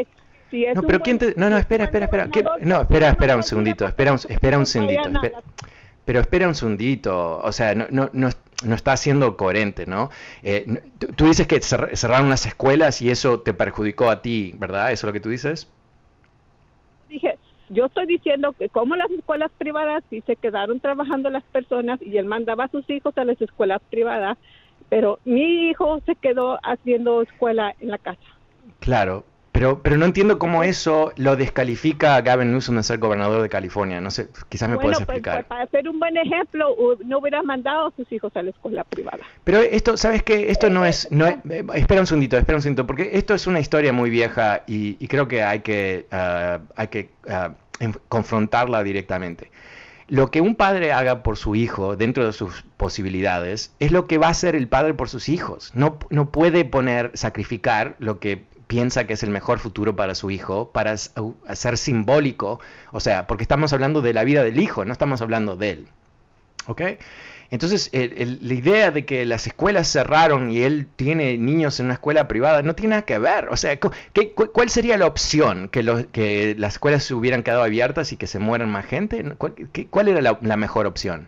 no, 0.75 0.83
pero 0.83 0.99
quién 1.01 1.17
te... 1.17 1.33
No, 1.35 1.49
no, 1.49 1.57
espera, 1.57 1.85
espera, 1.85 2.05
espera. 2.05 2.29
No, 2.61 2.81
espera, 2.81 3.09
espera 3.09 3.35
un 3.35 3.43
segundito. 3.43 3.85
Espera 3.85 4.13
un, 4.13 4.19
espera 4.27 4.57
un 4.57 4.65
segundito. 4.65 5.09
Pero 6.05 6.19
espera 6.19 6.47
un 6.47 6.55
segundito. 6.55 7.39
O 7.39 7.51
sea, 7.51 7.75
no, 7.75 7.85
no, 7.89 8.09
no, 8.13 8.29
no 8.63 8.75
está 8.75 8.97
siendo 8.97 9.37
coherente, 9.37 9.85
¿no? 9.85 10.09
Eh, 10.43 10.65
tú 11.15 11.25
dices 11.27 11.47
que 11.47 11.61
cerraron 11.61 12.27
unas 12.27 12.45
escuelas 12.45 13.01
y 13.01 13.09
eso 13.09 13.41
te 13.41 13.53
perjudicó 13.53 14.09
a 14.09 14.21
ti, 14.21 14.53
¿verdad? 14.57 14.91
¿Eso 14.91 15.05
es 15.05 15.09
lo 15.09 15.13
que 15.13 15.19
tú 15.19 15.29
dices? 15.29 15.69
Dije, 17.09 17.37
yo 17.69 17.85
estoy 17.85 18.07
diciendo 18.07 18.53
que 18.53 18.69
como 18.69 18.95
las 18.95 19.09
escuelas 19.11 19.51
privadas 19.57 20.03
sí 20.09 20.21
se 20.25 20.35
quedaron 20.35 20.79
trabajando 20.79 21.29
las 21.29 21.43
personas 21.43 22.01
y 22.01 22.17
él 22.17 22.25
mandaba 22.25 22.65
a 22.65 22.69
sus 22.69 22.89
hijos 22.89 23.17
a 23.17 23.23
las 23.23 23.41
escuelas 23.41 23.81
privadas, 23.89 24.37
pero 24.89 25.19
mi 25.23 25.69
hijo 25.69 26.01
se 26.05 26.15
quedó 26.15 26.59
haciendo 26.63 27.21
escuela 27.21 27.75
en 27.79 27.89
la 27.89 27.97
casa. 27.97 28.19
Claro, 28.79 29.23
pero, 29.51 29.81
pero 29.81 29.97
no 29.97 30.05
entiendo 30.05 30.37
cómo 30.37 30.63
eso 30.63 31.11
lo 31.15 31.35
descalifica 31.35 32.15
a 32.15 32.21
Gavin 32.21 32.51
Newsom 32.51 32.75
de 32.75 32.83
ser 32.83 32.99
gobernador 32.99 33.41
de 33.41 33.49
California. 33.49 33.99
No 33.99 34.11
sé, 34.11 34.27
quizás 34.47 34.69
me 34.69 34.75
puedes 34.75 34.97
pues, 34.97 35.01
explicar. 35.01 35.35
Pues, 35.37 35.45
para 35.47 35.63
hacer 35.63 35.89
un 35.89 35.99
buen 35.99 36.15
ejemplo, 36.17 36.75
no 37.03 37.17
hubiera 37.17 37.41
mandado 37.41 37.87
a 37.87 37.91
sus 37.95 38.11
hijos 38.11 38.35
a 38.35 38.43
la 38.43 38.51
escuela 38.51 38.83
privada. 38.83 39.23
Pero 39.43 39.59
esto, 39.59 39.97
¿sabes 39.97 40.23
qué? 40.23 40.51
Esto 40.51 40.69
no 40.69 40.85
es... 40.85 41.11
No 41.11 41.27
eh, 41.27 41.41
espera 41.73 42.01
un 42.01 42.07
segundito, 42.07 42.37
espera 42.37 42.57
un 42.57 42.61
segundito, 42.61 42.85
porque 42.85 43.09
esto 43.13 43.33
es 43.33 43.47
una 43.47 43.59
historia 43.59 43.91
muy 43.91 44.09
vieja 44.09 44.63
y, 44.67 44.95
creo 45.07 45.27
que 45.27 45.41
hay 45.43 45.61
que, 45.61 46.05
ah, 46.11 46.59
hay 46.75 46.87
que 46.87 47.09
ah, 47.27 47.53
confrontarla 48.07 48.83
directamente. 48.83 49.51
Lo 50.07 50.31
que 50.31 50.41
un 50.41 50.55
padre 50.55 50.91
haga 50.91 51.21
por 51.21 51.37
su 51.37 51.55
hijo 51.55 51.95
dentro 51.95 52.25
de 52.25 52.33
sus 52.33 52.63
posibilidades 52.77 53.75
es 53.79 53.91
lo 53.91 54.07
que 54.07 54.17
va 54.17 54.27
a 54.27 54.31
hacer 54.31 54.55
el 54.55 54.67
padre 54.67 54.95
por 54.95 55.07
sus 55.07 55.29
hijos. 55.29 55.71
No, 55.75 55.99
no 56.09 56.31
puede 56.31 56.65
poner, 56.65 57.11
sacrificar 57.13 57.95
lo 57.99 58.19
que 58.19 58.43
piensa 58.69 59.07
que 59.07 59.13
es 59.13 59.23
el 59.23 59.31
mejor 59.31 59.57
futuro 59.57 59.95
para 59.95 60.13
su 60.13 60.29
hijo, 60.29 60.71
para 60.71 60.95
ser 60.95 61.77
simbólico, 61.79 62.59
o 62.91 62.99
sea, 62.99 63.25
porque 63.25 63.43
estamos 63.43 63.73
hablando 63.73 64.03
de 64.03 64.13
la 64.13 64.23
vida 64.23 64.43
del 64.43 64.59
hijo, 64.59 64.85
no 64.85 64.93
estamos 64.93 65.21
hablando 65.21 65.55
de 65.55 65.71
él. 65.71 65.87
¿Ok? 66.67 66.81
Entonces, 67.49 67.89
la 67.91 68.53
idea 68.53 68.91
de 68.91 69.05
que 69.05 69.25
las 69.25 69.47
escuelas 69.47 69.91
cerraron 69.91 70.51
y 70.51 70.61
él 70.61 70.87
tiene 70.95 71.35
niños 71.39 71.79
en 71.79 71.87
una 71.87 71.95
escuela 71.95 72.27
privada 72.27 72.61
no 72.61 72.75
tiene 72.75 72.91
nada 72.91 73.01
que 73.01 73.17
ver. 73.17 73.49
O 73.49 73.57
sea, 73.57 73.75
¿qué, 73.79 74.33
¿cuál 74.33 74.69
sería 74.69 74.99
la 74.99 75.07
opción? 75.07 75.67
¿Que, 75.69 76.05
¿Que 76.11 76.53
las 76.55 76.73
escuelas 76.73 77.03
se 77.03 77.15
hubieran 77.15 77.41
quedado 77.41 77.63
abiertas 77.63 78.11
y 78.11 78.17
que 78.17 78.27
se 78.27 78.37
mueran 78.37 78.69
más 78.69 78.85
gente? 78.85 79.23
¿Cuál, 79.39 79.55
cuál 79.89 80.09
era 80.09 80.21
la 80.21 80.57
mejor 80.57 80.85
opción? 80.85 81.27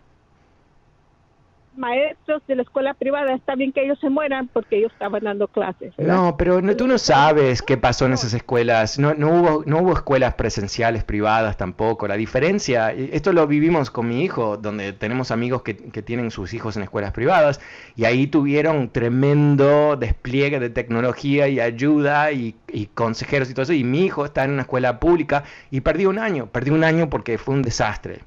Maestros 1.82 2.42
de 2.48 2.56
la 2.56 2.62
escuela 2.62 2.94
privada, 2.94 3.34
está 3.34 3.56
bien 3.56 3.74
que 3.74 3.84
ellos 3.84 4.00
se 4.00 4.10
mueran 4.10 4.48
porque 4.48 4.78
ellos 4.78 4.92
estaban 4.94 5.24
dando 5.24 5.48
clases. 5.48 5.94
No, 5.98 6.38
pero 6.38 6.62
tú 6.78 6.88
no 6.88 6.98
sabes 6.98 7.62
qué 7.62 7.76
pasó 7.76 8.06
en 8.06 8.14
esas 8.14 8.34
escuelas. 8.34 9.00
No, 9.00 9.14
no, 9.14 9.30
hubo, 9.30 9.64
no 9.66 9.80
hubo 9.80 9.94
escuelas 9.94 10.36
presenciales 10.36 11.04
privadas 11.04 11.58
tampoco. 11.58 12.08
La 12.08 12.16
diferencia, 12.16 12.92
esto 12.92 13.34
lo 13.34 13.48
vivimos 13.48 13.90
con 13.90 14.08
mi 14.08 14.24
hijo, 14.24 14.58
donde 14.58 14.94
tenemos 14.94 15.32
amigos 15.32 15.64
que, 15.64 15.76
que 15.76 16.02
tienen 16.02 16.32
sus 16.32 16.54
hijos 16.54 16.78
en 16.78 16.84
escuelas 16.84 17.12
privadas 17.12 17.60
y 17.96 18.06
ahí 18.06 18.28
tuvieron 18.28 18.90
tremendo 18.90 19.98
despliegue 19.98 20.60
de 20.60 20.70
tecnología 20.70 21.48
y 21.48 21.60
ayuda 21.60 22.32
y, 22.32 22.56
y 22.72 22.86
consejeros 22.86 23.50
y 23.50 23.54
todo 23.54 23.64
eso. 23.64 23.74
Y 23.74 23.84
mi 23.84 24.06
hijo 24.06 24.24
está 24.24 24.44
en 24.44 24.52
una 24.52 24.62
escuela 24.62 25.00
pública 25.00 25.44
y 25.72 25.82
perdió 25.82 26.10
un 26.10 26.20
año, 26.20 26.46
perdió 26.48 26.74
un 26.74 26.84
año 26.84 27.10
porque 27.10 27.38
fue 27.38 27.56
un 27.56 27.64
desastre. 27.64 28.20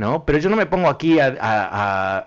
¿No? 0.00 0.24
Pero 0.24 0.38
yo 0.38 0.50
no 0.50 0.56
me 0.56 0.66
pongo 0.66 0.88
aquí 0.88 1.18
a, 1.20 2.26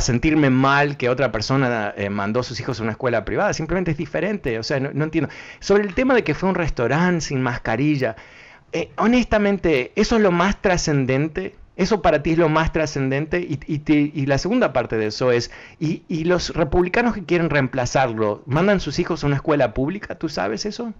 sentirme 0.00 0.50
mal 0.50 0.96
que 0.96 1.08
otra 1.08 1.32
persona 1.32 1.92
eh, 1.96 2.10
mandó 2.10 2.40
a 2.40 2.42
sus 2.44 2.60
hijos 2.60 2.78
a 2.78 2.82
una 2.82 2.92
escuela 2.92 3.24
privada, 3.24 3.52
simplemente 3.52 3.90
es 3.90 3.96
diferente, 3.96 4.58
o 4.58 4.62
sea, 4.62 4.78
no, 4.78 5.04
entiendo. 5.04 5.30
Sobre 5.58 5.82
el 5.82 5.94
tema 5.94 6.14
de 6.14 6.22
que 6.22 6.34
fue 6.34 6.48
un 6.48 6.54
restaurante 6.54 7.22
sin 7.22 7.42
mascarilla, 7.42 8.14
eh, 8.72 8.90
honestamente, 8.96 9.92
¿eso 9.96 10.16
es 10.16 10.22
lo 10.22 10.30
más 10.30 10.60
trascendente? 10.60 11.56
¿Eso 11.76 12.02
para 12.02 12.22
ti 12.22 12.32
es 12.32 12.38
lo 12.38 12.48
más 12.48 12.72
trascendente? 12.72 13.40
Y, 13.40 13.58
y, 13.66 14.26
la 14.26 14.38
segunda 14.38 14.72
parte 14.72 14.96
de 14.96 15.06
eso 15.06 15.32
es, 15.32 15.50
¿y, 15.80 16.02
¿y 16.08 16.24
los 16.24 16.50
republicanos 16.54 17.14
que 17.14 17.24
quieren 17.24 17.50
reemplazarlo, 17.50 18.42
mandan 18.46 18.80
sus 18.80 18.98
hijos 18.98 19.24
a 19.24 19.26
una 19.26 19.36
escuela 19.36 19.74
pública? 19.74 20.16
¿Tú 20.16 20.28
sabes 20.28 20.66
eso? 20.66 20.92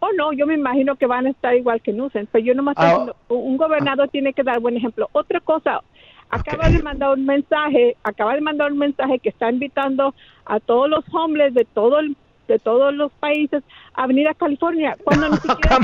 Oh, 0.00 0.10
no, 0.16 0.32
yo 0.32 0.46
me 0.46 0.54
imagino 0.54 0.96
que 0.96 1.06
van 1.06 1.26
a 1.26 1.30
estar 1.30 1.54
igual 1.54 1.80
que 1.82 1.92
Newsom, 1.92 2.26
pero 2.32 2.44
yo 2.44 2.54
no 2.54 2.68
estoy 2.70 2.86
ah, 2.86 2.90
diciendo, 2.90 3.16
un 3.28 3.56
gobernador 3.56 4.08
tiene 4.08 4.32
que 4.32 4.42
dar 4.42 4.58
buen 4.58 4.76
ejemplo. 4.76 5.08
Otra 5.12 5.40
cosa, 5.40 5.82
acaba 6.30 6.70
de 6.70 6.82
mandar 6.82 7.12
un 7.12 7.26
mensaje, 7.26 7.96
acaba 8.02 8.34
de 8.34 8.40
mandar 8.40 8.72
un 8.72 8.78
mensaje 8.78 9.18
que 9.18 9.28
está 9.28 9.50
invitando 9.50 10.14
a 10.46 10.58
todos 10.58 10.88
los 10.88 11.04
hombres 11.12 11.52
de 11.54 11.64
todo 11.64 12.00
el 12.00 12.16
de 12.48 12.58
todos 12.58 12.92
los 12.92 13.12
países 13.12 13.62
a 13.94 14.08
venir 14.08 14.26
a 14.26 14.34
California 14.34 14.96
cuando 15.04 15.28
ni 15.28 15.36
siquiera 15.36 15.78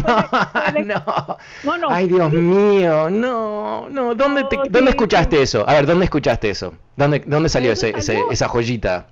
No. 1.64 1.79
no. 1.79 1.89
Ay, 1.89 2.09
Dios 2.09 2.33
mío, 2.33 3.09
no, 3.09 3.89
no. 3.89 4.14
¿Dónde, 4.17 4.45
¿dónde 4.69 4.91
escuchaste 4.91 5.41
eso? 5.43 5.64
A 5.69 5.75
ver, 5.75 5.87
¿dónde 5.87 6.07
escuchaste 6.07 6.51
eso? 6.51 6.75
¿Dónde, 6.97 7.23
dónde 7.25 7.49
salió, 7.49 7.71
ese, 7.71 7.95
esa 8.31 8.49
joyita? 8.49 9.07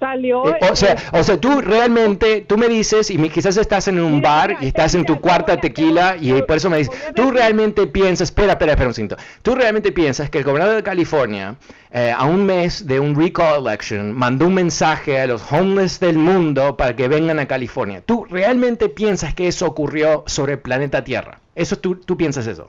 Salió. 0.00 0.48
Eh, 0.48 0.58
o, 0.70 0.76
sea, 0.76 0.96
o 1.12 1.22
sea, 1.22 1.38
tú 1.38 1.60
realmente, 1.60 2.42
tú 2.42 2.58
me 2.58 2.68
dices, 2.68 3.10
y 3.10 3.18
quizás 3.28 3.56
estás 3.56 3.88
en 3.88 4.00
un 4.00 4.20
bar 4.20 4.56
y 4.60 4.66
estás 4.66 4.94
en 4.94 5.04
tu 5.04 5.20
cuarta 5.20 5.56
tequila, 5.56 6.16
y 6.20 6.42
por 6.42 6.56
eso 6.56 6.68
me 6.68 6.78
dices, 6.78 6.94
tú 7.14 7.30
realmente 7.30 7.86
piensas, 7.86 8.28
espera, 8.28 8.52
espera, 8.52 8.72
espera 8.72 8.88
un 8.88 8.94
segundo, 8.94 9.16
tú 9.42 9.54
realmente 9.54 9.92
piensas 9.92 10.28
que 10.30 10.38
el 10.38 10.44
gobernador 10.44 10.76
de 10.76 10.82
California, 10.82 11.56
eh, 11.90 12.12
a 12.16 12.24
un 12.24 12.44
mes 12.44 12.86
de 12.86 13.00
un 13.00 13.14
recall 13.14 13.66
election, 13.66 14.12
mandó 14.12 14.46
un 14.46 14.54
mensaje 14.54 15.20
a 15.20 15.26
los 15.26 15.50
homeless 15.50 16.00
del 16.00 16.18
mundo 16.18 16.76
para 16.76 16.96
que 16.96 17.08
vengan 17.08 17.38
a 17.38 17.46
California. 17.46 18.02
¿Tú 18.04 18.26
realmente 18.28 18.88
piensas 18.88 19.34
que 19.34 19.48
eso 19.48 19.66
ocurrió 19.66 20.24
sobre 20.26 20.54
el 20.54 20.58
planeta 20.58 21.04
Tierra? 21.04 21.40
¿Eso 21.54 21.76
tú, 21.76 21.96
tú 21.96 22.16
piensas 22.16 22.46
eso? 22.46 22.68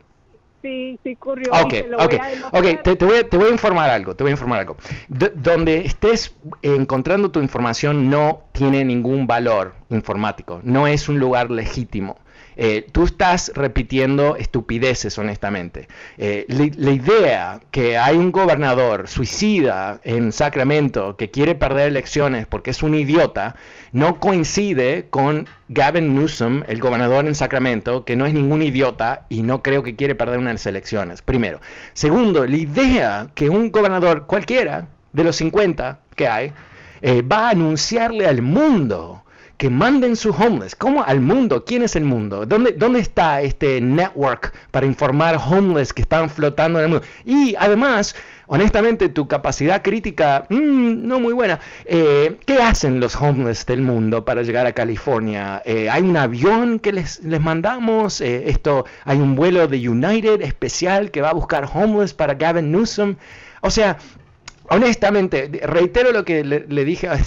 Sí, 0.65 0.99
sí 1.03 1.13
ocurrió. 1.13 1.51
Ok, 1.53 1.73
ok, 1.99 2.13
okay. 2.51 2.79
Te, 2.83 2.95
te, 2.95 3.05
voy, 3.05 3.23
te, 3.23 3.37
voy, 3.37 3.49
a 3.49 3.51
informar 3.51 3.89
algo, 3.89 4.15
te 4.15 4.23
voy 4.23 4.31
a 4.31 4.33
informar 4.33 4.59
algo. 4.61 4.77
donde 5.07 5.85
estés 5.85 6.35
encontrando 6.63 7.29
tu 7.29 7.39
información 7.39 8.09
no 8.09 8.41
tiene 8.51 8.83
ningún 8.83 9.27
valor 9.27 9.75
informático, 9.89 10.59
no 10.63 10.87
es 10.87 11.07
un 11.07 11.19
lugar 11.19 11.51
legítimo. 11.51 12.17
Eh, 12.57 12.87
tú 12.91 13.03
estás 13.03 13.51
repitiendo 13.55 14.35
estupideces, 14.35 15.17
honestamente. 15.17 15.87
Eh, 16.17 16.45
la, 16.47 16.91
idea 16.91 17.61
que 17.71 17.97
hay 17.97 18.15
un 18.15 18.31
gobernador 18.31 19.07
suicida 19.07 19.99
en 20.03 20.31
Sacramento 20.31 21.17
que 21.17 21.29
quiere 21.29 21.55
perder 21.55 21.89
elecciones 21.89 22.47
porque 22.47 22.71
es 22.71 22.83
un 22.83 22.95
idiota, 22.95 23.55
no 23.91 24.19
coincide 24.19 25.07
con 25.09 25.47
Gavin 25.67 26.15
Newsom, 26.15 26.63
el 26.67 26.79
gobernador 26.79 27.25
en 27.25 27.35
Sacramento, 27.35 28.05
que 28.05 28.15
no 28.15 28.25
es 28.25 28.33
ningún 28.33 28.61
idiota 28.61 29.25
y 29.29 29.43
no 29.43 29.61
creo 29.61 29.83
que 29.83 29.95
quiere 29.95 30.15
perder 30.15 30.39
unas 30.39 30.65
elecciones, 30.65 31.21
primero. 31.21 31.59
Segundo, 31.93 32.45
la 32.45 32.55
idea 32.55 33.27
que 33.35 33.49
un 33.49 33.71
gobernador 33.71 34.25
cualquiera 34.25 34.87
de 35.11 35.23
los 35.23 35.35
50 35.35 35.99
que 36.15 36.27
hay 36.27 36.53
eh, 37.01 37.21
va 37.21 37.47
a 37.47 37.49
anunciarle 37.51 38.25
al 38.25 38.41
mundo 38.41 39.24
que 39.57 39.69
manden 39.69 40.15
sus 40.15 40.35
homeless. 40.37 40.75
¿Cómo 40.75 41.03
al 41.03 41.21
mundo? 41.21 41.63
¿Quién 41.65 41.83
es 41.83 41.95
el 41.95 42.03
mundo? 42.03 42.45
¿Dónde, 42.45 42.73
¿Dónde 42.73 42.99
está 42.99 43.41
este 43.41 43.79
network 43.79 44.53
para 44.71 44.85
informar 44.85 45.37
homeless 45.37 45.93
que 45.93 46.01
están 46.01 46.29
flotando 46.29 46.79
en 46.79 46.85
el 46.85 46.91
mundo? 46.91 47.05
Y 47.25 47.55
además, 47.57 48.15
honestamente, 48.47 49.09
tu 49.09 49.27
capacidad 49.27 49.81
crítica, 49.81 50.45
mm, 50.49 51.07
no 51.07 51.19
muy 51.19 51.33
buena. 51.33 51.59
Eh, 51.85 52.37
¿Qué 52.45 52.61
hacen 52.61 52.99
los 52.99 53.15
homeless 53.15 53.65
del 53.65 53.81
mundo 53.81 54.25
para 54.25 54.43
llegar 54.43 54.65
a 54.65 54.73
California? 54.73 55.61
Eh, 55.65 55.89
¿Hay 55.89 56.03
un 56.03 56.17
avión 56.17 56.79
que 56.79 56.91
les, 56.91 57.23
les 57.23 57.39
mandamos? 57.39 58.19
Eh, 58.21 58.49
esto, 58.49 58.85
¿Hay 59.05 59.19
un 59.19 59.35
vuelo 59.35 59.67
de 59.67 59.87
United 59.87 60.41
especial 60.41 61.11
que 61.11 61.21
va 61.21 61.29
a 61.29 61.33
buscar 61.33 61.69
homeless 61.73 62.13
para 62.13 62.33
Gavin 62.33 62.71
Newsom? 62.71 63.15
O 63.61 63.71
sea, 63.71 63.97
honestamente, 64.69 65.49
reitero 65.63 66.11
lo 66.11 66.25
que 66.25 66.43
le, 66.43 66.85
dije 66.85 67.07
al 67.07 67.19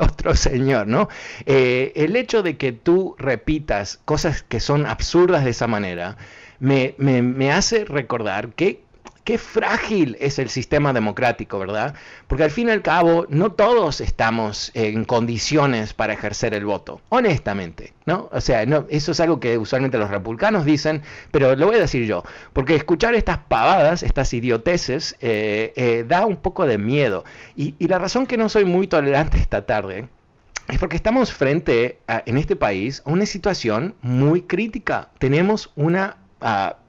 otro 0.00 0.34
señor, 0.34 0.86
¿no? 0.86 1.08
Eh, 1.46 1.92
el 1.96 2.16
hecho 2.16 2.42
de 2.42 2.56
que 2.56 2.72
tú 2.72 3.16
repitas 3.18 4.00
cosas 4.04 4.42
que 4.42 4.60
son 4.60 4.86
absurdas 4.86 5.44
de 5.44 5.50
esa 5.50 5.66
manera, 5.66 6.16
me, 6.60 6.94
me 6.98 7.52
hace 7.52 7.84
recordar 7.84 8.50
que 8.50 8.83
qué 9.24 9.38
frágil 9.38 10.16
es 10.20 10.38
el 10.38 10.50
sistema 10.50 10.92
democrático, 10.92 11.58
¿verdad? 11.58 11.94
Porque 12.28 12.44
al 12.44 12.50
fin 12.50 12.68
y 12.68 12.72
al 12.72 12.82
cabo 12.82 13.26
no 13.30 13.52
todos 13.52 14.02
estamos 14.02 14.70
en 14.74 15.04
condiciones 15.04 15.94
para 15.94 16.12
ejercer 16.12 16.52
el 16.52 16.66
voto, 16.66 17.00
honestamente, 17.08 17.94
¿no? 18.04 18.28
O 18.32 18.40
sea, 18.42 18.62
eso 18.62 19.12
es 19.12 19.20
algo 19.20 19.40
que 19.40 19.56
usualmente 19.56 19.96
los 19.96 20.10
republicanos 20.10 20.66
dicen, 20.66 21.02
pero 21.30 21.56
lo 21.56 21.66
voy 21.66 21.76
a 21.76 21.80
decir 21.80 22.06
yo, 22.06 22.22
porque 22.52 22.76
escuchar 22.76 23.14
estas 23.14 23.38
pavadas, 23.38 24.02
estas 24.02 24.32
idioteces, 24.34 25.16
eh, 25.20 25.72
eh, 25.74 26.04
da 26.06 26.26
un 26.26 26.36
poco 26.36 26.66
de 26.66 26.76
miedo. 26.76 27.24
Y, 27.56 27.74
la 27.84 27.98
razón 27.98 28.26
que 28.26 28.36
no 28.36 28.48
soy 28.48 28.64
muy 28.64 28.86
tolerante 28.88 29.38
esta 29.38 29.66
tarde 29.66 30.08
es 30.68 30.78
porque 30.78 30.96
estamos 30.96 31.32
frente 31.32 32.00
en 32.08 32.38
este 32.38 32.56
país 32.56 33.02
a 33.04 33.10
una 33.10 33.26
situación 33.26 33.94
muy 34.00 34.42
crítica. 34.42 35.10
Tenemos 35.18 35.70
una 35.76 36.16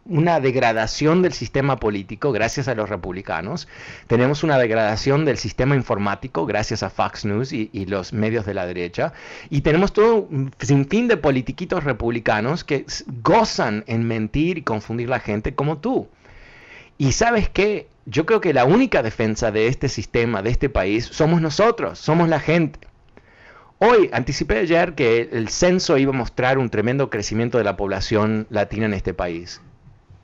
una 0.05 0.39
degradación 0.39 1.23
del 1.23 1.33
sistema 1.33 1.77
político 1.77 2.31
gracias 2.31 2.67
a 2.67 2.75
los 2.75 2.89
republicanos, 2.89 3.67
tenemos 4.07 4.43
una 4.43 4.57
degradación 4.59 5.25
del 5.25 5.37
sistema 5.37 5.75
informático 5.75 6.45
gracias 6.45 6.83
a 6.83 6.91
Fox 6.91 7.25
News 7.25 7.51
y, 7.51 7.85
los 7.87 8.13
medios 8.13 8.45
de 8.45 8.53
la 8.53 8.67
derecha, 8.67 9.13
y 9.49 9.61
tenemos 9.61 9.93
todo 9.93 10.27
un 10.29 10.53
sinfín 10.59 11.07
de 11.07 11.17
politiquitos 11.17 11.83
republicanos 11.83 12.63
que 12.63 12.85
gozan 13.23 13.83
en 13.87 14.07
mentir 14.07 14.59
y 14.59 14.61
confundir 14.61 15.09
la 15.09 15.19
gente 15.19 15.55
como 15.55 15.79
tú. 15.79 16.07
Y 16.97 17.11
sabes 17.11 17.49
qué, 17.49 17.87
yo 18.05 18.25
creo 18.25 18.41
que 18.41 18.53
la 18.53 18.65
única 18.65 19.01
defensa 19.01 19.51
de 19.51 19.67
este 19.67 19.89
sistema, 19.89 20.41
de 20.41 20.51
este 20.51 20.69
país, 20.69 21.05
somos 21.05 21.41
nosotros, 21.41 21.99
somos 21.99 22.29
la 22.29 22.39
gente. 22.39 22.79
Hoy 23.79 24.09
anticipé 24.13 24.59
ayer 24.59 24.95
que 24.95 25.29
el 25.33 25.49
censo 25.49 25.97
iba 25.97 26.13
a 26.13 26.17
mostrar 26.17 26.57
un 26.57 26.69
tremendo 26.69 27.09
crecimiento 27.09 27.57
de 27.57 27.65
la 27.65 27.75
población 27.75 28.47
latina 28.49 28.85
en 28.85 28.93
este 28.93 29.13
país. 29.13 29.61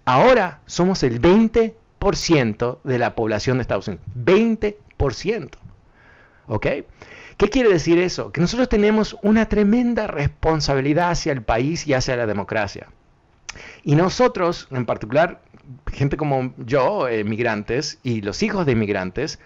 Ahora 0.05 0.61
somos 0.65 1.03
el 1.03 1.21
20% 1.21 2.79
de 2.83 2.97
la 2.97 3.15
población 3.15 3.57
de 3.57 3.61
Estados 3.61 3.87
Unidos. 3.87 4.05
20%. 4.15 5.49
¿Ok? 6.47 6.67
¿Qué 7.37 7.49
quiere 7.49 7.69
decir 7.69 7.97
eso? 7.97 8.31
Que 8.31 8.41
nosotros 8.41 8.69
tenemos 8.69 9.17
una 9.21 9.47
tremenda 9.47 10.07
responsabilidad 10.07 11.11
hacia 11.11 11.31
el 11.31 11.41
país 11.41 11.87
y 11.87 11.93
hacia 11.93 12.15
la 12.15 12.27
democracia. 12.27 12.87
Y 13.83 13.95
nosotros, 13.95 14.67
en 14.71 14.85
particular, 14.85 15.41
gente 15.91 16.17
como 16.17 16.53
yo, 16.57 17.07
migrantes, 17.25 17.99
y 18.03 18.21
los 18.21 18.43
hijos 18.43 18.65
de 18.65 18.73
inmigrantes, 18.73 19.39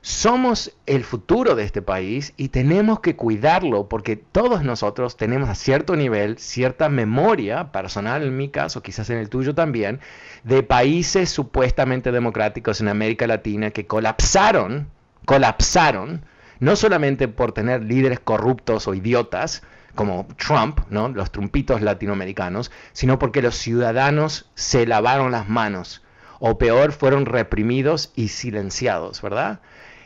somos 0.00 0.76
el 0.86 1.04
futuro 1.04 1.54
de 1.54 1.64
este 1.64 1.82
país 1.82 2.32
y 2.36 2.48
tenemos 2.48 3.00
que 3.00 3.16
cuidarlo 3.16 3.88
porque 3.88 4.16
todos 4.16 4.62
nosotros 4.62 5.16
tenemos 5.16 5.48
a 5.48 5.54
cierto 5.54 5.96
nivel, 5.96 6.38
cierta 6.38 6.88
memoria 6.88 7.72
personal 7.72 8.22
en 8.22 8.36
mi 8.36 8.48
caso, 8.48 8.82
quizás 8.82 9.10
en 9.10 9.18
el 9.18 9.28
tuyo 9.28 9.54
también, 9.54 10.00
de 10.44 10.62
países 10.62 11.30
supuestamente 11.30 12.12
democráticos 12.12 12.80
en 12.80 12.88
América 12.88 13.26
Latina 13.26 13.70
que 13.70 13.86
colapsaron, 13.86 14.88
colapsaron, 15.24 16.24
no 16.60 16.76
solamente 16.76 17.28
por 17.28 17.52
tener 17.52 17.82
líderes 17.82 18.20
corruptos 18.20 18.88
o 18.88 18.94
idiotas, 18.94 19.62
como 19.94 20.28
Trump, 20.36 20.80
¿no? 20.90 21.08
los 21.08 21.32
trumpitos 21.32 21.82
latinoamericanos, 21.82 22.70
sino 22.92 23.18
porque 23.18 23.42
los 23.42 23.56
ciudadanos 23.56 24.48
se 24.54 24.86
lavaron 24.86 25.32
las 25.32 25.48
manos, 25.48 26.04
o 26.38 26.56
peor, 26.56 26.92
fueron 26.92 27.26
reprimidos 27.26 28.12
y 28.14 28.28
silenciados, 28.28 29.20
¿verdad? 29.22 29.60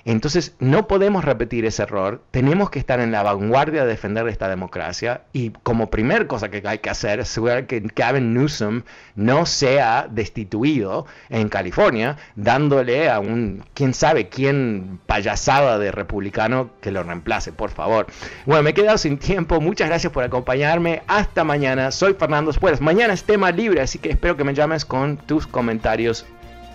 Entonces, 0.04 0.54
no 0.58 0.88
podemos 0.88 1.24
repetir 1.24 1.64
ese 1.64 1.84
error, 1.84 2.22
tenemos 2.30 2.70
que 2.70 2.78
estar 2.78 2.98
en 3.00 3.12
la 3.12 3.22
vanguardia 3.22 3.82
de 3.82 3.88
defender 3.88 4.26
esta 4.28 4.48
democracia. 4.48 5.22
Y 5.32 5.50
como 5.62 5.90
primer 5.90 6.26
cosa 6.26 6.50
que 6.50 6.62
hay 6.66 6.78
que 6.78 6.90
hacer 6.90 7.20
es 7.20 7.30
asegurar 7.30 7.66
que 7.66 7.80
Gavin 7.94 8.34
Newsom 8.34 8.82
no 9.14 9.46
sea 9.46 10.08
destituido 10.10 11.06
en 11.28 11.48
California, 11.48 12.16
dándole 12.34 13.08
a 13.10 13.20
un, 13.20 13.64
quién 13.74 13.94
sabe 13.94 14.28
quién 14.28 14.98
payasada 15.06 15.78
de 15.78 15.92
republicano 15.92 16.70
que 16.80 16.90
lo 16.90 17.02
reemplace, 17.02 17.52
por 17.52 17.70
favor. 17.70 18.06
Bueno, 18.46 18.62
me 18.62 18.70
he 18.70 18.74
quedado 18.74 18.98
sin 18.98 19.18
tiempo, 19.18 19.60
muchas 19.60 19.88
gracias 19.88 20.12
por 20.12 20.24
acompañarme, 20.24 21.02
hasta 21.06 21.44
mañana, 21.44 21.90
soy 21.90 22.14
Fernando 22.14 22.50
Espuelas, 22.50 22.80
mañana 22.80 23.14
es 23.14 23.24
tema 23.24 23.50
libre, 23.50 23.80
así 23.80 23.98
que 23.98 24.10
espero 24.10 24.36
que 24.36 24.44
me 24.44 24.54
llames 24.54 24.84
con 24.84 25.16
tus 25.16 25.46
comentarios. 25.46 26.26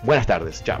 Buenas 0.04 0.26
tardes, 0.26 0.62
chao. 0.62 0.80